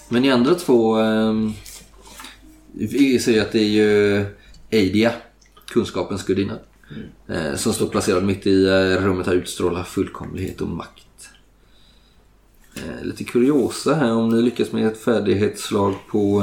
Men 0.08 0.22
ni 0.22 0.30
andra 0.30 0.54
två 0.54 1.00
eh, 1.00 1.32
vi 2.74 3.18
ser 3.18 3.32
ju 3.32 3.40
att 3.40 3.52
det 3.52 3.60
är 3.60 3.68
ju 3.68 4.24
Eidia, 4.70 5.12
kunskapens 5.66 6.24
gudinna. 6.24 6.58
Eh, 7.28 7.54
som 7.54 7.72
står 7.72 7.86
placerad 7.86 8.24
mitt 8.24 8.46
i 8.46 8.66
eh, 8.66 9.04
rummet 9.04 9.26
här 9.26 9.34
utstrålar 9.34 9.82
fullkomlighet 9.82 10.60
och 10.60 10.68
makt. 10.68 11.30
Eh, 12.76 13.04
lite 13.04 13.24
kuriosa 13.24 13.94
här 13.94 14.12
om 14.12 14.28
ni 14.28 14.42
lyckas 14.42 14.72
med 14.72 14.86
ett 14.86 14.98
färdighetsslag 14.98 15.94
på, 16.10 16.42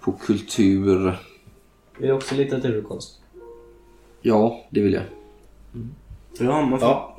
på 0.00 0.12
kultur. 0.12 1.06
Är 2.00 2.06
det 2.06 2.12
också 2.12 2.34
litteratur 2.34 2.78
och 2.78 2.88
konst? 2.88 3.20
Ja, 4.22 4.66
det 4.70 4.80
vill 4.80 4.92
jag. 4.92 5.04
Ja, 6.38 6.66
man 6.66 6.80
får... 6.80 6.88
Ja. 6.88 7.16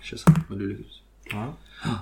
Kör 0.00 0.16
så. 0.16 0.30
Men 0.48 0.58
du 0.58 0.68
lyckas. 0.68 1.00
Ja. 1.32 1.54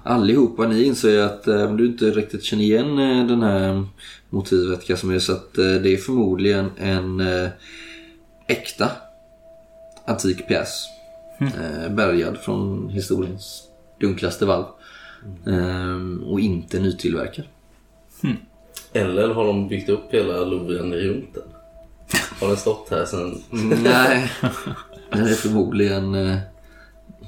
Allihopa 0.04 0.66
ni 0.66 0.82
inser 0.84 1.10
ju 1.10 1.20
att 1.20 1.46
eh, 1.46 1.74
du 1.74 1.86
inte 1.86 2.10
riktigt 2.10 2.42
känner 2.42 2.62
igen 2.62 2.96
den 3.28 3.42
här 3.42 3.86
motivet 4.30 4.86
Casimir 4.86 5.18
så 5.18 5.32
att 5.32 5.58
eh, 5.58 5.64
det 5.64 5.94
är 5.94 5.96
förmodligen 5.96 6.70
en 6.78 7.20
eh, 7.20 7.48
äkta 8.46 8.90
antik 10.04 10.48
pjäs. 10.48 10.86
Eh, 11.40 11.90
bärgad 11.90 12.38
från 12.38 12.88
historiens 12.88 13.62
dunklaste 14.00 14.46
valv. 14.46 14.64
Eh, 15.46 16.26
och 16.28 16.40
inte 16.40 16.80
nytillverkad. 16.80 17.44
Eller 18.92 19.28
har 19.28 19.46
de 19.46 19.68
byggt 19.68 19.88
upp 19.88 20.14
hela 20.14 20.44
Louvren 20.44 20.94
runt 20.94 21.34
den? 21.34 21.42
Har 22.40 22.48
den 22.48 22.56
stått 22.56 22.90
här 22.90 23.04
sen... 23.04 23.42
Nej, 23.82 24.32
den 25.10 25.22
är 25.22 25.34
förmodligen 25.34 26.14
eh, 26.14 26.38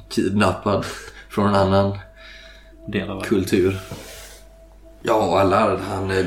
kidnappad 0.09 0.85
från 1.29 1.49
en 1.49 1.55
annan 1.55 1.99
Del 2.87 3.11
av 3.11 3.21
kultur. 3.21 3.79
Ja, 5.03 5.41
Allard 5.41 5.79
han, 5.79 6.11
eh, 6.11 6.27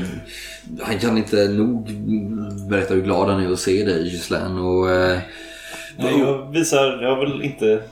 han 0.80 0.98
kan 0.98 1.18
inte 1.18 1.48
nog 1.48 1.90
berätta 2.70 2.94
hur 2.94 3.02
glad 3.02 3.28
han 3.28 3.42
är 3.42 3.52
att 3.52 3.58
se 3.58 3.84
dig 3.84 4.08
Gislaine. 4.08 4.58
Och, 4.58 4.90
eh, 4.90 5.18
Nej, 5.96 6.18
jag 6.18 6.52
visar, 6.52 7.02
jag 7.02 7.16
har 7.16 7.26
väl 7.26 7.42
inte 7.42 7.82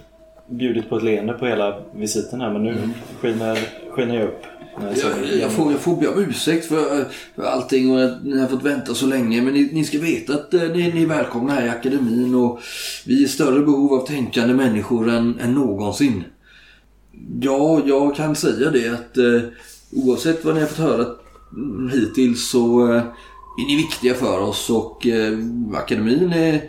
bjudit 0.50 0.88
på 0.88 0.96
ett 0.96 1.02
leende 1.02 1.32
på 1.32 1.46
hela 1.46 1.80
visiten 1.94 2.40
här 2.40 2.52
men 2.52 2.62
nu 2.62 2.76
skiner, 3.20 3.58
skiner 3.90 4.14
jag 4.14 4.24
upp. 4.24 4.42
jag 4.80 5.40
jag, 5.40 5.52
får, 5.52 5.72
jag 5.72 5.80
får 5.80 5.96
be 5.96 6.08
om 6.08 6.18
ursäkt 6.18 6.66
för, 6.66 7.04
för 7.36 7.42
allting 7.42 7.92
och 7.92 8.04
att 8.04 8.24
ni 8.24 8.40
har 8.40 8.46
fått 8.46 8.62
vänta 8.62 8.94
så 8.94 9.06
länge. 9.06 9.42
Men 9.42 9.54
ni, 9.54 9.70
ni 9.72 9.84
ska 9.84 9.98
veta 9.98 10.34
att 10.34 10.54
eh, 10.54 10.60
ni, 10.60 10.92
ni 10.92 11.02
är 11.02 11.06
välkomna 11.06 11.52
här 11.52 11.66
i 11.66 11.68
akademin 11.68 12.34
och 12.34 12.60
vi 13.06 13.22
är 13.22 13.24
i 13.24 13.28
större 13.28 13.60
behov 13.60 13.94
av 13.94 14.06
tänkande 14.06 14.54
människor 14.54 15.10
än, 15.10 15.38
än 15.40 15.54
någonsin. 15.54 16.24
Ja, 17.40 17.80
jag 17.86 18.16
kan 18.16 18.36
säga 18.36 18.70
det 18.70 18.88
att 18.88 19.16
eh, 19.18 19.50
oavsett 19.92 20.44
vad 20.44 20.54
ni 20.54 20.60
har 20.60 20.68
fått 20.68 20.78
höra 20.78 21.06
hittills 21.92 22.50
så 22.50 22.92
eh, 22.92 23.02
är 23.58 23.66
ni 23.66 23.76
viktiga 23.76 24.14
för 24.14 24.40
oss 24.40 24.70
och 24.70 25.06
eh, 25.06 25.38
akademin 25.74 26.32
är... 26.32 26.62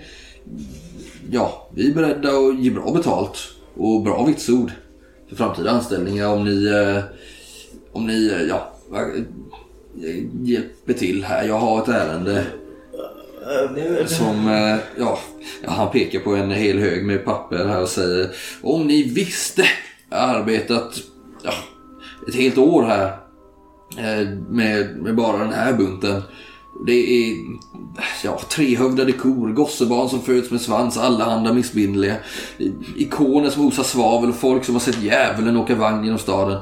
Ja, 1.32 1.70
vi 1.76 1.90
är 1.90 1.96
beredda 1.96 2.30
att 2.30 2.60
ge 2.60 2.72
bra 2.72 2.92
betalt 2.92 3.38
och 3.74 4.02
bra 4.02 4.26
vitsord 4.26 4.72
för 5.30 5.36
framtida 5.36 5.72
anställningar 5.72 6.28
om 6.28 6.44
ni... 6.44 6.66
Eh, 6.66 7.04
om 7.94 8.08
ni, 8.08 8.46
ja, 8.50 8.74
hjälper 10.42 10.94
till 10.94 11.24
här. 11.24 11.48
Jag 11.48 11.60
har 11.60 11.82
ett 11.82 11.88
ärende 11.88 12.46
som, 14.08 14.48
ja, 14.98 15.20
han 15.66 15.92
pekar 15.92 16.20
på 16.20 16.36
en 16.36 16.52
hel 16.52 16.80
hög 16.80 17.06
med 17.06 17.26
papper 17.26 17.66
här 17.66 17.82
och 17.82 17.90
säger 17.90 18.30
om 18.62 18.88
ni 18.88 19.04
visste, 19.04 19.64
arbetat 20.10 21.02
ett 22.28 22.36
helt 22.36 22.58
år 22.58 22.84
här 22.84 23.06
eh, 23.98 24.30
med, 24.50 24.96
med 24.96 25.16
bara 25.16 25.38
den 25.38 25.54
här 25.54 25.74
bunten. 25.74 26.22
Det 26.86 26.94
är 26.94 27.38
ja, 28.24 28.40
trehövdade 28.50 29.12
kor, 29.12 29.54
gossebarn 29.54 30.10
som 30.10 30.22
föds 30.22 30.52
med 30.52 30.62
svans, 30.62 30.98
allehanda 30.98 31.54
missbindliga. 31.54 32.16
Ikoner 32.96 33.50
som 33.50 33.66
osar 33.66 33.84
svavel 33.84 34.30
och 34.30 34.36
folk 34.36 34.66
som 34.66 34.76
har 34.76 34.80
sett 34.80 35.04
djävulen 35.04 35.58
åka 35.58 35.76
vagn 35.76 36.04
genom 36.04 36.20
staden. 36.20 36.60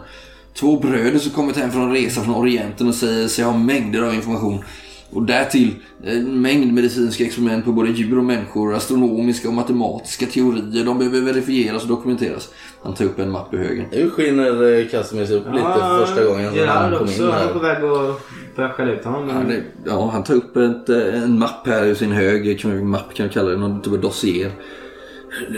Två 0.53 0.80
bröder 0.80 1.20
som 1.20 1.32
kommit 1.32 1.57
hem 1.57 1.72
från 1.72 1.82
en 1.82 1.91
resa 1.91 2.22
från 2.22 2.36
Orienten 2.36 2.88
och 2.88 2.95
säger 2.95 3.28
sig 3.28 3.45
ha 3.45 3.57
mängder 3.57 4.01
av 4.01 4.14
information. 4.14 4.64
Och 5.12 5.24
därtill 5.24 5.76
en 6.03 6.41
mängd 6.41 6.74
medicinska 6.74 7.24
experiment 7.26 7.66
på 7.66 7.72
både 7.72 7.89
djur 7.91 8.18
och 8.18 8.24
människor, 8.24 8.76
astronomiska 8.76 9.47
och 9.47 9.53
matematiska 9.53 10.26
teorier. 10.26 10.86
De 10.86 10.97
behöver 10.99 11.22
verifieras 11.22 11.82
och 11.84 11.89
dokumenteras. 11.89 12.49
Han 12.84 12.93
tar 12.93 13.05
upp 13.05 13.20
en 13.20 13.32
mapp 13.32 13.53
i 13.53 13.57
högen. 13.57 13.86
Nu 13.91 14.10
skiner 14.10 14.80
eh, 14.80 14.88
Casimir 14.88 15.32
upp 15.34 15.45
lite 15.53 15.64
för 15.68 16.05
första 16.05 16.24
gången 16.26 16.53
sedan 16.53 16.68
han 16.68 16.91
kom 16.91 17.01
också. 17.01 17.24
in 17.24 17.30
Han 17.32 17.41
är 17.49 17.53
på 17.53 17.60
här. 17.60 17.74
väg 17.82 17.84
att 17.84 18.55
börja 18.55 18.70
skälla 18.70 18.91
ut 18.91 19.05
honom. 19.05 19.30
Han, 19.30 19.51
är- 19.51 19.64
ja, 19.86 20.10
han 20.14 20.24
tar 20.24 20.34
upp 20.34 20.57
ett, 20.57 20.89
eh, 20.89 21.24
en 21.24 21.39
mapp 21.39 21.68
här 21.68 21.86
ur 21.86 21.95
sin 21.95 22.12
hög, 22.12 22.60
kan 22.60 22.72
vi, 22.78 22.84
mapp 22.84 23.14
kan 23.14 23.28
vi 23.28 23.34
kalla 23.34 23.49
det, 23.49 23.57
någon 23.57 23.82
typ 23.82 23.93
av 23.93 23.99
dossier. 23.99 24.51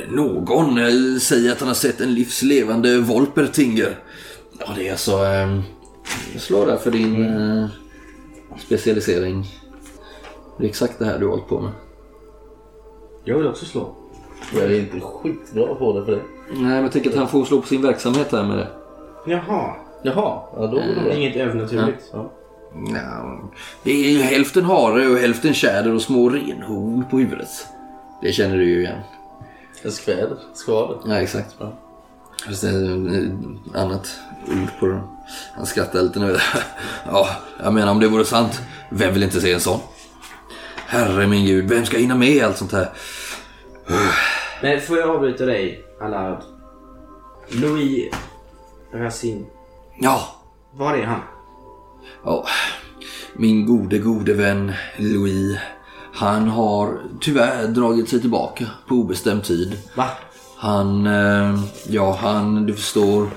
Någon 0.09 0.77
eh, 0.77 1.17
säger 1.21 1.51
att 1.51 1.59
han 1.59 1.67
har 1.67 1.75
sett 1.75 2.01
en 2.01 2.13
livslevande 2.13 2.97
Volpertinger. 2.97 3.99
Ja, 4.59 4.65
det 4.77 4.87
är 4.87 4.91
alltså... 4.91 5.11
Eh, 5.11 5.59
slå 6.37 6.65
där 6.65 6.77
för 6.77 6.91
din 6.91 7.25
eh, 7.25 7.65
specialisering. 8.59 9.45
Det 10.57 10.65
är 10.65 10.69
exakt 10.69 10.99
det 10.99 11.05
här 11.05 11.19
du 11.19 11.25
har 11.25 11.31
hållit 11.31 11.47
på 11.47 11.59
med. 11.59 11.71
Jag 13.23 13.37
vill 13.37 13.47
också 13.47 13.65
slå. 13.65 13.95
Jag 14.53 14.63
är 14.63 14.79
inte 14.79 14.99
skitbra 14.99 15.75
på 15.75 15.99
det 15.99 16.05
för 16.05 16.11
det. 16.11 16.21
Nej, 16.49 16.61
men 16.63 16.83
jag 16.83 16.91
tänker 16.91 17.09
att 17.09 17.15
han 17.15 17.27
får 17.27 17.45
slå 17.45 17.61
på 17.61 17.67
sin 17.67 17.81
verksamhet 17.81 18.31
här 18.31 18.43
med 18.43 18.57
det. 18.57 18.67
Jaha. 19.25 19.75
Jaha, 20.03 20.41
ja 20.55 20.61
då 20.61 20.67
går 20.67 20.95
det 20.95 21.01
bra. 21.03 21.13
inget 21.13 21.35
övernaturligt. 21.35 22.09
Ja. 22.13 22.31
Ja, 22.93 23.49
det 23.83 23.91
är 23.91 24.11
ju 24.11 24.21
hälften 24.21 24.65
hare 24.65 25.07
och 25.07 25.17
hälften 25.17 25.53
tjäder 25.53 25.95
och 25.95 26.01
små 26.01 26.29
renhorn 26.29 27.05
på 27.11 27.17
huvudet. 27.17 27.49
Det 28.21 28.31
känner 28.31 28.57
du 28.57 28.63
ju 28.69 28.79
igen. 28.79 28.99
En 29.83 29.91
skväder, 29.91 30.37
skvader. 30.53 30.97
Ja, 31.05 31.15
exakt. 31.21 31.55
Fast 32.47 32.61
det 32.61 32.69
är 32.69 33.25
ett 33.25 33.75
annat 33.75 34.09
ord 34.47 34.79
på 34.79 34.85
den. 34.85 35.01
Han 35.55 35.65
skrattar 35.65 36.01
lite 36.01 36.19
nu. 36.19 36.37
Ja, 37.05 37.27
jag 37.63 37.73
menar 37.73 37.91
om 37.91 37.99
det 37.99 38.07
vore 38.07 38.25
sant. 38.25 38.61
Vem 38.89 39.13
vill 39.13 39.23
inte 39.23 39.41
se 39.41 39.51
en 39.53 39.59
sån? 39.59 39.79
Herre 40.87 41.27
min 41.27 41.45
gud, 41.45 41.69
vem 41.69 41.85
ska 41.85 41.97
hinna 41.97 42.15
med 42.15 42.43
allt 42.45 42.57
sånt 42.57 42.71
här? 42.71 42.89
Men 44.61 44.81
får 44.81 44.97
jag 44.97 45.09
avbryta 45.09 45.45
dig, 45.45 45.83
Allard? 46.01 46.43
Louis 47.49 48.13
Racine. 48.93 49.45
Ja, 50.01 50.35
Var 50.73 50.93
är 50.93 51.03
han? 51.05 51.19
Ja, 52.25 52.45
min 53.33 53.65
gode, 53.65 53.97
gode 53.99 54.33
vän 54.33 54.73
Louis. 54.97 55.57
Han 56.13 56.47
har 56.47 56.99
tyvärr 57.21 57.67
dragit 57.67 58.09
sig 58.09 58.21
tillbaka 58.21 58.65
på 58.87 58.95
obestämd 58.95 59.43
tid. 59.43 59.77
Va? 59.95 60.07
Han, 60.57 61.07
eh, 61.07 61.59
ja 61.87 62.17
han, 62.21 62.65
du 62.65 62.73
förstår. 62.73 63.29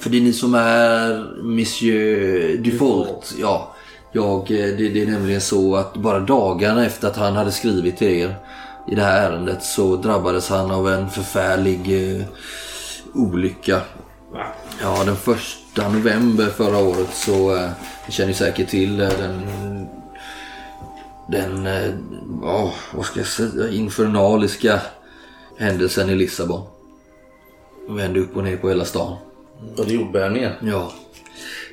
För 0.00 0.10
det 0.10 0.16
är 0.16 0.20
ni 0.20 0.32
som 0.32 0.54
är 0.54 1.42
Monsieur 1.42 2.56
Dufault. 2.56 3.34
Ja, 3.40 3.74
jag, 4.12 4.38
eh, 4.40 4.76
det, 4.76 4.88
det 4.88 5.02
är 5.02 5.06
nämligen 5.06 5.40
så 5.40 5.76
att 5.76 5.96
bara 5.96 6.20
dagarna 6.20 6.86
efter 6.86 7.08
att 7.08 7.16
han 7.16 7.36
hade 7.36 7.52
skrivit 7.52 7.96
till 7.96 8.08
er 8.08 8.36
i 8.88 8.94
det 8.94 9.02
här 9.02 9.30
ärendet 9.30 9.62
så 9.62 9.96
drabbades 9.96 10.48
han 10.48 10.70
av 10.70 10.88
en 10.88 11.10
förfärlig 11.10 12.16
eh, 12.16 12.22
olycka. 13.14 13.80
Ja, 14.82 15.04
den 15.04 15.16
första 15.16 15.88
november 15.88 16.46
förra 16.46 16.78
året 16.78 17.14
så, 17.14 17.56
eh, 17.56 17.70
ni 18.06 18.12
känner 18.12 18.28
ju 18.28 18.34
säkert 18.34 18.68
till 18.68 19.00
eh, 19.00 19.08
den, 19.08 19.46
den, 21.28 21.66
eh, 21.66 21.94
ja, 22.42 22.72
vad 22.94 23.06
ska 23.06 23.20
jag 23.20 23.26
säga, 23.26 23.70
infernaliska 23.70 24.80
händelsen 25.58 26.10
i 26.10 26.14
Lissabon. 26.14 26.62
Vände 27.88 28.20
upp 28.20 28.36
och 28.36 28.44
ner 28.44 28.56
på 28.56 28.68
hela 28.68 28.84
stan. 28.84 29.16
Och 29.76 29.86
det 29.86 29.92
jordbävningen. 29.92 30.52
Ja, 30.62 30.92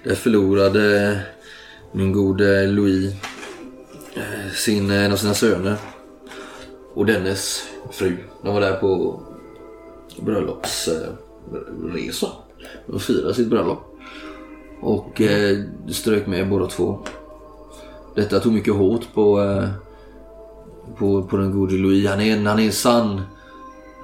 där 0.04 0.16
förlorade 0.16 1.20
min 1.92 2.12
gode 2.12 2.68
Louis 2.68 3.14
eh, 4.14 4.52
sin, 4.54 4.92
en 4.92 5.12
av 5.12 5.16
sina 5.16 5.34
söner 5.34 5.76
och 6.94 7.06
dennes 7.06 7.64
fru. 7.92 8.18
De 8.44 8.54
var 8.54 8.62
där 8.62 8.74
på 8.74 9.22
bröllopsresa. 10.20 12.32
De 12.88 13.00
firade 13.00 13.34
sitt 13.34 13.48
bröllop. 13.48 13.98
Och 14.82 15.22
eh, 15.22 15.58
strök 15.92 16.28
med 16.28 16.50
båda 16.50 16.68
två. 16.68 17.00
Detta 18.16 18.40
tog 18.40 18.54
mycket 18.54 18.74
hårt 18.74 19.14
på, 19.14 19.42
eh, 19.42 19.70
på, 20.98 21.24
på 21.24 21.38
den 21.38 21.52
gode 21.52 21.78
Louis. 21.78 22.08
Han 22.08 22.22
är 22.22 22.38
en, 22.38 22.46
han 22.46 22.60
är 22.60 22.66
en 22.66 22.72
sann 22.72 23.22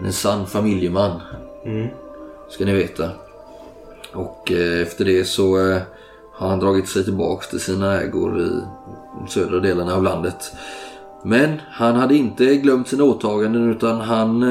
han 0.01 0.05
är 0.05 0.07
en 0.07 0.13
sann 0.13 0.47
familjeman. 0.47 1.21
Mm. 1.65 1.87
Ska 2.49 2.65
ni 2.65 2.73
veta. 2.73 3.09
Och 4.13 4.51
eh, 4.51 4.81
efter 4.81 5.05
det 5.05 5.25
så 5.25 5.69
eh, 5.71 5.81
har 6.33 6.49
han 6.49 6.59
dragit 6.59 6.89
sig 6.89 7.03
tillbaks 7.03 7.49
till 7.49 7.59
sina 7.59 8.01
ägor 8.01 8.41
i 8.41 8.49
de 9.19 9.27
södra 9.27 9.59
delarna 9.59 9.95
av 9.95 10.03
landet. 10.03 10.51
Men 11.23 11.61
han 11.71 11.95
hade 11.95 12.15
inte 12.15 12.55
glömt 12.55 12.87
sina 12.87 13.03
åtaganden 13.03 13.71
utan 13.71 14.01
han... 14.01 14.41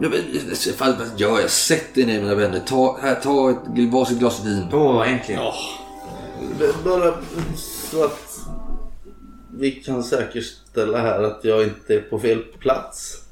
Jag 0.00 0.08
vet- 0.10 0.74
fan, 0.76 0.94
vad 0.98 1.20
gör 1.20 1.40
jag? 1.40 1.50
Sätt 1.50 1.98
er 1.98 2.06
ner 2.06 2.20
mina 2.22 2.34
vänner. 2.34 2.60
Ta, 2.66 2.98
här, 3.02 3.14
ta 3.14 3.50
ett 3.50 3.92
varsitt 3.92 4.18
glas 4.18 4.44
vin. 4.44 4.66
Åh, 4.72 5.12
äntligen. 5.12 5.42
Bara 6.84 7.14
så 7.56 8.04
att 8.04 8.38
vi 9.58 9.70
kan 9.70 10.02
säkerställa 10.04 10.98
här 10.98 11.22
att 11.22 11.40
jag 11.42 11.62
inte 11.62 11.94
är 11.94 12.00
på 12.00 12.18
fel 12.18 12.38
plats. 12.58 13.22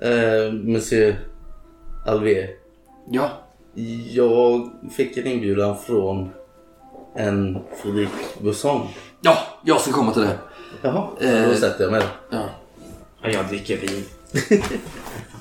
Eh, 0.00 0.52
Monsieur 0.52 1.16
Alvé. 2.06 2.48
Ja. 3.10 3.30
Jag 4.12 4.70
fick 4.96 5.16
en 5.16 5.26
inbjudan 5.26 5.76
från 5.86 6.30
en 7.16 7.58
Fredrik 7.82 8.08
Busson. 8.40 8.86
Ja, 9.20 9.38
jag 9.64 9.80
ska 9.80 9.92
komma 9.92 10.12
till 10.12 10.22
det. 10.22 10.38
Jaha, 10.82 11.08
Eh. 11.20 11.48
då 11.48 11.54
sätter 11.54 11.84
jag 11.84 11.92
mig. 11.92 12.02
Ja. 12.30 12.42
Ja, 13.22 13.30
jag 13.30 13.48
dricker 13.48 13.76
vin. 13.76 14.04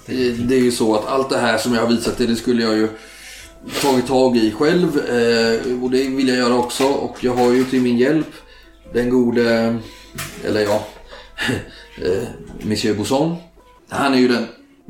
Det 0.48 0.56
är 0.56 0.60
ju 0.60 0.72
så 0.72 0.96
att 0.96 1.06
allt 1.08 1.30
det 1.30 1.38
här 1.38 1.58
som 1.58 1.74
jag 1.74 1.82
har 1.82 1.88
visat 1.88 2.22
er, 2.22 2.28
det 2.28 2.36
skulle 2.36 2.64
jag 2.64 2.78
ju 2.78 2.88
tagit 3.82 4.08
tag 4.08 4.38
i 4.38 4.52
själv. 4.52 4.98
Eh, 5.10 5.84
och 5.84 5.92
det 5.92 6.08
vill 6.08 6.28
jag 6.28 6.38
göra 6.38 6.56
också. 6.56 6.84
Och 6.88 7.24
jag 7.24 7.36
har 7.36 7.52
ju 7.54 7.64
till 7.64 7.82
min 7.82 7.98
hjälp 7.98 8.28
den 8.94 9.10
gode, 9.10 9.78
eller 10.46 10.62
ja, 10.62 10.84
eh, 12.04 12.24
Monsieur 12.62 12.98
Bousson. 12.98 13.36
Han 13.90 14.14
är 14.14 14.18
ju 14.18 14.28
den 14.28 14.46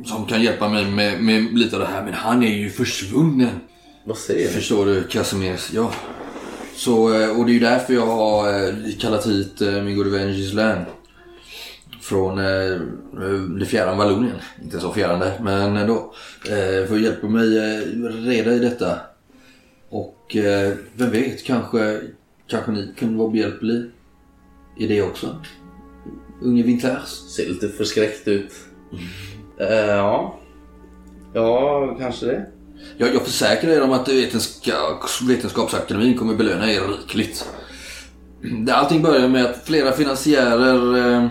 som 0.05 0.25
kan 0.25 0.41
hjälpa 0.41 0.69
mig 0.69 0.91
med, 0.91 1.23
med 1.23 1.57
lite 1.57 1.75
av 1.75 1.81
det 1.81 1.87
här. 1.87 2.03
Men 2.03 2.13
han 2.13 2.43
är 2.43 2.57
ju 2.57 2.69
försvunnen. 2.69 3.59
Vad 4.03 4.17
säger 4.17 4.47
ni? 4.47 4.53
Förstår 4.53 4.85
du 4.85 5.03
Casimir? 5.03 5.59
Ja. 5.73 5.93
Så, 6.75 7.13
eh, 7.13 7.39
och 7.39 7.45
det 7.45 7.51
är 7.51 7.53
ju 7.53 7.59
därför 7.59 7.93
jag 7.93 8.05
har 8.05 8.67
eh, 8.67 8.73
kallat 8.99 9.27
hit 9.27 9.61
eh, 9.61 9.83
min 9.83 9.97
gode 9.97 10.09
vän 10.09 10.33
Gislaine. 10.33 10.85
Från 12.01 12.39
eh, 12.39 12.79
det 13.59 13.65
fjärran 13.65 13.97
Vallonien. 13.97 14.35
Inte 14.63 14.79
så 14.79 14.93
fjärran 14.93 15.43
men 15.43 15.77
ändå. 15.77 16.13
Eh, 16.45 16.87
för 16.87 16.95
att 16.95 17.01
hjälpa 17.01 17.27
mig 17.27 17.47
reda 18.09 18.53
i 18.53 18.59
detta. 18.59 18.99
Och 19.89 20.35
eh, 20.35 20.73
vem 20.93 21.11
vet, 21.11 21.43
kanske, 21.43 22.01
kanske 22.47 22.71
ni 22.71 22.93
kunde 22.97 23.17
vara 23.17 23.29
behjälplig 23.29 23.91
i 24.77 24.87
det 24.87 25.01
också. 25.01 25.41
Unge 26.41 26.63
Vintärs. 26.63 27.07
Ser 27.07 27.49
lite 27.49 27.69
förskräckt 27.69 28.27
ut. 28.27 28.53
Uh, 29.61 29.67
ja. 29.87 30.39
Ja, 31.33 31.95
kanske 31.99 32.25
det. 32.25 32.45
Jag, 32.97 33.15
jag 33.15 33.21
försäkrar 33.21 33.71
er 33.71 33.83
om 33.83 33.91
att 33.91 34.07
vetenskaps, 34.07 35.21
Vetenskapsakademin 35.21 36.17
kommer 36.17 36.35
belöna 36.35 36.71
er 36.71 36.81
rikligt. 36.81 37.49
Allting 38.71 39.01
börjar 39.01 39.27
med 39.27 39.45
att 39.45 39.65
flera 39.65 39.91
finansiärer 39.91 40.97
eh, 40.97 41.29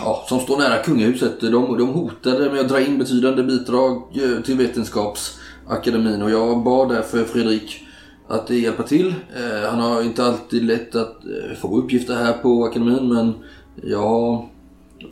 ja, 0.00 0.24
som 0.28 0.40
står 0.40 0.58
nära 0.58 0.82
kungahuset, 0.82 1.40
de, 1.40 1.78
de 1.78 1.88
hotade 1.88 2.50
med 2.50 2.60
att 2.60 2.68
dra 2.68 2.80
in 2.80 2.98
betydande 2.98 3.42
bidrag 3.42 4.02
eh, 4.14 4.42
till 4.42 4.56
Vetenskapsakademin 4.56 6.22
och 6.22 6.30
jag 6.30 6.64
bad 6.64 6.88
därför 6.88 7.24
Fredrik 7.24 7.80
att 8.28 8.50
hjälpa 8.50 8.82
till. 8.82 9.14
Eh, 9.36 9.70
han 9.70 9.80
har 9.80 10.02
inte 10.02 10.24
alltid 10.24 10.64
lätt 10.64 10.94
att 10.94 11.24
eh, 11.24 11.56
få 11.60 11.78
uppgifter 11.78 12.14
här 12.14 12.32
på 12.32 12.64
akademin 12.64 13.08
men 13.08 13.34
jag 13.82 14.08
har 14.08 14.48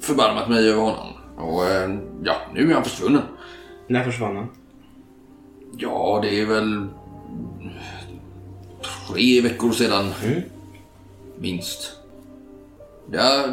förbarmat 0.01 0.49
mig 0.49 0.69
över 0.71 0.81
honom. 0.81 1.22
Och 1.37 1.67
eh, 1.67 1.99
ja, 2.25 2.37
nu 2.55 2.71
är 2.71 2.75
han 2.75 2.85
försvunnen. 2.85 3.23
När 3.87 4.05
försvann 4.05 4.37
han? 4.37 4.49
Ja, 5.79 6.19
det 6.23 6.41
är 6.41 6.47
väl 6.47 6.87
tre 9.09 9.41
veckor 9.41 9.73
sedan. 9.73 10.13
Minst. 11.39 11.97
Ja, 13.13 13.45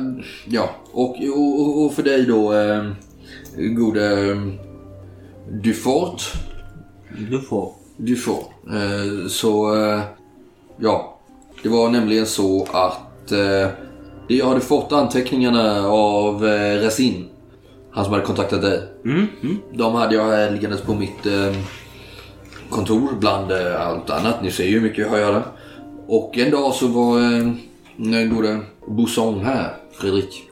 ja. 0.45 0.69
Och, 0.91 1.15
och, 1.35 1.85
och 1.85 1.93
för 1.93 2.03
dig 2.03 2.25
då, 2.25 2.53
eh, 2.53 2.91
gode 3.55 4.29
eh, 4.29 4.37
Dufort. 5.51 6.21
Du 7.29 7.41
får. 7.41 7.73
Dufort. 7.97 8.49
Eh, 8.67 9.27
så, 9.27 9.75
eh, 9.75 10.01
ja. 10.77 11.19
Det 11.63 11.69
var 11.69 11.89
nämligen 11.89 12.25
så 12.25 12.67
att 12.71 13.31
eh, 13.31 13.69
jag 14.27 14.45
hade 14.45 14.61
fått 14.61 14.91
anteckningarna 14.91 15.87
av 15.87 16.47
eh, 16.47 16.79
Resin. 16.79 17.29
Han 17.91 18.03
som 18.03 18.13
hade 18.13 18.25
kontaktat 18.25 18.61
dig. 18.61 18.81
Mm, 19.05 19.27
mm. 19.43 19.57
De 19.73 19.95
hade 19.95 20.15
jag 20.15 20.53
liggandes 20.53 20.81
på 20.81 20.93
mitt 20.93 21.25
eh, 21.25 21.55
kontor 22.69 23.09
bland 23.19 23.51
eh, 23.51 23.87
allt 23.87 24.09
annat. 24.09 24.43
Ni 24.43 24.51
ser 24.51 24.63
ju 24.63 24.71
hur 24.71 24.81
mycket 24.81 24.99
jag 24.99 25.09
har 25.09 25.15
att 25.15 25.21
göra. 25.21 25.43
Och 26.07 26.37
en 26.37 26.51
dag 26.51 26.73
så 26.73 26.87
var 26.87 27.19
eh, 27.19 27.51
den 27.97 28.35
gode 28.35 28.59
Bousson 28.87 29.45
här, 29.45 29.73
Fredrik. 29.91 30.43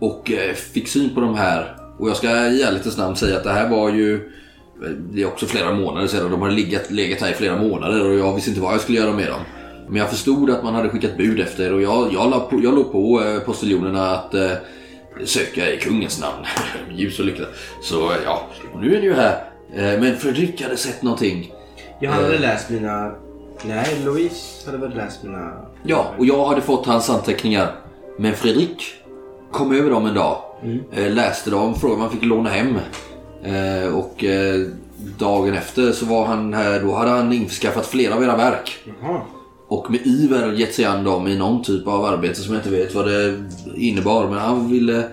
Och 0.00 0.32
eh, 0.32 0.54
fick 0.54 0.88
syn 0.88 1.14
på 1.14 1.20
de 1.20 1.34
här. 1.34 1.76
Och 1.98 2.08
jag 2.08 2.16
ska 2.16 2.28
i 2.28 2.62
ärlighetens 2.62 2.98
namn 2.98 3.16
säga 3.16 3.36
att 3.36 3.44
det 3.44 3.52
här 3.52 3.70
var 3.70 3.90
ju 3.90 4.14
eh, 4.14 4.90
det 4.90 5.22
är 5.22 5.26
också 5.26 5.46
flera 5.46 5.72
månader 5.72 6.06
sedan. 6.06 6.30
De 6.30 6.42
hade 6.42 6.54
legat, 6.54 6.90
legat 6.90 7.20
här 7.20 7.30
i 7.30 7.34
flera 7.34 7.62
månader 7.62 8.10
och 8.10 8.14
jag 8.14 8.34
visste 8.34 8.50
inte 8.50 8.62
vad 8.62 8.74
jag 8.74 8.80
skulle 8.80 8.98
göra 8.98 9.12
med 9.12 9.28
dem. 9.28 9.40
Men 9.88 9.96
jag 9.96 10.10
förstod 10.10 10.50
att 10.50 10.64
man 10.64 10.74
hade 10.74 10.88
skickat 10.88 11.16
bud 11.16 11.40
efter 11.40 11.72
och 11.72 11.82
jag, 11.82 12.12
jag, 12.12 12.30
la 12.30 12.40
på, 12.40 12.60
jag 12.62 12.74
låg 12.74 12.92
på 12.92 13.22
postiljonerna 13.46 14.10
att 14.10 14.34
söka 15.24 15.72
i 15.72 15.78
kungens 15.80 16.20
namn. 16.20 16.44
Ljus 16.98 17.18
och 17.18 17.24
lyckta. 17.24 17.44
Så 17.82 18.12
ja, 18.24 18.46
och 18.72 18.80
nu 18.80 18.96
är 18.96 19.00
det 19.00 19.06
ju 19.06 19.14
här. 19.14 19.44
Eh, 19.74 20.00
men 20.00 20.16
Fredrik 20.16 20.62
hade 20.62 20.76
sett 20.76 21.02
någonting. 21.02 21.52
Jag 22.00 22.10
hade 22.10 22.34
Eh. 22.34 22.40
läst 22.40 22.70
mina... 22.70 23.12
Nej, 23.62 23.96
Louise 24.04 24.66
hade 24.66 24.78
väl 24.78 24.96
läst 24.96 25.22
mina... 25.22 25.52
Ja, 25.84 26.06
och 26.18 26.26
jag 26.26 26.44
hade 26.46 26.60
fått 26.60 26.86
hans 26.86 27.10
anteckningar. 27.10 27.74
Men 28.18 28.34
Fredrik 28.34 28.94
kom 29.52 29.72
över 29.72 29.90
dem 29.90 30.06
en 30.06 30.14
dag. 30.14 30.42
Eh, 30.92 31.10
läste 31.12 31.50
dem, 31.50 31.74
frågade 31.74 31.94
om 31.96 32.00
han 32.00 32.10
fick 32.10 32.24
låna 32.24 32.50
hem. 32.50 32.78
Eh, 33.44 33.94
och 33.94 34.24
dagen 35.18 35.54
efter 35.54 35.92
så 35.92 36.06
var 36.06 36.24
han 36.26 36.54
här, 36.54 36.80
då 36.80 36.92
hade 36.94 37.10
han 37.10 37.32
införskaffat 37.32 37.86
flera 37.86 38.14
av 38.14 38.22
era 38.22 38.36
verk. 38.36 38.76
Jaha. 39.02 39.20
Och 39.74 39.90
med 39.90 40.06
iver 40.06 40.52
gett 40.52 40.74
sig 40.74 40.84
an 40.84 41.04
dem 41.04 41.28
i 41.28 41.36
någon 41.36 41.62
typ 41.62 41.86
av 41.86 42.04
arbete 42.04 42.40
som 42.40 42.54
jag 42.54 42.60
inte 42.60 42.70
vet 42.70 42.94
vad 42.94 43.06
det 43.06 43.44
innebar. 43.76 44.28
Men 44.28 44.38
han 44.38 44.70
ville, 44.70 45.04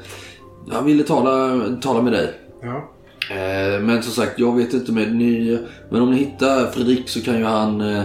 han 0.72 0.86
ville 0.86 1.04
tala, 1.04 1.60
tala 1.82 2.02
med 2.02 2.14
dig. 2.14 2.34
Ja. 2.62 2.92
Eh, 3.36 3.82
men 3.82 4.04
som 4.04 4.14
sagt, 4.14 4.40
jag 4.40 4.58
vet 4.58 4.74
inte 4.74 4.92
med 4.92 5.16
ni... 5.16 5.60
Men 5.90 6.02
om 6.02 6.12
ni 6.12 6.18
hittar 6.18 6.72
Fredrik 6.72 7.10
så 7.10 7.22
kan 7.22 7.38
ju 7.38 7.44
han... 7.44 7.82
Eh, 7.82 8.04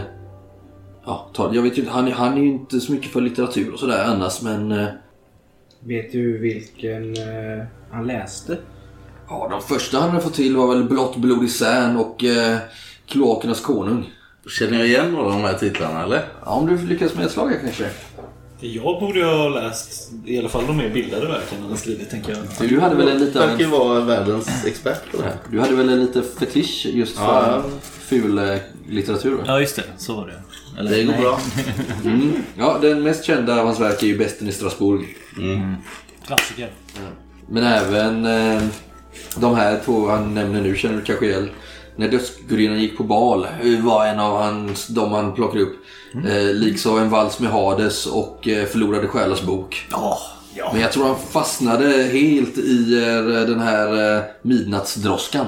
ja, 1.06 1.30
ta, 1.34 1.54
jag 1.54 1.62
vet 1.62 1.78
ju 1.78 1.82
inte, 1.82 1.92
han, 1.92 2.12
han 2.12 2.32
är 2.32 2.42
ju 2.42 2.48
inte 2.48 2.80
så 2.80 2.92
mycket 2.92 3.10
för 3.12 3.20
litteratur 3.20 3.72
och 3.72 3.78
sådär 3.78 4.04
annars 4.04 4.42
men... 4.42 4.72
Eh, 4.72 4.86
Vet 5.80 6.12
du 6.12 6.38
vilken 6.38 7.14
han 7.90 8.06
läste? 8.06 8.56
ja, 9.28 9.48
de 9.50 9.62
första 9.62 9.98
han 9.98 10.10
hade 10.10 10.22
fått 10.22 10.34
till 10.34 10.56
var 10.56 10.74
väl 10.74 10.84
Blått 10.84 11.16
blod 11.16 11.44
i 11.44 11.48
Sän 11.48 11.96
och 11.96 12.24
eh, 12.24 12.58
Kloakernas 13.06 13.60
konung. 13.60 14.10
Känner 14.50 14.78
jag 14.78 14.86
igen 14.88 15.10
några 15.12 15.24
av 15.26 15.32
de 15.32 15.40
här 15.42 15.54
titlarna 15.58 16.04
eller? 16.04 16.24
Ja, 16.44 16.50
om 16.50 16.66
du 16.66 16.86
lyckas 16.86 17.14
med 17.14 17.26
ett 17.26 17.32
slag 17.32 17.52
kanske. 17.64 17.90
Jag 18.60 19.00
borde 19.00 19.24
ha 19.24 19.48
läst 19.48 20.12
i 20.26 20.38
alla 20.38 20.48
fall 20.48 20.66
de 20.66 20.76
mer 20.76 20.88
bildade 20.90 21.26
verken 21.26 21.58
han 21.60 21.70
har 21.70 21.76
skrivit, 21.76 22.10
tänker 22.10 22.36
jag. 22.58 22.68
Du 22.68 22.80
hade 22.80 22.94
väl 22.94 23.08
en 23.08 23.18
lite... 23.18 23.38
Verkar 23.38 23.66
vara 23.66 24.00
världens 24.00 24.64
expert 24.66 25.10
på 25.12 25.16
det 25.16 25.22
här. 25.22 25.36
Du 25.50 25.60
hade 25.60 25.74
väl 25.74 25.88
en 25.88 26.00
lite 26.00 26.22
fetisch 26.22 26.86
just 26.92 27.16
för 27.16 27.24
Ja. 27.24 27.62
ful 27.82 28.38
eh, 28.38 28.56
litteratur? 28.88 29.34
va? 29.36 29.42
Ja, 29.46 29.60
just 29.60 29.76
det. 29.76 29.82
Så 29.98 30.16
var 30.16 30.26
det. 30.26 30.42
Eller, 30.80 30.90
Det 30.90 31.02
går 31.04 31.12
nej. 31.12 31.20
bra. 31.22 31.40
Mm. 32.04 32.32
Ja, 32.58 32.78
den 32.82 33.02
mest 33.02 33.24
kända 33.24 33.60
av 33.60 33.66
hans 33.66 33.80
verk 33.80 34.02
är 34.02 34.06
ju 34.06 34.18
Besten 34.18 34.48
i 34.48 34.52
Strasbourg. 34.52 35.04
Klassiker. 36.26 36.70
Men 37.48 37.62
även 37.64 38.26
eh, 38.26 38.62
de 39.36 39.54
här 39.56 39.80
två 39.84 40.08
han 40.08 40.34
nämner 40.34 40.60
nu 40.62 40.76
känner 40.76 40.96
du 40.96 41.02
kanske 41.02 41.26
igen. 41.26 41.48
När 41.96 42.08
dödsgudinnan 42.08 42.78
gick 42.80 42.96
på 42.96 43.02
bal 43.04 43.44
eh, 43.62 43.84
var 43.84 44.06
en 44.06 44.20
av 44.20 44.42
hans, 44.42 44.86
de 44.86 45.12
han 45.12 45.34
plockade 45.34 45.62
upp. 45.62 45.76
Eh, 46.26 46.54
liksom 46.54 46.98
En 46.98 47.10
vals 47.10 47.40
med 47.40 47.50
Hades 47.50 48.06
och 48.06 48.48
eh, 48.48 48.66
Förlorade 48.66 49.08
själars 49.08 49.42
bok. 49.42 49.86
Ja, 49.90 50.18
ja. 50.54 50.70
Men 50.72 50.80
jag 50.82 50.92
tror 50.92 51.04
han 51.06 51.16
fastnade 51.18 51.88
helt 51.88 52.58
i 52.58 52.94
eh, 53.02 53.24
den 53.46 53.60
här 53.60 54.16
eh, 54.16 54.22
midnattsdroskan. 54.42 55.46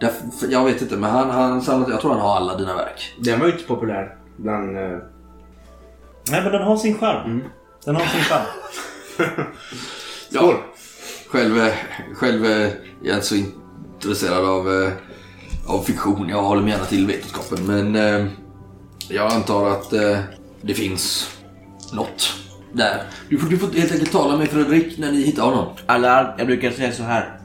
Därför, 0.00 0.48
jag 0.50 0.64
vet 0.64 0.82
inte, 0.82 0.96
men 0.96 1.10
han, 1.10 1.30
han 1.30 1.62
samlat, 1.62 1.88
jag 1.90 2.00
tror 2.00 2.10
han 2.10 2.20
har 2.20 2.36
alla 2.36 2.56
dina 2.58 2.74
verk. 2.76 3.14
Den 3.18 3.40
var 3.40 3.46
ju 3.46 3.52
inte 3.52 3.64
populär 3.64 4.16
bland... 4.36 4.76
Eh, 4.76 4.98
Nej, 6.30 6.42
men 6.42 6.52
den 6.52 6.62
har 6.62 6.76
sin 6.76 6.98
charm. 6.98 7.42
Den 7.84 7.96
har 7.96 8.04
sin 8.04 8.20
charm. 8.20 8.46
Ja, 10.30 10.54
själv, 11.28 11.58
eh, 11.58 11.72
själv 12.14 12.44
eh, 12.44 12.50
är 12.66 12.72
jag 13.02 13.14
inte 13.16 13.26
så 13.26 13.34
intresserad 13.34 14.44
av, 14.44 14.82
eh, 14.82 14.90
av 15.68 15.82
fiktion. 15.82 16.28
Jag 16.28 16.42
håller 16.42 16.62
mig 16.62 16.70
gärna 16.70 16.84
till 16.84 17.06
vetenskapen. 17.06 17.66
Men 17.66 17.96
eh, 17.96 18.26
jag 19.08 19.32
antar 19.32 19.70
att 19.70 19.92
eh, 19.92 20.18
det 20.62 20.74
finns 20.74 21.30
något 21.92 22.34
där. 22.72 23.02
Du 23.28 23.38
får, 23.38 23.48
du 23.48 23.58
får 23.58 23.72
helt 23.72 23.92
enkelt 23.92 24.12
tala 24.12 24.36
med 24.36 24.48
Fredrik 24.48 24.98
när 24.98 25.12
ni 25.12 25.22
hittar 25.22 25.42
honom. 25.42 25.66
Alla, 25.86 26.34
jag 26.38 26.46
brukar 26.46 26.70
säga 26.70 26.92
så 26.92 27.02
här. 27.02 27.40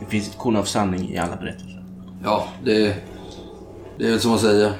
Det 0.00 0.06
finns 0.06 0.28
ett 0.28 0.38
korn 0.38 0.56
av 0.56 0.64
sanning 0.64 1.12
i 1.12 1.18
alla 1.18 1.36
berättelser. 1.36 1.84
Ja, 2.24 2.48
det, 2.64 2.96
det 3.98 4.06
är 4.06 4.10
väl 4.10 4.20
som 4.20 4.30
man 4.30 4.40
säger. 4.40 4.72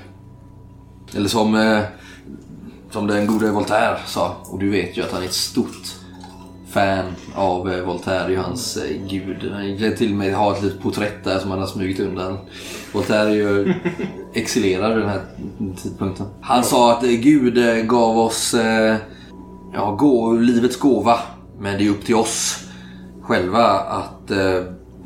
Eller 1.15 1.29
som, 1.29 1.55
eh, 1.55 1.83
som 2.91 3.07
den 3.07 3.27
gode 3.27 3.51
Voltaire 3.51 3.99
sa. 4.07 4.37
Och 4.45 4.59
du 4.59 4.71
vet 4.71 4.97
ju 4.97 5.03
att 5.03 5.13
han 5.13 5.23
är 5.23 5.27
ett 5.27 5.33
stort 5.33 5.97
fan 6.69 7.05
av 7.35 7.71
eh, 7.71 7.85
Voltaire. 7.85 8.31
Ju 8.31 8.39
hans 8.39 8.77
eh, 8.77 8.97
gud. 9.09 9.53
Han 9.53 9.97
till 9.97 10.11
och 10.11 10.19
med 10.19 10.35
ha 10.35 10.57
ett 10.57 10.63
litet 10.63 10.83
porträtt 10.83 11.25
där 11.25 11.39
som 11.39 11.51
han 11.51 11.61
har 11.61 11.67
smugit 11.67 12.01
undan. 12.01 12.39
Voltaire 12.93 13.31
är 13.31 13.35
ju 13.35 13.75
exilerad 14.35 14.95
vid 14.95 15.03
den 15.03 15.11
här 15.11 15.23
tidpunkten. 15.83 16.27
Han 16.41 16.65
sa 16.65 16.93
att 16.93 17.03
eh, 17.03 17.11
Gud 17.11 17.89
gav 17.89 18.19
oss 18.19 18.55
ja, 19.75 19.97
gå, 19.99 20.33
livets 20.33 20.79
gåva. 20.79 21.19
Men 21.59 21.79
det 21.79 21.87
är 21.87 21.91
upp 21.91 22.05
till 22.05 22.15
oss 22.15 22.65
själva 23.23 23.65
att, 23.65 24.31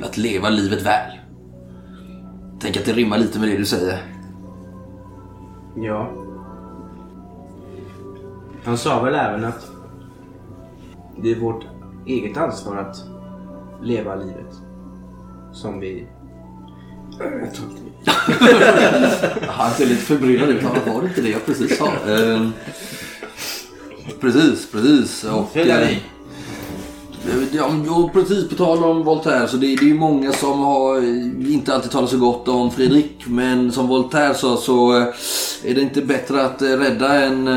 att 0.03 0.17
leva 0.17 0.49
livet 0.49 0.83
väl. 0.83 1.11
Tänk 2.61 2.77
att 2.77 2.85
det 2.85 2.93
rimmar 2.93 3.19
lite 3.19 3.39
med 3.39 3.49
det 3.49 3.57
du 3.57 3.67
säger. 3.67 4.03
ja. 5.77 6.11
Han 8.65 8.79
sa 8.79 9.03
väl 9.03 9.15
även 9.15 9.45
att 9.45 9.70
det 11.23 11.31
är 11.33 11.41
vårt 11.41 11.65
eget 12.07 12.37
ansvar 12.37 12.77
att 12.77 12.97
leva 13.83 14.15
livet 14.15 14.55
som 15.53 15.81
vi... 15.81 16.07
Jag 17.19 17.55
tror 17.55 17.71
inte 17.71 17.83
vi- 17.83 17.91
Han 19.47 19.71
ser 19.71 19.87
lite 19.87 20.03
förbryllad 20.03 20.49
ut. 20.49 20.63
Var 20.63 21.03
det 21.03 21.09
inte 21.09 21.21
det 21.21 21.29
jag 21.31 21.47
precis 21.47 21.79
sa? 21.79 21.93
Ehm, 22.09 22.53
precis, 24.21 24.71
precis. 24.73 25.25
Och, 25.25 25.57
eh, 25.57 25.97
Ja, 27.53 27.71
och 27.97 28.13
precis 28.13 28.49
på 28.49 28.55
tal 28.55 28.85
om 28.85 29.03
Voltaire 29.05 29.49
så 29.49 29.57
det, 29.57 29.67
det 29.67 29.83
är 29.85 29.89
ju 29.89 29.95
många 29.95 30.33
som 30.33 30.59
har 30.61 30.97
eh, 30.97 31.53
inte 31.55 31.75
alltid 31.75 31.91
talat 31.91 32.11
så 32.11 32.19
gott 32.19 32.49
om 32.49 32.71
Fredrik. 32.71 33.17
Men 33.27 33.73
som 33.73 33.87
Voltaire 33.89 34.35
sa 34.35 34.57
så 34.57 34.97
eh, 34.97 35.03
är 35.65 35.75
det 35.75 35.81
inte 35.81 36.03
bättre 36.03 36.45
att 36.45 36.63
rädda 36.63 37.15
en 37.25 37.49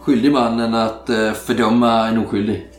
skyldig 0.00 0.32
man 0.32 0.60
än 0.60 0.74
att 0.74 1.10
fördöma 1.46 2.08
en 2.08 2.18
oskyldig. 2.18 2.69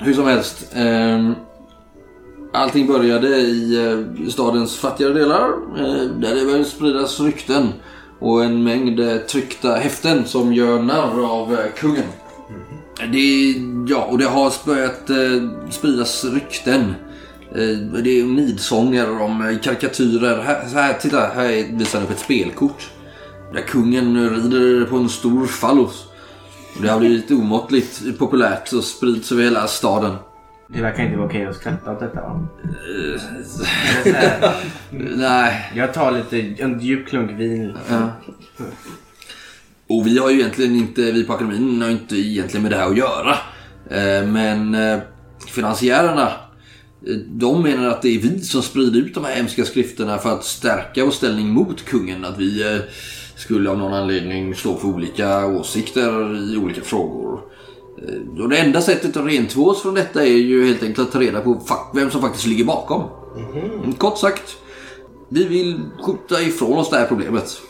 Hur 0.00 0.14
som 0.14 0.26
helst. 0.26 0.66
ehm, 0.74 1.34
Allting 2.52 2.86
började 2.86 3.28
i 3.36 3.86
eh, 3.86 4.28
stadens 4.30 4.76
fattigare 4.76 5.12
delar 5.14 5.48
eh, 5.78 6.02
där 6.04 6.34
det 6.34 6.44
började 6.44 6.64
spridas 6.64 7.20
rykten 7.20 7.68
och 8.18 8.44
en 8.44 8.62
mängd 8.64 9.00
eh, 9.00 9.16
tryckta 9.16 9.74
häften 9.74 10.24
som 10.24 10.52
gör 10.52 10.82
narr 10.82 11.24
av 11.30 11.52
eh, 11.52 11.58
kungen. 11.76 12.04
Det, 13.12 13.54
ja, 13.88 14.04
och 14.10 14.18
det 14.18 14.24
har 14.24 14.66
börjat 14.66 15.10
eh, 15.10 15.70
spridas 15.70 16.24
rykten. 16.24 16.94
Eh, 17.54 17.78
det 18.04 18.20
är 18.20 18.24
nidsånger 18.24 19.20
om 19.22 19.46
eh, 19.48 19.58
karikatyrer. 19.58 20.42
Här, 20.42 20.68
så 20.68 20.78
här, 20.78 20.92
titta, 20.94 21.20
här 21.20 21.44
är- 21.44 21.78
visar 21.78 21.98
han 21.98 22.08
upp 22.08 22.14
ett 22.14 22.20
spelkort. 22.20 22.90
Där 23.52 23.60
kungen 23.60 24.30
rider 24.30 24.84
på 24.84 24.96
en 24.96 25.08
stor 25.08 25.46
fallos. 25.46 26.04
Och 26.76 26.82
Det 26.82 26.88
har 26.88 26.98
blivit 26.98 27.30
omåttligt 27.30 28.18
populärt 28.18 28.72
och 28.72 28.84
sprids 28.84 29.32
över 29.32 29.42
hela 29.42 29.66
staden. 29.66 30.14
Det 30.74 30.82
verkar 30.82 31.04
inte 31.04 31.16
vara 31.16 31.26
okej 31.26 31.46
att 31.46 31.56
skratta 31.56 31.92
åt 31.92 32.00
detta 32.00 32.20
va? 32.20 32.46
Nej, 35.16 35.72
Jag 35.74 35.94
tar 35.94 36.12
lite, 36.12 36.62
en 36.62 36.80
djup 36.80 37.08
klunk 37.08 37.30
vin. 37.30 37.72
Ja. 37.88 38.10
Och 39.88 40.06
vi 40.06 40.18
har 40.18 40.30
ju 40.30 40.40
egentligen 40.40 40.76
inte, 40.76 41.12
vi 41.12 41.24
på 41.24 41.32
akademin 41.32 41.82
har 41.82 41.90
inte 41.90 42.16
egentligen 42.16 42.62
med 42.62 42.72
det 42.72 42.76
här 42.76 42.90
att 42.90 42.96
göra. 42.96 43.32
Eh, 43.90 44.26
Men 44.26 44.74
eh, 44.74 44.98
finansiärerna, 45.46 46.26
eh, 47.06 47.16
de 47.26 47.62
menar 47.62 47.88
att 47.88 48.02
det 48.02 48.08
är 48.08 48.18
vi 48.18 48.40
som 48.40 48.62
sprider 48.62 49.00
ut 49.00 49.14
de 49.14 49.24
här 49.24 49.34
hemska 49.34 49.64
skrifterna 49.64 50.18
för 50.18 50.32
att 50.32 50.44
stärka 50.44 51.04
vår 51.04 51.10
ställning 51.10 51.48
mot 51.48 51.84
kungen. 51.84 52.24
Att 52.24 52.38
vi 52.38 52.80
skulle 53.38 53.70
av 53.70 53.78
någon 53.78 53.94
anledning 53.94 54.54
stå 54.54 54.74
för 54.76 54.88
olika 54.88 55.46
åsikter 55.46 56.36
i 56.54 56.56
olika 56.56 56.80
frågor. 56.80 57.40
Eh, 58.02 58.42
Och 58.42 58.48
det 58.48 58.58
enda 58.58 58.80
sättet 58.80 59.16
att 59.16 59.26
rentvå 59.26 59.66
oss 59.70 59.82
från 59.82 59.94
detta 59.94 60.22
är 60.22 60.26
ju 60.36 60.66
helt 60.66 60.82
enkelt 60.82 61.08
att 61.08 61.12
ta 61.12 61.20
reda 61.20 61.40
på 61.40 61.60
vem 61.94 62.10
som 62.10 62.20
faktiskt 62.20 62.46
ligger 62.46 62.64
bakom. 62.64 63.02
Mm, 63.54 63.92
Kort 63.92 64.18
sagt, 64.18 64.56
vi 65.28 65.44
vill 65.44 65.80
skjuta 66.02 66.42
ifrån 66.42 66.78
oss 66.78 66.90
det 66.90 66.96
här 66.96 67.06
problemet. 67.06 67.60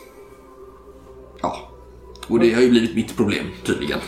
Ja, 1.42 1.56
och 2.28 2.38
det 2.40 2.52
har 2.54 2.62
ju 2.62 2.70
blivit 2.70 2.94
mitt 2.94 3.16
problem 3.16 3.44
tydligen. 3.66 3.98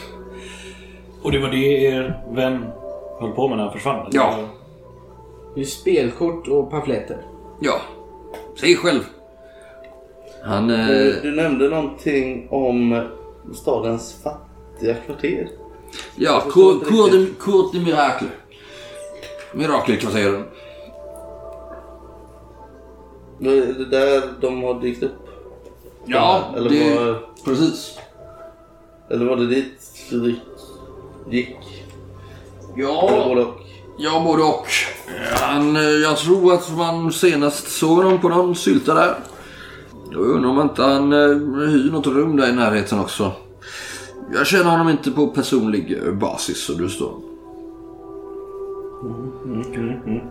Och 1.22 1.32
det 1.32 1.38
var 1.38 1.48
det 1.48 1.84
er 1.84 2.22
vän 2.34 2.64
höll 3.20 3.30
på 3.30 3.48
med 3.48 3.56
när 3.56 3.64
han 3.64 3.72
försvann? 3.72 4.08
Ja. 4.12 4.38
Det 5.54 5.60
är 5.60 5.64
spelkort 5.64 6.48
och 6.48 6.70
pamfletter. 6.70 7.26
Ja, 7.60 7.80
säg 8.60 8.76
själv. 8.76 9.00
Han... 10.44 10.70
Eh, 10.70 10.86
Du, 10.86 11.20
du 11.22 11.30
nämnde 11.32 11.68
någonting 11.68 12.48
om 12.50 13.02
stadens 13.54 14.16
fattiga 14.22 14.94
kvarter. 14.94 15.48
ja, 16.16 16.44
Cour 16.50 17.72
de, 17.72 17.78
Miracle. 17.78 18.28
Mirakelkvarteren. 19.54 20.44
Är 23.40 23.74
det 23.78 23.84
där 23.84 24.22
de 24.40 24.62
har 24.62 24.80
dykt 24.80 25.02
upp? 25.02 25.28
Ja, 26.04 26.44
eller, 26.56 26.70
det, 26.70 26.94
var, 27.04 27.18
precis. 27.44 27.98
eller 29.10 29.26
var 29.26 29.36
det 29.36 29.46
dit 29.46 29.72
Fredrik 30.08 30.38
gick? 31.30 31.56
Eller 32.74 32.82
Ja, 32.82 33.24
både 33.28 33.44
och? 33.44 33.54
ja, 33.98 34.22
både 34.26 34.42
och. 34.42 34.66
Han, 35.40 35.76
eh, 35.76 35.82
jag 35.82 36.16
tror 36.16 36.52
att 36.54 36.76
man 36.76 37.12
senast 37.12 37.70
såg 37.78 37.96
honom 37.96 38.20
på 38.20 38.28
någon 38.28 38.54
sylta 38.56 38.94
där. 38.94 39.14
Jag 40.10 40.20
undrar 40.20 40.50
om 40.50 40.60
inte 40.60 40.82
han 40.82 41.12
eh, 41.12 41.68
hyr 41.68 41.90
något 41.92 42.06
rum 42.06 42.36
där 42.36 42.48
i 42.48 42.52
närheten 42.52 42.98
också. 43.00 43.32
Jag 44.32 44.46
känner 44.46 44.70
honom 44.70 44.88
inte 44.88 45.10
på 45.10 45.26
personlig 45.26 46.00
eh, 46.06 46.12
basis, 46.12 46.64
så 46.64 46.72
du 46.72 46.88
står. 46.88 47.14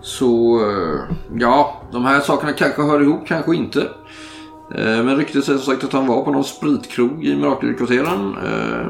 Så, 0.02 0.60
eh, 0.70 1.16
ja, 1.40 1.82
de 1.92 2.06
här 2.06 2.20
sakerna 2.20 2.54
kanske 2.54 2.82
hör 2.82 3.02
ihop, 3.02 3.28
kanske 3.28 3.56
inte. 3.56 3.82
Eh, 4.76 5.04
Men 5.04 5.18
ryktet 5.18 5.44
säger 5.46 5.60
som 5.60 5.74
sagt 5.74 5.84
att 5.84 5.94
han 5.94 6.08
var 6.08 6.24
på 6.24 6.32
någon 6.32 6.44
spritkrog 6.44 7.26
i 7.26 7.36
Mirakelkvarteren. 7.36 8.36
Eh, 8.46 8.88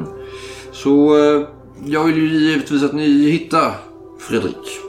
Så 0.72 1.16
eh, 1.18 1.46
jag 1.84 2.04
vill 2.04 2.16
ju 2.16 2.28
givetvis 2.28 2.82
att 2.82 2.92
ni 2.92 3.30
hittar 3.30 3.72
Fredrik. 4.18 4.80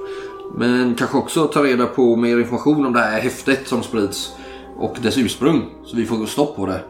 Men 0.56 0.96
kanske 0.96 1.18
också 1.18 1.46
ta 1.46 1.64
reda 1.64 1.86
på 1.86 2.16
mer 2.16 2.40
information 2.40 2.86
om 2.86 2.94
det 2.94 3.00
här 3.00 3.20
häftet 3.22 3.68
som 3.68 3.84
sprids. 3.84 4.32
Och 4.82 4.98
dess 5.02 5.18
ursprung. 5.18 5.66
Så 5.86 5.96
vi 5.96 6.06
får 6.06 6.18
gå 6.18 6.26
stopp 6.26 6.56
på 6.56 6.66
det. 6.66 6.82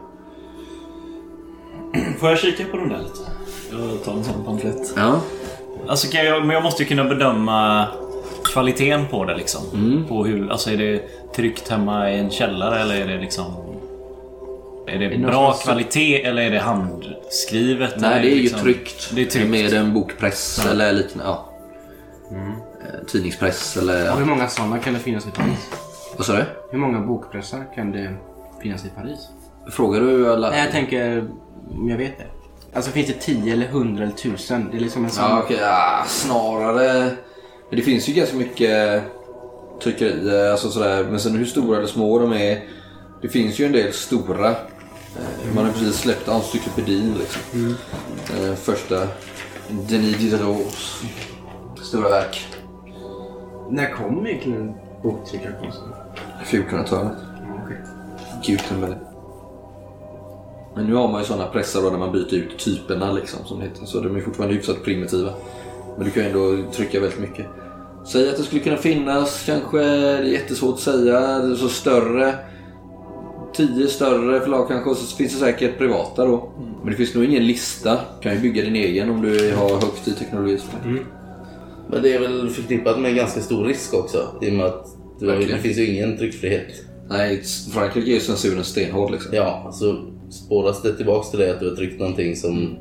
Får 2.20 2.28
jag 2.28 2.38
kika 2.38 2.64
på 2.64 2.76
den 2.76 2.88
där 2.88 2.98
lite? 2.98 3.20
Jag 3.70 4.04
tar 4.04 4.12
en 4.12 4.24
sån 4.24 4.44
pamflett. 4.44 4.92
Ja. 4.96 5.20
Alltså, 5.88 6.08
kan 6.12 6.24
jag, 6.24 6.40
men 6.46 6.50
jag 6.54 6.62
måste 6.62 6.82
ju 6.82 6.88
kunna 6.88 7.04
bedöma 7.04 7.86
kvaliteten 8.44 9.06
på 9.10 9.24
det 9.24 9.36
liksom. 9.36 9.60
Mm. 9.74 10.06
På 10.08 10.24
hur, 10.24 10.50
alltså 10.50 10.70
är 10.70 10.76
det 10.76 11.02
tryckt 11.36 11.68
hemma 11.68 12.10
i 12.10 12.18
en 12.18 12.30
källare 12.30 12.80
eller 12.80 12.94
är 12.94 13.06
det 13.06 13.18
liksom... 13.20 13.44
Är 14.86 14.98
det, 14.98 15.08
det 15.08 15.18
bra 15.18 15.52
kvalitet 15.52 16.22
eller 16.24 16.42
är 16.42 16.50
det 16.50 16.58
handskrivet? 16.58 17.94
Nej, 17.98 18.22
det 18.22 18.28
är 18.32 18.34
ju 18.36 18.42
liksom- 18.42 18.60
tryckt. 18.60 19.10
Det 19.14 19.22
är 19.22 19.26
tryckt. 19.26 19.48
Med 19.50 19.72
en 19.74 19.92
bokpress 19.94 20.66
eller 20.70 20.92
liknande. 20.92 21.24
Ja. 21.32 21.48
Eh, 22.30 23.06
Tidningspress 23.06 23.76
eller... 23.76 24.10
Och 24.12 24.18
hur 24.18 24.26
Ja. 24.26 24.34
många 24.34 24.48
sådana 24.48 24.78
kan 24.78 24.94
det 24.94 25.00
finnas 25.00 25.26
i 25.26 25.30
Paris? 25.30 25.70
Vad 26.16 26.26
sa 26.26 26.32
du? 26.36 26.44
Hur 26.70 26.78
många 26.78 27.00
bokpressar 27.00 27.64
kan 27.74 27.92
det 27.92 28.14
finnas 28.62 28.84
i 28.84 28.88
Paris? 28.88 29.28
Frågar 29.70 30.00
du 30.00 30.32
alla? 30.32 30.50
Nej, 30.50 30.60
jag 30.64 30.70
tänker 30.72 31.28
om 31.70 31.88
jag 31.88 31.96
vet 31.98 32.18
det. 32.18 32.24
Alltså 32.74 32.90
finns 32.90 33.06
det 33.06 33.12
10 33.20 33.52
eller 33.52 33.66
100 33.66 34.02
eller 34.02 34.12
1000? 34.14 34.68
Det 34.70 34.76
är 34.76 34.80
liksom 34.80 35.04
en 35.04 35.10
sån... 35.10 35.24
Ja, 35.24 35.40
okej. 35.44 35.58
Ja, 35.60 36.04
snarare... 36.06 37.10
Men 37.68 37.76
det 37.78 37.82
finns 37.82 38.08
ju 38.08 38.12
ganska 38.12 38.36
mycket 38.36 39.02
tryckerier, 39.82 40.50
alltså 40.50 40.70
sådär. 40.70 41.04
Men 41.04 41.20
sen 41.20 41.36
hur 41.36 41.44
stora 41.44 41.76
eller 41.76 41.86
små 41.86 42.18
de 42.18 42.32
är. 42.32 42.64
Det 43.22 43.28
finns 43.28 43.58
ju 43.58 43.64
en 43.66 43.72
del 43.72 43.92
stora. 43.92 44.50
Eh, 44.50 45.54
Man 45.54 45.64
har 45.64 45.72
precis 45.72 45.96
släppt 45.96 46.28
encyklopedin 46.28 47.14
liksom. 47.18 47.74
Eh, 48.34 48.54
Första 48.54 49.08
Denis 49.68 50.16
Diderots 50.16 51.02
stora 51.82 52.08
verk. 52.08 52.46
När 53.70 53.90
kom 53.92 54.26
egentligen 54.26 54.74
boktryckarkonsten? 55.02 55.88
1400-talet. 56.44 57.16
Okej. 57.64 57.76
Gutenberg. 58.46 58.94
Men 60.74 60.86
nu 60.86 60.94
har 60.94 61.08
man 61.08 61.20
ju 61.20 61.26
sådana 61.26 61.46
pressar 61.46 61.82
då 61.82 61.90
där 61.90 61.98
man 61.98 62.12
byter 62.12 62.34
ut 62.34 62.58
typerna 62.58 63.12
liksom 63.12 63.44
som 63.44 63.58
det 63.58 63.64
heter. 63.64 63.86
Så 63.86 64.00
de 64.00 64.16
är 64.16 64.20
fortfarande 64.20 64.54
hyfsat 64.54 64.84
primitiva. 64.84 65.30
Men 65.96 66.04
du 66.04 66.10
kan 66.10 66.22
ju 66.22 66.28
ändå 66.28 66.72
trycka 66.72 67.00
väldigt 67.00 67.20
mycket. 67.20 67.46
Säg 68.04 68.28
att 68.28 68.36
det 68.36 68.42
skulle 68.42 68.62
kunna 68.62 68.76
finnas 68.76 69.42
kanske, 69.46 69.78
det 69.78 70.18
är 70.18 70.22
jättesvårt 70.22 70.74
att 70.74 70.80
säga, 70.80 71.38
det 71.38 71.52
är 71.52 71.56
så 71.56 71.68
större. 71.68 72.34
Tio 73.54 73.88
större 73.88 74.40
förlag 74.40 74.68
kanske 74.68 74.90
och 74.90 74.96
så 74.96 75.16
finns 75.16 75.32
det 75.32 75.38
säkert 75.38 75.78
privata 75.78 76.24
då. 76.24 76.50
Men 76.82 76.90
det 76.90 76.96
finns 76.96 77.14
nog 77.14 77.24
ingen 77.24 77.46
lista. 77.46 77.90
Du 77.92 78.22
kan 78.22 78.34
ju 78.34 78.40
bygga 78.40 78.62
din 78.62 78.76
egen 78.76 79.10
om 79.10 79.22
du 79.22 79.54
har 79.56 79.68
högt 79.68 80.08
i 80.08 80.12
teknologi. 80.12 80.60
Men 81.90 82.02
det 82.02 82.14
är 82.14 82.20
väl 82.20 82.50
förknippat 82.50 82.98
med 83.00 83.14
ganska 83.14 83.40
stor 83.40 83.64
risk 83.64 83.94
också. 83.94 84.28
I 84.42 84.50
och 84.50 84.54
med 84.54 84.66
att 84.66 84.86
det, 85.20 85.26
Verkligen. 85.26 85.56
det 85.56 85.62
finns 85.62 85.78
ju 85.78 85.86
ingen 85.86 86.18
tryckfrihet. 86.18 86.84
Nej, 87.08 87.42
Frankrike 87.72 88.10
är 88.10 88.14
ju 88.14 88.20
censuren 88.20 88.64
stenhård 88.64 89.10
liksom. 89.10 89.34
Ja, 89.34 89.62
alltså 89.66 90.04
spåras 90.30 90.82
det 90.82 90.96
tillbaks 90.96 91.30
till 91.30 91.38
det 91.40 91.50
att 91.50 91.60
du 91.60 91.68
har 91.68 91.76
tryckt 91.76 92.00
någonting 92.00 92.36
som 92.36 92.76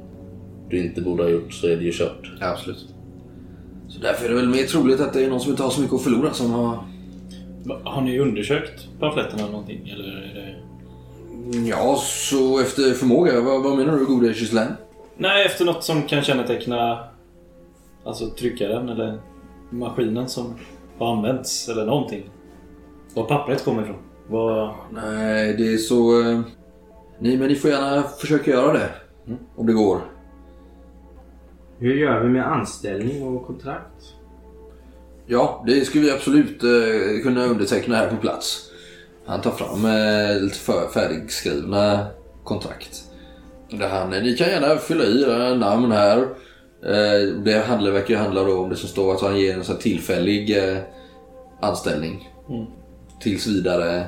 du 0.70 0.86
inte 0.86 1.02
borde 1.02 1.24
ha 1.24 1.30
gjort 1.30 1.54
så 1.54 1.68
är 1.68 1.76
det 1.78 1.84
ju 1.84 1.92
kört. 1.92 2.32
Ja, 2.40 2.48
absolut. 2.48 2.88
Så 3.90 4.02
därför 4.02 4.26
är 4.26 4.30
det 4.30 4.36
väl 4.36 4.50
mer 4.50 4.64
troligt 4.64 5.00
att 5.00 5.14
det 5.14 5.24
är 5.24 5.30
någon 5.30 5.40
som 5.40 5.52
inte 5.52 5.64
har 5.64 5.70
så 5.70 5.82
mycket 5.82 5.96
att 5.96 6.04
förlora 6.04 6.34
som 6.34 6.52
har... 6.52 6.78
Har 7.84 8.02
ni 8.02 8.20
undersökt 8.20 8.88
pamfletterna 9.00 9.42
eller 9.42 9.52
någonting? 9.52 9.90
Eller 9.94 10.04
är 10.04 10.34
det... 10.36 10.56
Ja, 11.68 11.98
så 12.06 12.60
efter 12.60 12.94
förmåga. 12.94 13.42
Vad, 13.42 13.64
vad 13.64 13.78
menar 13.78 13.98
du 13.98 14.06
gode 14.06 14.28
Gislaine? 14.34 14.74
Nej, 15.18 15.46
efter 15.46 15.66
något 15.66 15.84
som 15.84 16.02
kan 16.04 16.24
känneteckna 16.24 17.00
alltså 18.06 18.30
tryckaren 18.30 18.90
eller 18.90 19.22
maskinen 19.70 20.30
som 20.30 20.56
har 20.98 21.16
använts 21.16 21.70
eller 21.70 21.86
någonting. 21.86 22.30
Var 23.14 23.24
pappret 23.24 23.66
kommer 23.66 23.84
ifrån. 23.84 23.98
Vad... 24.28 24.74
Nej, 24.92 25.54
det 25.58 25.74
är 25.74 25.78
så... 25.78 26.22
Eh, 26.22 26.42
ni, 27.20 27.38
men 27.38 27.48
ni 27.48 27.56
får 27.56 27.70
gärna 27.70 28.04
försöka 28.04 28.52
göra 28.52 28.74
det. 28.74 28.90
Om 29.56 29.66
det 29.66 29.74
går. 29.74 30.02
Hur 31.80 31.96
gör 31.96 32.20
vi 32.24 32.30
med 32.30 32.48
anställning 32.48 33.24
och 33.24 33.48
kontrakt? 33.48 34.16
Ja, 35.26 35.64
det 35.68 35.86
skulle 35.86 36.06
vi 36.06 36.12
absolut 36.12 36.64
eh, 36.64 37.24
kunna 37.24 37.46
underteckna 37.46 37.96
här 37.96 38.10
på 38.10 38.16
plats. 38.16 38.72
Han 39.26 39.42
tar 39.42 39.52
fram 39.52 39.86
eh, 39.86 40.42
lite 40.42 40.58
för, 40.58 40.88
färdigskrivna 40.94 42.08
kontrakt. 42.44 43.04
Där 43.70 43.90
han, 43.90 44.10
ni 44.10 44.38
kan 44.38 44.48
gärna 44.48 44.78
fylla 44.78 45.04
i 45.04 45.24
era 45.24 45.56
namn 45.56 45.92
här. 45.92 46.28
Eh, 46.86 47.36
det 47.44 47.60
handlar, 47.68 47.92
verkar 47.92 48.14
ju 48.14 48.20
handla 48.20 48.44
då 48.44 48.60
om 48.60 48.70
det 48.70 48.76
som 48.76 48.90
står 48.90 49.14
att 49.14 49.22
han 49.22 49.40
ger 49.40 49.54
en 49.54 49.64
sån 49.64 49.78
tillfällig 49.78 50.58
eh, 50.58 50.78
anställning. 51.62 52.30
Tills 53.22 53.48
vidare. 53.48 54.06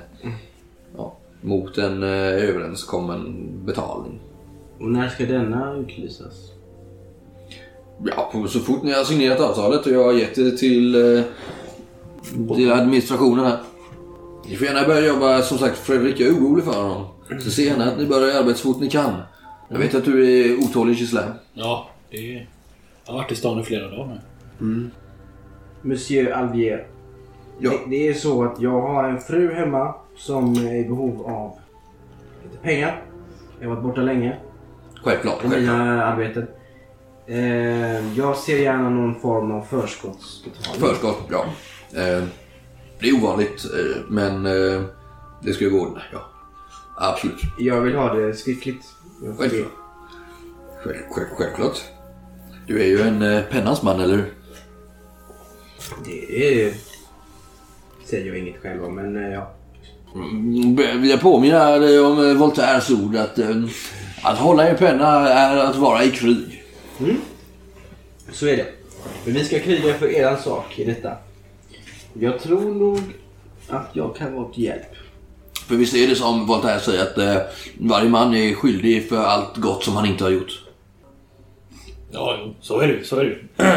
Ja, 0.97 1.17
mot 1.41 1.77
en 1.77 2.03
eh, 2.03 2.09
överenskommen 2.49 3.49
betalning. 3.65 4.19
Och 4.79 4.89
när 4.89 5.09
ska 5.09 5.25
denna 5.25 5.73
utlysas? 5.73 6.51
Ja, 8.05 8.31
så 8.49 8.59
fort 8.59 8.83
ni 8.83 8.91
har 8.91 9.03
signerat 9.03 9.39
avtalet 9.39 9.85
och 9.85 9.91
jag 9.91 10.03
har 10.03 10.13
gett 10.13 10.35
det 10.35 10.57
till, 10.57 11.23
till 12.55 12.71
administrationen 12.71 13.45
här. 13.45 13.57
Ni 14.49 14.55
får 14.55 14.67
gärna 14.67 14.87
börja 14.87 15.07
jobba. 15.07 15.41
Som 15.41 15.57
sagt, 15.57 15.77
Fredrik 15.77 16.19
är 16.19 16.31
orolig 16.31 16.65
för 16.65 16.71
honom. 16.71 17.05
Så 17.43 17.49
se 17.49 17.63
gärna 17.63 17.85
att 17.85 17.97
ni 17.97 18.05
börjar 18.05 18.39
arbeta 18.39 18.57
så 18.57 18.73
fort 18.73 18.81
ni 18.81 18.89
kan. 18.89 19.13
Jag 19.69 19.79
vet 19.79 19.95
att 19.95 20.05
du 20.05 20.41
är 20.41 20.59
otålig 20.63 20.93
Gislaine. 20.93 21.33
Ja, 21.53 21.89
det 22.09 22.35
är... 22.35 22.47
Jag 23.05 23.13
har 23.13 23.19
varit 23.19 23.31
i 23.31 23.35
stan 23.35 23.59
i 23.59 23.63
flera 23.63 23.89
dagar 23.89 24.21
nu. 24.57 24.89
Monsieur 25.81 26.31
Alvier. 26.31 26.87
Ja. 27.59 27.69
Det, 27.71 27.89
det 27.89 28.07
är 28.07 28.13
så 28.13 28.43
att 28.43 28.61
jag 28.61 28.81
har 28.81 29.03
en 29.03 29.19
fru 29.19 29.53
hemma 29.53 29.95
som 30.15 30.53
är 30.53 30.75
i 30.75 30.83
behov 30.83 31.25
av 31.25 31.59
lite 32.43 32.57
pengar. 32.57 33.01
Jag 33.59 33.67
har 33.67 33.75
varit 33.75 33.83
borta 33.83 34.01
länge. 34.01 34.37
Självklart. 35.03 35.41
självklart. 35.41 35.61
mina 35.61 36.05
arbeten. 36.05 36.47
Eh, 37.27 38.17
jag 38.17 38.37
ser 38.37 38.57
gärna 38.57 38.89
någon 38.89 39.19
form 39.19 39.51
av 39.51 39.61
förskottsbetalning. 39.61 40.81
Förskott, 40.81 41.19
ja. 41.29 41.45
Eh, 41.93 42.23
det 42.99 43.09
är 43.09 43.15
ovanligt, 43.15 43.65
eh, 43.65 44.01
men 44.09 44.45
eh, 44.45 44.81
det 45.41 45.53
ska 45.53 45.63
ju 45.63 45.69
gå 45.69 45.79
ordna. 45.79 46.01
Ja. 46.13 46.19
Absolut. 46.97 47.41
Jag 47.59 47.81
vill 47.81 47.95
ha 47.95 48.13
det 48.13 48.33
skriftligt. 48.33 48.85
Självklart. 49.37 49.71
Själv, 50.83 50.95
själv, 51.11 51.27
självklart. 51.37 51.83
Du 52.67 52.81
är 52.81 52.85
ju 52.85 53.01
en 53.01 53.21
eh, 53.21 53.43
pennans 53.43 53.81
man, 53.81 53.99
eller 53.99 54.15
hur? 54.15 54.33
Det 56.05 56.61
är... 56.63 56.73
säger 58.05 58.27
jag 58.27 58.37
inget 58.37 58.61
själv 58.61 58.83
om, 58.83 58.95
men 58.95 59.15
eh, 59.25 59.33
ja. 59.33 59.51
Mm, 60.15 61.05
jag 61.05 61.21
påminna 61.21 61.77
dig 61.77 61.99
om 61.99 62.29
eh, 62.29 62.33
Voltaires 62.33 62.89
ord 62.89 63.15
att 63.15 63.39
att 64.23 64.37
hålla 64.37 64.71
i 64.71 64.73
penna 64.73 65.29
är 65.29 65.57
att 65.57 65.75
vara 65.75 66.03
i 66.03 66.11
krig. 66.11 66.63
Så 68.31 68.47
är 68.47 68.57
det. 68.57 68.67
Men 69.25 69.33
vi 69.33 69.45
ska 69.45 69.59
kriga 69.59 69.93
för 69.93 70.07
eran 70.07 70.41
sak 70.41 70.79
i 70.79 70.83
detta. 70.83 71.17
Jag 72.13 72.39
tror 72.39 72.73
nog 72.73 72.99
att 73.67 73.89
jag 73.93 74.15
kan 74.15 74.33
vara 74.33 74.53
till 74.53 74.63
hjälp. 74.63 74.95
För 75.67 75.75
visst 75.75 75.95
är 75.95 76.07
det 76.07 76.15
som 76.15 76.47
Voltaire 76.47 76.79
säger 76.79 77.01
att 77.01 77.17
eh, 77.17 77.37
varje 77.79 78.09
man 78.09 78.35
är 78.35 78.53
skyldig 78.53 79.09
för 79.09 79.23
allt 79.23 79.57
gott 79.57 79.83
som 79.83 79.95
han 79.95 80.05
inte 80.05 80.23
har 80.23 80.31
gjort. 80.31 80.62
Ja, 82.13 82.37
jo, 82.45 82.53
så 82.61 82.79
är 82.79 82.87
det 82.87 82.93
ju. 82.93 83.03
Så 83.03 83.15
är 83.19 83.23
det 83.23 83.29
ju. 83.29 83.37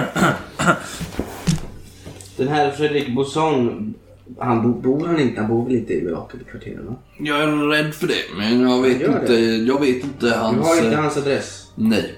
Den 2.36 2.48
här 2.48 2.70
Fredrik 2.70 3.14
Bosson, 3.14 3.94
han 4.38 4.62
bo, 4.62 4.80
bor 4.80 5.06
han 5.06 5.20
inte? 5.20 5.40
Han 5.40 5.50
bor 5.50 5.64
väl 5.64 5.74
inte 5.76 5.92
i 5.94 6.02
Mirakelkvarteren? 6.04 6.86
va? 6.86 6.94
Jag 7.18 7.40
är 7.42 7.46
rädd 7.46 7.94
för 7.94 8.06
det, 8.06 8.14
men 8.38 8.60
jag 8.70 8.82
vet 8.82 9.00
Gör 9.00 9.08
det. 9.08 9.20
inte. 9.20 9.34
Jag 9.72 9.80
vet 9.80 10.04
inte 10.04 10.26
Du 10.26 10.32
hans... 10.32 10.66
har 10.68 10.76
inte 10.76 10.96
eh, 10.96 11.00
hans 11.02 11.16
adress. 11.16 11.66
Nej. 11.74 12.14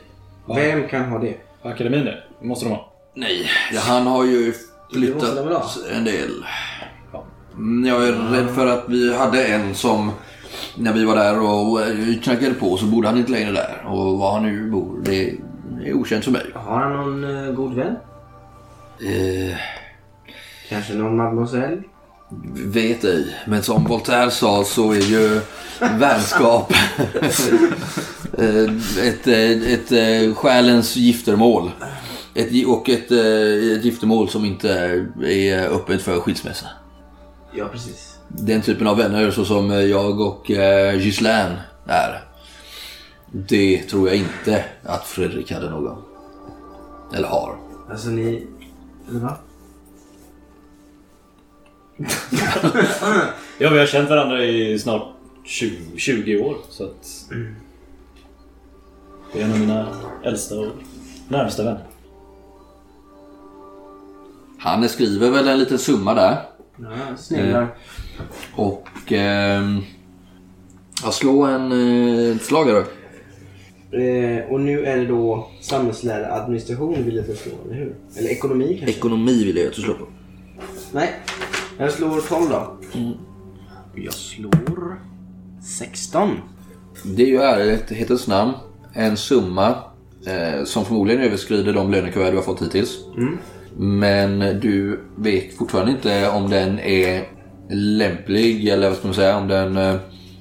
Vem 0.49 0.89
kan 0.89 1.05
ha 1.05 1.19
det? 1.19 1.35
Akademin 1.63 2.05
det. 2.05 2.23
Måste 2.43 2.65
de 2.65 2.71
ha. 2.71 2.93
Nej. 3.15 3.47
Ja, 3.73 3.81
han 3.81 4.07
har 4.07 4.25
ju 4.25 4.53
flyttat 4.93 5.39
en 5.93 6.05
del. 6.05 6.31
Mm, 7.55 7.87
Jag 7.87 8.09
är 8.09 8.13
rädd 8.13 8.51
för 8.55 8.67
att 8.67 8.85
vi 8.89 9.15
hade 9.17 9.45
en 9.45 9.75
som 9.75 10.11
när 10.77 10.93
vi 10.93 11.05
var 11.05 11.17
där 11.17 11.41
och 11.41 11.81
eh, 11.81 12.21
knackade 12.23 12.55
på 12.55 12.77
så 12.77 12.85
bodde 12.87 13.09
han 13.09 13.19
inte 13.19 13.33
längre 13.33 13.53
där. 13.53 13.85
Och 13.87 14.19
var 14.19 14.33
han 14.33 14.43
nu 14.43 14.71
bor, 14.71 15.01
det 15.05 15.35
är 15.89 15.95
okänt 15.95 16.25
för 16.25 16.33
mig. 16.33 16.47
Har 16.55 16.81
han 16.81 16.93
någon 16.93 17.47
eh, 17.47 17.53
god 17.53 17.75
vän? 17.75 17.97
Eh, 19.01 19.57
Kanske 20.69 20.95
någon 20.95 21.17
mademoiselle? 21.17 21.83
vet 22.55 23.05
ej. 23.05 23.37
Men 23.47 23.63
som 23.63 23.85
Voltaire 23.85 24.31
sa 24.31 24.65
så 24.65 24.93
är 24.93 25.01
ju 25.01 25.41
vänskap 25.99 26.73
eh, 28.39 28.65
ett, 29.03 29.27
eh, 29.27 29.73
ett, 29.73 29.93
ett 29.93 30.37
själens 30.37 30.97
giftermål. 30.97 31.71
Ett, 32.35 32.67
och 32.67 32.89
ett, 32.89 33.11
eh, 33.11 33.77
ett 33.77 33.85
giftermål 33.85 34.29
som 34.29 34.45
inte 34.45 34.71
är 35.25 35.69
öppet 35.69 36.03
för 36.03 36.21
skilsmässa. 36.21 36.67
Ja, 37.53 37.69
precis. 37.73 38.15
Den 38.29 38.63
typen 38.63 38.87
av 38.87 38.97
vänner 38.97 39.31
så 39.31 39.45
som 39.45 39.71
jag 39.71 40.21
och 40.21 40.51
eh, 40.51 40.95
Ghislaine 40.95 41.57
är. 41.87 42.28
Det 43.33 43.83
tror 43.83 44.09
jag 44.09 44.17
inte 44.17 44.65
att 44.83 45.05
Fredrik 45.07 45.53
hade 45.53 45.71
någon. 45.71 46.03
Eller 47.15 47.29
har. 47.29 47.57
Alltså 47.91 48.09
ni... 48.09 48.47
Eller 49.09 49.21
va? 49.21 49.37
Ja, 53.61 53.71
vi 53.71 53.79
har 53.79 53.87
känt 53.87 54.11
varandra 54.11 54.45
i 54.45 54.79
snart 54.79 55.09
20, 55.45 55.99
20 55.99 56.43
år. 56.43 56.57
Så 56.69 56.85
att... 56.85 57.31
Det 59.33 59.41
är 59.41 59.45
en 59.45 59.53
av 59.53 59.59
mina 59.59 59.87
äldsta 60.25 60.59
och 60.61 60.67
närmsta 61.29 61.65
vänner. 61.65 61.85
Han 64.59 64.89
skriver 64.89 65.31
väl 65.31 65.49
en 65.49 65.59
liten 65.59 65.79
summa 65.79 66.15
där. 66.15 66.43
Ja, 66.77 67.17
snälla. 67.17 67.69
Och... 68.55 69.13
ehm, 69.13 69.83
jag 71.03 71.15
slår 71.15 71.49
en 71.49 71.73
eh, 71.73 72.37
ett 72.37 72.43
slag 72.43 72.65
här 72.65 72.75
då. 72.75 72.85
Eh, 73.93 74.53
och 74.53 74.61
nu 74.61 74.85
är 74.85 74.97
det 74.97 75.07
då 75.07 75.51
samhällslära 75.61 76.33
administration 76.33 77.05
vill 77.05 77.17
jag 77.17 77.27
förstå, 77.27 77.51
eller 77.67 77.75
hur? 77.75 77.95
Eller 78.17 78.29
ekonomi 78.29 78.77
kanske? 78.79 78.97
Ekonomi 78.97 79.45
vill 79.45 79.57
jag 79.57 79.67
att 79.67 79.75
du 79.75 79.83
slår 79.83 79.95
på. 79.95 80.07
Nej, 80.93 81.15
jag 81.79 81.93
slår 81.93 82.21
12 82.21 82.51
då. 82.51 82.79
Jag 83.95 84.15
slår 84.15 85.01
16. 85.63 86.31
Det 87.05 87.23
är 87.23 87.27
ju 87.27 87.37
ärlighetens 87.37 88.27
namn 88.27 88.53
en 88.95 89.17
summa 89.17 89.75
eh, 90.27 90.65
som 90.65 90.85
förmodligen 90.85 91.23
överskrider 91.23 91.73
de 91.73 91.91
lönekuvert 91.91 92.31
du 92.31 92.37
har 92.37 92.45
fått 92.45 92.63
hittills. 92.63 92.99
Men 93.77 94.39
du 94.39 95.01
vet 95.17 95.55
fortfarande 95.55 95.93
inte 95.93 96.31
om 96.31 96.51
den 96.51 96.79
är 96.79 97.29
lämplig 97.71 98.69
eller 98.69 98.89
vad 98.89 98.99
ska 98.99 99.09
man 99.09 99.15
säga, 99.15 99.39
om 99.39 99.49
den 99.49 99.77
eh, 99.77 99.95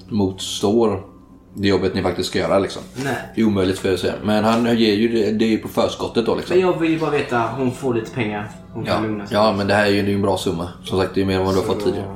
motstår 0.09 1.16
det 1.59 1.67
jobbet 1.67 1.95
ni 1.95 2.01
faktiskt 2.01 2.29
ska 2.29 2.39
göra 2.39 2.59
liksom. 2.59 2.81
Nej. 3.03 3.15
Det 3.35 3.41
är 3.41 3.45
omöjligt 3.45 3.79
för 3.79 3.89
er 3.89 3.93
att 3.93 3.99
säga. 3.99 4.13
Men 4.23 4.43
han 4.43 4.65
ger 4.77 4.93
ju 4.95 5.07
det, 5.07 5.31
det 5.31 5.45
är 5.45 5.49
ju 5.49 5.57
på 5.57 5.67
förskottet 5.67 6.25
då 6.25 6.35
liksom. 6.35 6.57
Men 6.57 6.65
jag 6.67 6.79
vill 6.79 6.91
ju 6.91 6.99
bara 6.99 7.11
veta, 7.11 7.39
hon 7.57 7.71
får 7.71 7.93
lite 7.93 8.11
pengar. 8.11 8.49
Hon 8.73 8.85
kan 8.85 8.95
Ja, 9.03 9.07
lugna 9.09 9.27
sig. 9.27 9.37
ja, 9.37 9.53
men 9.57 9.67
det 9.67 9.73
här 9.73 9.85
är 9.85 9.89
ju 9.89 10.01
det 10.01 10.07
är 10.07 10.09
ju 10.09 10.15
en 10.15 10.21
bra 10.21 10.37
summa. 10.37 10.69
Som 10.83 10.99
sagt, 10.99 11.15
det 11.15 11.21
är 11.21 11.25
mer 11.25 11.39
än 11.39 11.45
vad 11.45 11.53
du 11.53 11.59
har 11.59 11.65
fått 11.65 11.83
tidigare. 11.85 12.15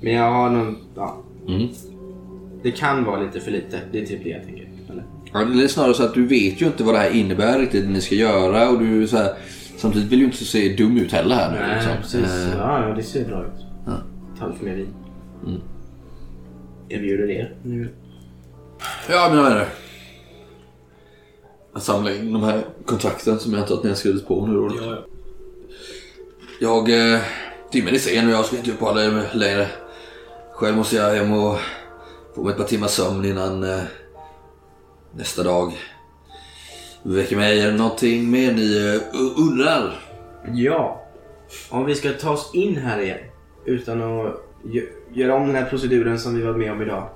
Men 0.00 0.12
jag 0.12 0.30
har 0.32 0.50
någon... 0.50 0.76
Ja. 0.96 1.16
Mm. 1.48 1.68
Det 2.62 2.70
kan 2.70 3.04
vara 3.04 3.20
lite 3.20 3.40
för 3.40 3.50
lite. 3.50 3.78
Det 3.92 4.02
är 4.02 4.06
typ 4.06 4.24
det 4.24 4.30
jag 4.30 4.44
tänker. 4.44 4.68
Eller? 4.90 5.04
Ja, 5.32 5.44
det 5.44 5.64
är 5.64 5.68
snarare 5.68 5.94
så 5.94 6.04
att 6.04 6.14
du 6.14 6.26
vet 6.26 6.62
ju 6.62 6.66
inte 6.66 6.84
vad 6.84 6.94
det 6.94 6.98
här 6.98 7.10
innebär 7.10 7.58
riktigt, 7.58 7.84
det 7.84 7.90
ni 7.92 8.00
ska 8.00 8.14
göra 8.14 8.68
och 8.68 8.78
du 8.78 9.02
är 9.02 9.06
så 9.06 9.16
här, 9.16 9.32
Samtidigt 9.76 10.12
vill 10.12 10.18
du 10.18 10.24
inte 10.24 10.36
se 10.44 10.68
dum 10.76 10.96
ut 10.96 11.12
heller 11.12 11.34
här 11.36 11.52
nu. 11.52 11.58
Nej, 11.60 11.74
liksom. 11.74 11.92
precis. 12.02 12.46
Eh, 12.46 12.58
Ja, 12.58 12.88
ja, 12.88 12.94
det 12.94 13.02
ser 13.02 13.24
bra 13.24 13.40
ut. 13.44 13.64
Ja. 13.86 13.92
Ta 14.38 14.46
lite 14.48 14.64
mer 14.64 14.74
vin. 14.74 14.88
Mm. 15.46 15.60
Erbjuder 16.88 17.26
det 17.26 17.48
nu. 17.62 17.88
Ja, 19.08 19.28
mina 19.30 19.42
vänner. 19.42 19.68
Jag 21.72 21.82
samlar 21.82 22.10
in 22.10 22.32
de 22.32 22.42
här 22.42 22.64
kontrakten 22.86 23.38
som 23.38 23.52
jag 23.52 23.62
antar 23.62 23.74
att 23.74 23.82
ni 23.82 23.88
har 23.88 23.96
skrivit 23.96 24.26
på 24.28 24.46
nu. 24.46 24.54
Då. 24.54 24.70
Ja, 24.80 24.90
ja. 24.90 25.04
Jag... 26.60 27.12
Eh, 27.14 27.20
timmen 27.70 27.94
är 27.94 27.98
sen 27.98 28.26
och 28.26 28.32
jag 28.32 28.44
ska 28.44 28.56
inte 28.56 28.70
uppehålla 28.70 29.04
er 29.04 29.30
längre. 29.32 29.68
Själv 30.52 30.76
måste 30.76 30.96
jag 30.96 31.10
hem 31.14 31.32
och 31.32 31.58
få 32.34 32.42
mig 32.42 32.50
ett 32.52 32.58
par 32.58 32.64
timmars 32.64 32.90
sömn 32.90 33.24
innan 33.24 33.62
eh, 33.62 33.80
nästa 35.14 35.42
dag 35.42 35.72
väcker 37.02 37.36
mig. 37.36 37.60
Är 37.60 37.66
det 37.70 37.76
någonting 37.78 38.30
mer 38.30 38.52
ni 38.52 38.94
eh, 38.94 39.20
undrar? 39.48 40.00
Ja. 40.54 41.00
Om 41.70 41.84
vi 41.84 41.94
ska 41.94 42.10
ta 42.12 42.30
oss 42.30 42.50
in 42.54 42.76
här 42.76 43.00
igen 43.00 43.18
utan 43.64 44.02
att 44.02 44.34
gö- 44.64 44.88
göra 45.12 45.34
om 45.34 45.46
den 45.46 45.56
här 45.56 45.70
proceduren 45.70 46.18
som 46.18 46.34
vi 46.36 46.42
var 46.42 46.52
med 46.52 46.72
om 46.72 46.82
idag. 46.82 47.08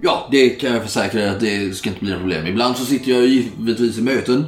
Ja, 0.00 0.28
det 0.30 0.48
kan 0.48 0.72
jag 0.72 0.82
försäkra 0.82 1.20
er 1.20 1.28
att 1.28 1.40
det 1.40 1.76
ska 1.76 1.88
inte 1.88 2.00
bli 2.00 2.10
något 2.10 2.20
problem. 2.20 2.46
Ibland 2.46 2.76
så 2.76 2.84
sitter 2.84 3.12
jag 3.12 3.26
givetvis 3.26 3.98
i 3.98 4.02
möten 4.02 4.44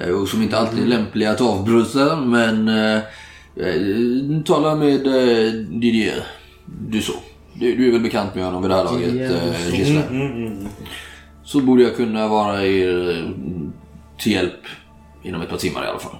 eh, 0.00 0.08
och 0.08 0.28
som 0.28 0.42
inte 0.42 0.58
alltid 0.58 0.82
är 0.82 0.86
lämpliga 0.86 1.30
att 1.30 1.40
avbryta. 1.40 2.16
Men 2.16 2.68
eh, 2.68 2.96
eh, 3.56 4.42
tala 4.44 4.74
med 4.74 5.06
eh, 5.06 5.52
Didier. 5.52 6.26
Du 6.88 7.02
så. 7.02 7.12
Du, 7.54 7.76
du 7.76 7.88
är 7.88 7.92
väl 7.92 8.00
bekant 8.00 8.34
med 8.34 8.44
honom 8.44 8.62
vid 8.62 8.70
det 8.70 8.76
här 8.76 8.84
laget, 8.84 9.30
eh, 9.30 9.74
Gisela. 9.78 10.06
Mm, 10.06 10.46
mm. 10.46 10.66
Så 11.44 11.60
borde 11.60 11.82
jag 11.82 11.96
kunna 11.96 12.28
vara 12.28 12.66
er 12.66 13.10
eh, 13.10 13.30
till 14.18 14.32
hjälp 14.32 14.60
inom 15.22 15.42
ett 15.42 15.48
par 15.48 15.56
timmar 15.56 15.84
i 15.84 15.88
alla 15.88 15.98
fall. 15.98 16.16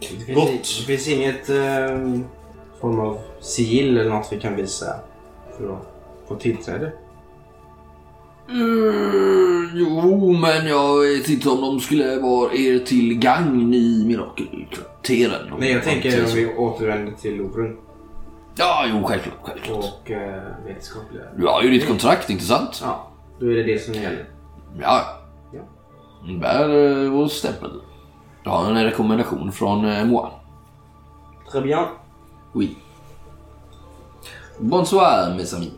Det 0.00 0.06
finns, 0.06 0.26
Gott. 0.34 0.76
Det 0.78 0.86
finns 0.86 1.08
inget 1.08 1.48
eh, 1.48 2.20
form 2.80 3.00
av 3.00 3.18
sigill 3.40 3.98
eller 3.98 4.10
något 4.10 4.28
vi 4.32 4.40
kan 4.40 4.56
visa 4.56 4.86
för 5.58 5.72
att 5.72 5.82
få 6.28 6.34
tillträde. 6.34 6.92
Mm, 8.48 9.70
jo, 9.74 10.32
men 10.32 10.66
jag 10.66 11.00
vet 11.00 11.28
inte 11.28 11.48
om 11.50 11.60
de 11.60 11.80
skulle 11.80 12.20
vara 12.20 12.52
er 12.54 12.78
till 12.78 13.18
gagn 13.18 13.74
i 13.74 14.04
mirakelkvarteren. 14.06 15.52
Nej, 15.58 15.72
jag 15.72 15.82
tänker 15.84 16.24
om 16.24 16.30
vi 16.34 16.54
återvänder 16.56 17.12
till 17.12 17.36
Louvren 17.36 17.76
Ja, 18.58 18.84
jo, 18.90 19.02
självklart. 19.04 19.34
självklart. 19.42 19.84
och 19.84 20.10
eh, 20.10 20.42
vetenskapliga. 20.66 21.22
Du 21.36 21.46
har 21.46 21.62
ju 21.62 21.70
ditt 21.70 21.86
kontrakt, 21.86 22.30
inte 22.30 22.44
sant? 22.44 22.80
Ja, 22.82 23.08
då 23.40 23.50
är 23.50 23.54
det 23.54 23.62
det 23.62 23.78
som 23.78 23.94
gäller. 23.94 24.28
Ja. 24.80 25.00
Ja. 25.52 25.60
Bär 26.40 26.68
eh, 27.04 27.10
vår 27.10 27.28
stämpel. 27.28 27.70
Du 28.44 28.50
har 28.50 28.70
en 28.70 28.84
rekommendation 28.84 29.52
från 29.52 29.84
eh, 29.84 30.04
moi. 30.04 30.28
Très 31.52 31.62
bien. 31.62 31.84
Oui. 32.54 32.76
Bonsoir, 34.58 35.34
mes 35.36 35.54
amis. 35.54 35.70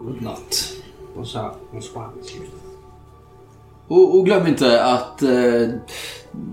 God 0.00 0.22
natt. 0.22 0.72
Bonsoir. 1.14 1.50
Bonsoir. 1.72 2.08
Och, 3.88 4.18
och 4.18 4.24
glöm 4.24 4.46
inte 4.46 4.84
att 4.84 5.22
eh, 5.22 5.68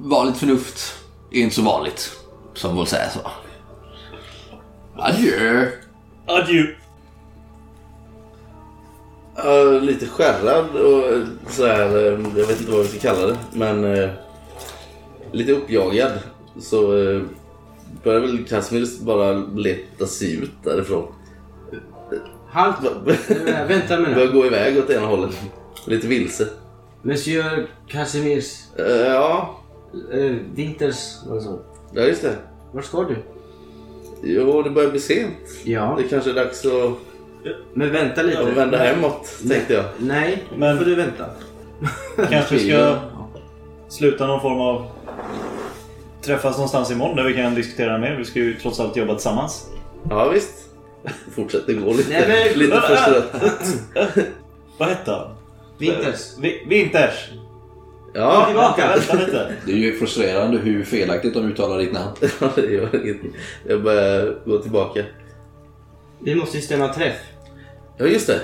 vanligt 0.03 0.37
förnuft 0.37 0.93
är 1.31 1.39
inte 1.41 1.55
så 1.55 1.61
vanligt. 1.61 2.11
Som 2.53 2.85
säger 2.85 3.09
så. 3.09 3.19
Adjö. 4.95 5.71
Adjö. 6.25 6.63
Ja, 9.35 9.63
lite 9.63 10.07
skärrad 10.07 10.75
och 10.75 11.27
så 11.49 11.65
här, 11.65 11.95
eh, 11.95 12.19
jag 12.37 12.47
vet 12.47 12.59
inte 12.59 12.71
vad 12.71 12.81
vi 12.81 12.87
ska 12.87 12.99
kalla 12.99 13.27
det, 13.27 13.37
men 13.53 13.85
eh, 13.95 14.09
lite 15.31 15.51
uppjagad. 15.51 16.11
Så 16.59 16.97
eh, 16.97 17.21
börjar 18.03 18.19
väl 18.19 18.45
Casimir 18.45 19.03
bara 19.05 19.33
leta 19.33 20.07
sig 20.07 20.33
ut 20.33 20.51
därifrån. 20.63 21.13
Halt! 22.57 22.75
Vänta 23.67 23.99
med 23.99 24.15
Börjar 24.15 24.27
gå 24.33 24.45
iväg 24.45 24.77
åt 24.77 24.89
ena 24.89 25.07
hållet. 25.07 25.37
Lite 25.85 26.07
vilse. 26.07 26.47
Monsieur 27.01 27.67
Casimirs... 27.87 28.53
Eh, 28.79 28.85
ja, 28.85 29.59
Winters... 30.55 31.15
Vad 31.27 31.43
så? 31.43 31.59
ja, 31.93 32.01
just 32.01 32.21
det. 32.21 32.35
Vart 32.71 32.85
ska 32.85 33.03
du? 33.03 33.15
Jo, 34.23 34.61
det 34.61 34.69
börjar 34.69 34.91
bli 34.91 34.99
sent. 34.99 35.33
Ja. 35.63 35.95
Det 35.97 36.03
kanske 36.03 36.29
är 36.29 36.33
dags 36.33 36.65
att 36.65 36.91
Men 37.73 37.91
vänta 37.91 38.21
lite. 38.21 38.39
att 38.39 38.47
vända 38.57 38.77
hemåt, 38.77 39.29
tänkte 39.49 39.73
jag. 39.73 39.85
Nej, 39.97 40.43
Men- 40.49 40.59
Men... 40.59 40.77
får 40.77 40.85
du 40.85 40.95
vänta. 40.95 41.25
Kanske 42.29 42.55
vi 42.55 42.69
ska 42.69 42.95
sluta 43.89 44.27
någon 44.27 44.41
form 44.41 44.61
av... 44.61 44.85
Träffas 46.21 46.57
någonstans 46.57 46.91
imorgon 46.91 47.15
där 47.15 47.23
vi 47.23 47.33
kan 47.33 47.55
diskutera 47.55 47.97
mer. 47.97 48.15
Vi 48.15 48.25
ska 48.25 48.39
ju 48.39 48.53
trots 48.53 48.79
allt 48.79 48.95
jobba 48.97 49.13
tillsammans. 49.13 49.69
Ja, 50.09 50.29
visst. 50.29 50.53
Fortsätter 51.35 51.73
gå 51.73 51.93
lite, 51.93 52.09
Nej, 52.09 52.49
men- 52.51 52.59
lite 52.59 52.81
för 52.81 52.95
strött. 52.95 53.35
Vad 54.77 54.89
hette 54.89 55.11
han? 55.11 55.27
Winters. 55.79 56.37
Vi- 56.41 56.65
Winters! 56.67 57.29
Ja, 58.13 58.45
Tillbaka. 58.45 58.87
Vänta 58.87 59.13
lite. 59.25 59.53
Det 59.65 59.71
är 59.71 59.75
ju 59.77 59.93
frustrerande 59.97 60.57
hur 60.57 60.83
felaktigt 60.83 61.33
de 61.33 61.45
uttalar 61.45 61.77
ditt 61.77 61.93
namn. 61.93 62.15
det 62.55 62.65
gör 62.65 63.03
inget. 63.05 63.17
Jag 63.67 63.83
börjar 63.83 64.35
gå 64.45 64.57
tillbaka. 64.57 65.03
Vi 66.19 66.35
måste 66.35 66.57
ju 66.57 66.63
stämma 66.63 66.93
träff. 66.93 67.17
Ja, 67.97 68.05
just 68.05 68.27
det. 68.27 68.39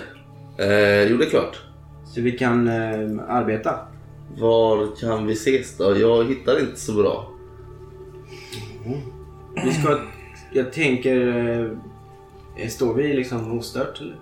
Eh, 0.57 1.11
jo, 1.11 1.17
det 1.17 1.25
är 1.25 1.29
klart. 1.29 1.61
Så 2.05 2.21
vi 2.21 2.31
kan 2.31 2.67
eh, 2.67 3.09
arbeta. 3.29 3.75
Var 4.37 4.95
kan 4.99 5.27
vi 5.27 5.33
ses 5.33 5.77
då? 5.77 5.97
Jag 5.97 6.23
hittar 6.29 6.59
inte 6.59 6.79
så 6.79 6.93
bra. 6.93 7.29
Vi 9.65 9.73
ska... 9.73 9.99
Jag 10.53 10.73
tänker... 10.73 11.27
Eh, 11.61 11.67
står 12.69 12.93
vi 12.93 13.13
liksom 13.13 13.59
ostört 13.59 14.01
eller? 14.01 14.15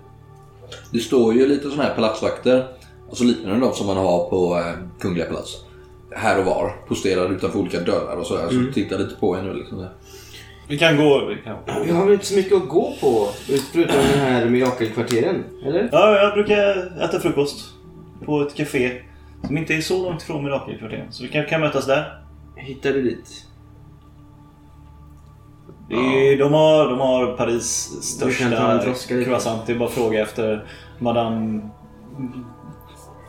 Det 0.92 0.98
står 0.98 1.34
ju 1.34 1.46
lite 1.46 1.62
sådana 1.62 1.82
här 1.82 1.94
palatsvakter. 1.94 2.66
Alltså 3.08 3.24
liknande 3.24 3.66
de 3.66 3.74
som 3.74 3.86
man 3.86 3.96
har 3.96 4.30
på 4.30 4.58
eh, 4.58 5.00
Kungliga 5.00 5.26
palats. 5.26 5.64
Här 6.10 6.38
och 6.38 6.44
var. 6.44 6.76
Posterade 6.88 7.34
utanför 7.34 7.58
olika 7.58 7.80
dörrar 7.80 8.16
och 8.16 8.26
sådär. 8.26 8.48
Så 8.48 8.72
titta 8.74 8.96
lite 8.96 9.14
på 9.14 9.38
er 9.38 9.42
nu 9.42 9.54
liksom. 9.54 9.78
Där. 9.78 9.92
Vi 10.68 10.78
kan 10.78 10.96
gå. 10.96 11.26
Vi 11.26 11.36
kan... 11.44 11.84
Vi 11.84 11.92
har 11.92 12.04
väl 12.04 12.14
inte 12.14 12.26
så 12.26 12.34
mycket 12.34 12.56
att 12.56 12.68
gå 12.68 12.94
på 13.00 13.28
förutom 13.72 13.96
den 13.96 14.20
här 14.20 14.48
mirakelkvarteren, 14.48 15.44
eller? 15.66 15.88
Ja, 15.92 16.16
jag 16.16 16.34
brukar 16.34 16.92
äta 17.04 17.20
frukost 17.20 17.70
på 18.24 18.42
ett 18.42 18.54
café 18.54 19.00
som 19.46 19.58
inte 19.58 19.74
är 19.74 19.80
så 19.80 20.02
långt 20.04 20.22
ifrån 20.22 20.44
Mirakelkvarteren. 20.44 21.12
Så 21.12 21.22
vi 21.22 21.28
kan, 21.28 21.46
kan 21.46 21.60
mötas 21.60 21.86
där. 21.86 22.22
Hittar 22.56 22.92
du 22.92 23.02
dit? 23.02 23.46
Det 25.88 25.94
är, 26.32 26.38
de, 26.38 26.52
har, 26.52 26.88
de 26.88 27.00
har 27.00 27.36
Paris 27.36 27.90
största 28.02 28.44
croissant. 29.24 29.66
Det 29.66 29.72
är 29.72 29.78
bara 29.78 29.88
att 29.88 29.94
fråga 29.94 30.22
efter 30.22 30.66
Madame 30.98 31.60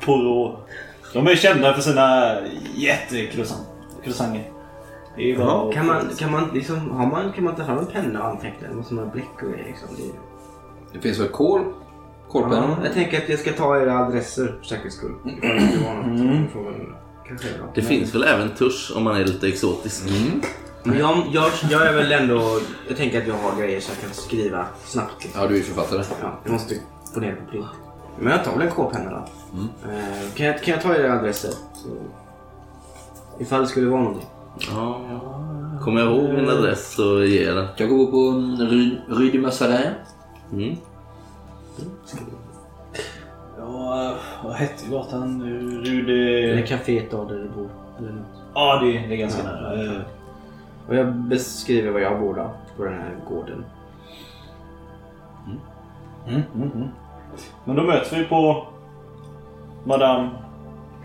Poirot. 0.06 0.56
De 1.14 1.28
är 1.28 1.36
kända 1.36 1.74
för 1.74 1.82
sina 1.82 2.36
jättecroissanter. 2.76 3.66
Att- 5.68 5.74
Kan 5.74 5.86
man, 5.88 6.10
kan 6.20 6.32
man 6.32 6.50
liksom, 6.54 6.92
har 6.92 7.06
man, 7.08 7.32
kan 7.32 7.44
man 7.44 7.56
ta 7.56 7.66
fram 7.66 7.78
en 7.78 7.86
penna 7.86 8.20
och 8.24 8.28
anteckna? 8.30 8.68
Eller 8.68 8.76
måste 8.76 8.94
man 8.94 9.04
ha 9.06 9.12
bläck 9.14 9.26
och 9.44 9.50
grejer 9.52 9.66
liksom? 9.68 9.88
Det 9.98 10.04
är... 10.04 10.12
Det 10.94 11.00
finns 11.00 11.20
väl 11.20 11.28
kol? 11.28 11.62
Kolpenna? 12.30 12.76
Ja, 12.80 12.86
jag 12.86 12.94
tänker 12.94 13.18
att 13.18 13.30
jag 13.30 13.40
ska 13.40 13.52
ta 13.54 13.82
era 13.82 13.98
adresser 14.00 14.56
för 14.60 14.66
säkerhets 14.66 14.96
skull. 14.96 15.14
Ifall 15.26 15.44
det. 15.46 16.22
Mm. 16.24 16.46
Det 17.76 17.82
finns 17.82 18.16
väl 18.16 18.24
även 18.24 18.50
tusch 18.50 18.94
om 18.96 19.04
man 19.04 19.16
är 19.16 19.26
lite 19.26 19.48
exotisk. 19.48 20.04
Men 20.84 20.98
jag, 20.98 21.24
jag, 21.32 21.52
jag 21.72 21.88
är 21.88 21.94
väl 21.94 22.12
ändå... 22.12 22.60
Jag 22.88 22.98
tänker 22.98 23.22
att 23.22 23.28
jag 23.28 23.36
har 23.36 23.58
grejer 23.62 23.80
så 23.80 23.92
jag 23.92 24.02
kan 24.02 24.14
skriva 24.14 24.66
snabbt. 24.86 25.24
Liksom. 25.24 25.42
Ja, 25.42 25.48
du 25.48 25.54
är 25.54 25.58
ju 25.58 25.64
författare. 25.64 26.04
Ja, 26.22 26.40
jag 26.44 26.52
måste 26.52 26.76
få 27.14 27.20
ner 27.20 27.32
det 27.32 27.36
på 27.36 27.52
print. 27.52 27.66
Men 28.20 28.32
jag 28.32 28.44
tar 28.44 28.52
väl 28.52 28.62
en 28.62 28.74
K-penna 28.74 29.10
då. 29.10 29.18
Eh, 29.90 30.34
kan, 30.36 30.46
jag, 30.46 30.64
kan 30.64 30.74
jag 30.74 30.84
ta 30.84 30.96
era 30.96 31.20
adresser? 31.20 31.52
Så, 31.74 31.90
ifall 33.40 33.62
det 33.62 33.68
skulle 33.68 33.90
vara 33.90 34.02
någonting. 34.02 34.28
Ja. 34.72 35.02
Kommer 35.82 36.02
jag 36.02 36.16
ihåg 36.16 36.30
min 36.34 36.50
adress 36.50 36.94
så 36.94 37.24
ger 37.24 37.48
jag 37.48 37.56
den. 37.56 37.68
Jag 37.78 37.90
går 37.90 38.06
på 38.06 38.32
Rue, 38.64 39.02
Rue 39.08 39.32
du 39.32 39.42
Massarin. 39.42 39.92
Mm. 40.52 40.76
Ja, 43.58 44.16
vad 44.44 44.54
hette 44.54 44.90
gatan 44.92 45.38
nu? 45.38 45.58
Eller 45.58 45.82
Rude... 45.82 46.68
kaféet 46.68 47.12
då 47.12 47.26
där 47.26 47.36
du 47.36 47.50
bor. 47.50 47.70
Eller 48.00 48.12
något. 48.12 48.26
Ja, 48.54 48.82
det, 48.84 48.92
det 48.92 49.14
är 49.14 49.18
ganska 49.18 49.44
nära. 49.44 50.02
Och 50.88 50.96
jag 50.96 51.14
beskriver 51.14 51.92
var 51.92 52.00
jag 52.00 52.20
bor 52.20 52.34
då. 52.34 52.52
På 52.78 52.84
den 52.84 52.94
här 52.94 53.16
gården. 53.30 53.66
Mm, 56.28 56.42
mm, 56.56 56.72
mm. 56.72 56.88
Men 57.66 57.76
då 57.76 57.84
möts 57.84 58.14
vi 58.14 58.24
på 58.24 58.68
Madame 59.84 60.30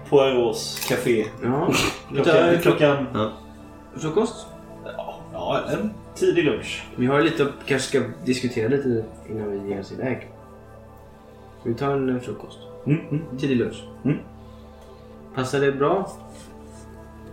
Poirots 0.08 0.88
café. 0.88 1.24
Ja. 1.42 1.68
Klockan... 2.08 2.58
klockan 2.62 3.06
Frukost? 3.94 4.46
ja, 5.32 5.60
en 5.72 5.90
tidig 6.14 6.44
lunch. 6.44 6.86
Vi 6.96 7.06
har 7.06 7.20
lite 7.20 7.42
att 7.42 7.66
kanske 7.66 7.88
ska 7.88 8.08
diskutera 8.24 8.68
lite 8.68 9.04
innan 9.30 9.50
vi 9.50 9.70
ger 9.70 9.80
oss 9.80 9.92
iväg. 9.92 10.30
Vi 11.62 11.74
tar 11.74 11.90
en 11.90 12.16
eh, 12.16 12.20
frukost. 12.20 12.58
Mm, 12.86 13.00
mm. 13.10 13.22
Tidig 13.38 13.56
lunch. 13.56 13.84
Mm. 14.04 14.18
Passar 15.34 15.60
det 15.60 15.72
bra? 15.72 16.10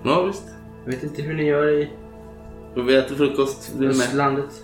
Ja 0.03 0.23
visst. 0.23 0.43
Jag 0.85 0.91
vet 0.91 1.03
inte 1.03 1.21
hur 1.21 1.33
ni 1.33 1.43
gör 1.43 1.67
i 1.67 1.89
Och 2.75 2.89
vi 2.89 2.95
äter 2.95 3.15
frukost. 3.15 3.71
Du 3.77 3.89
är 3.89 3.93
med. 3.93 4.15
landet. 4.15 4.63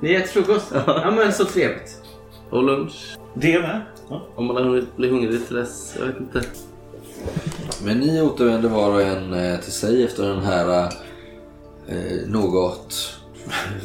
Ni 0.00 0.14
äter 0.14 0.26
frukost? 0.26 0.66
Ja 0.86 1.10
men 1.10 1.32
så 1.32 1.44
trevligt. 1.44 2.02
Och 2.50 2.62
lunch. 2.62 3.16
Det 3.34 3.58
med. 3.58 3.82
Ja. 4.10 4.26
Om 4.34 4.46
man 4.46 4.56
har 4.56 4.62
hunnit 4.64 4.96
bli 4.96 5.08
hungrig 5.08 5.46
till 5.46 5.56
dess. 5.56 5.94
Jag 5.98 6.06
vet 6.06 6.20
inte. 6.20 6.42
Men 7.84 7.98
ni 7.98 8.22
återvänder 8.22 8.68
var 8.68 8.90
och 8.90 9.02
en 9.02 9.32
eh, 9.32 9.60
till 9.60 9.72
sig 9.72 10.04
efter 10.04 10.28
den 10.28 10.40
här 10.40 10.92
eh, 11.88 12.28
något 12.28 13.20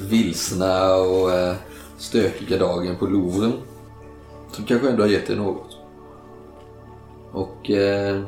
vilsna 0.10 0.96
och 0.96 1.32
eh, 1.32 1.56
stökiga 1.98 2.58
dagen 2.58 2.96
på 2.96 3.06
Louvren. 3.06 3.54
Som 4.52 4.66
kanske 4.66 4.90
ändå 4.90 5.04
har 5.04 5.08
gett 5.08 5.30
er 5.30 5.36
något. 5.36 5.78
Och 7.32 7.72
eh, 7.72 8.22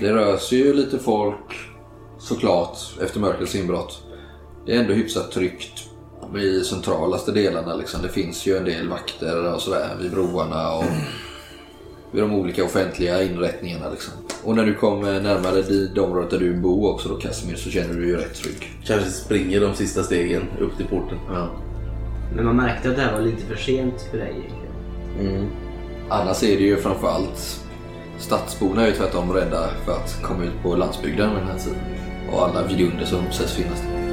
det 0.00 0.12
rör 0.12 0.36
sig 0.36 0.58
ju 0.58 0.74
lite 0.74 0.98
folk 0.98 1.70
såklart 2.18 2.78
efter 3.02 3.20
mörkrets 3.20 3.54
inbrott. 3.54 4.02
Det 4.66 4.76
är 4.76 4.80
ändå 4.80 4.92
hyfsat 4.94 5.30
tryggt 5.32 5.84
i 6.38 6.64
centralaste 6.64 7.32
delarna. 7.32 7.74
Liksom. 7.74 8.02
Det 8.02 8.08
finns 8.08 8.46
ju 8.46 8.56
en 8.56 8.64
del 8.64 8.88
vakter 8.88 9.54
och 9.54 9.60
sådär 9.60 9.88
vid 10.00 10.10
broarna 10.10 10.72
och 10.72 10.84
vid 12.12 12.22
de 12.22 12.34
olika 12.34 12.64
offentliga 12.64 13.22
inrättningarna. 13.22 13.90
Liksom. 13.90 14.12
Och 14.44 14.56
när 14.56 14.66
du 14.66 14.74
kommer 14.74 15.20
närmare 15.20 15.62
di- 15.62 15.90
det 15.94 16.00
området 16.00 16.30
där 16.30 16.38
du 16.38 16.54
bor 16.54 16.92
också 16.92 17.08
då 17.08 17.14
Casimir 17.14 17.56
så 17.56 17.70
känner 17.70 17.94
du 17.94 18.00
dig 18.00 18.08
ju 18.08 18.16
rätt 18.16 18.34
trygg. 18.34 18.72
Kanske 18.84 19.10
springer 19.10 19.60
de 19.60 19.74
sista 19.74 20.02
stegen 20.02 20.42
upp 20.60 20.76
till 20.76 20.86
porten. 20.86 21.18
Ja. 21.28 21.48
Men 22.36 22.44
man 22.44 22.56
märkte 22.56 22.90
att 22.90 22.96
det 22.96 23.02
här 23.02 23.12
var 23.12 23.20
lite 23.20 23.46
för 23.46 23.56
sent 23.56 24.00
för 24.10 24.18
dig 24.18 24.30
egentligen. 24.30 25.34
Mm. 25.36 25.50
Annars 26.08 26.42
är 26.42 26.56
det 26.56 26.62
ju 26.64 26.76
framförallt 26.76 27.60
stadsborna 28.18 28.82
är 28.82 28.86
ju 28.86 28.92
tvärtom 28.92 29.32
rädda 29.32 29.68
för 29.84 29.92
att 29.92 30.22
komma 30.22 30.44
ut 30.44 30.62
på 30.62 30.76
landsbygden 30.76 31.28
med 31.28 31.42
den 31.42 31.48
här 31.48 31.58
tiden. 31.58 31.78
Och 32.32 32.42
alla 32.48 32.62
vidunder 32.66 33.04
som 33.04 33.32
sägs 33.32 33.52
finnas 33.52 33.80
där. 33.80 34.03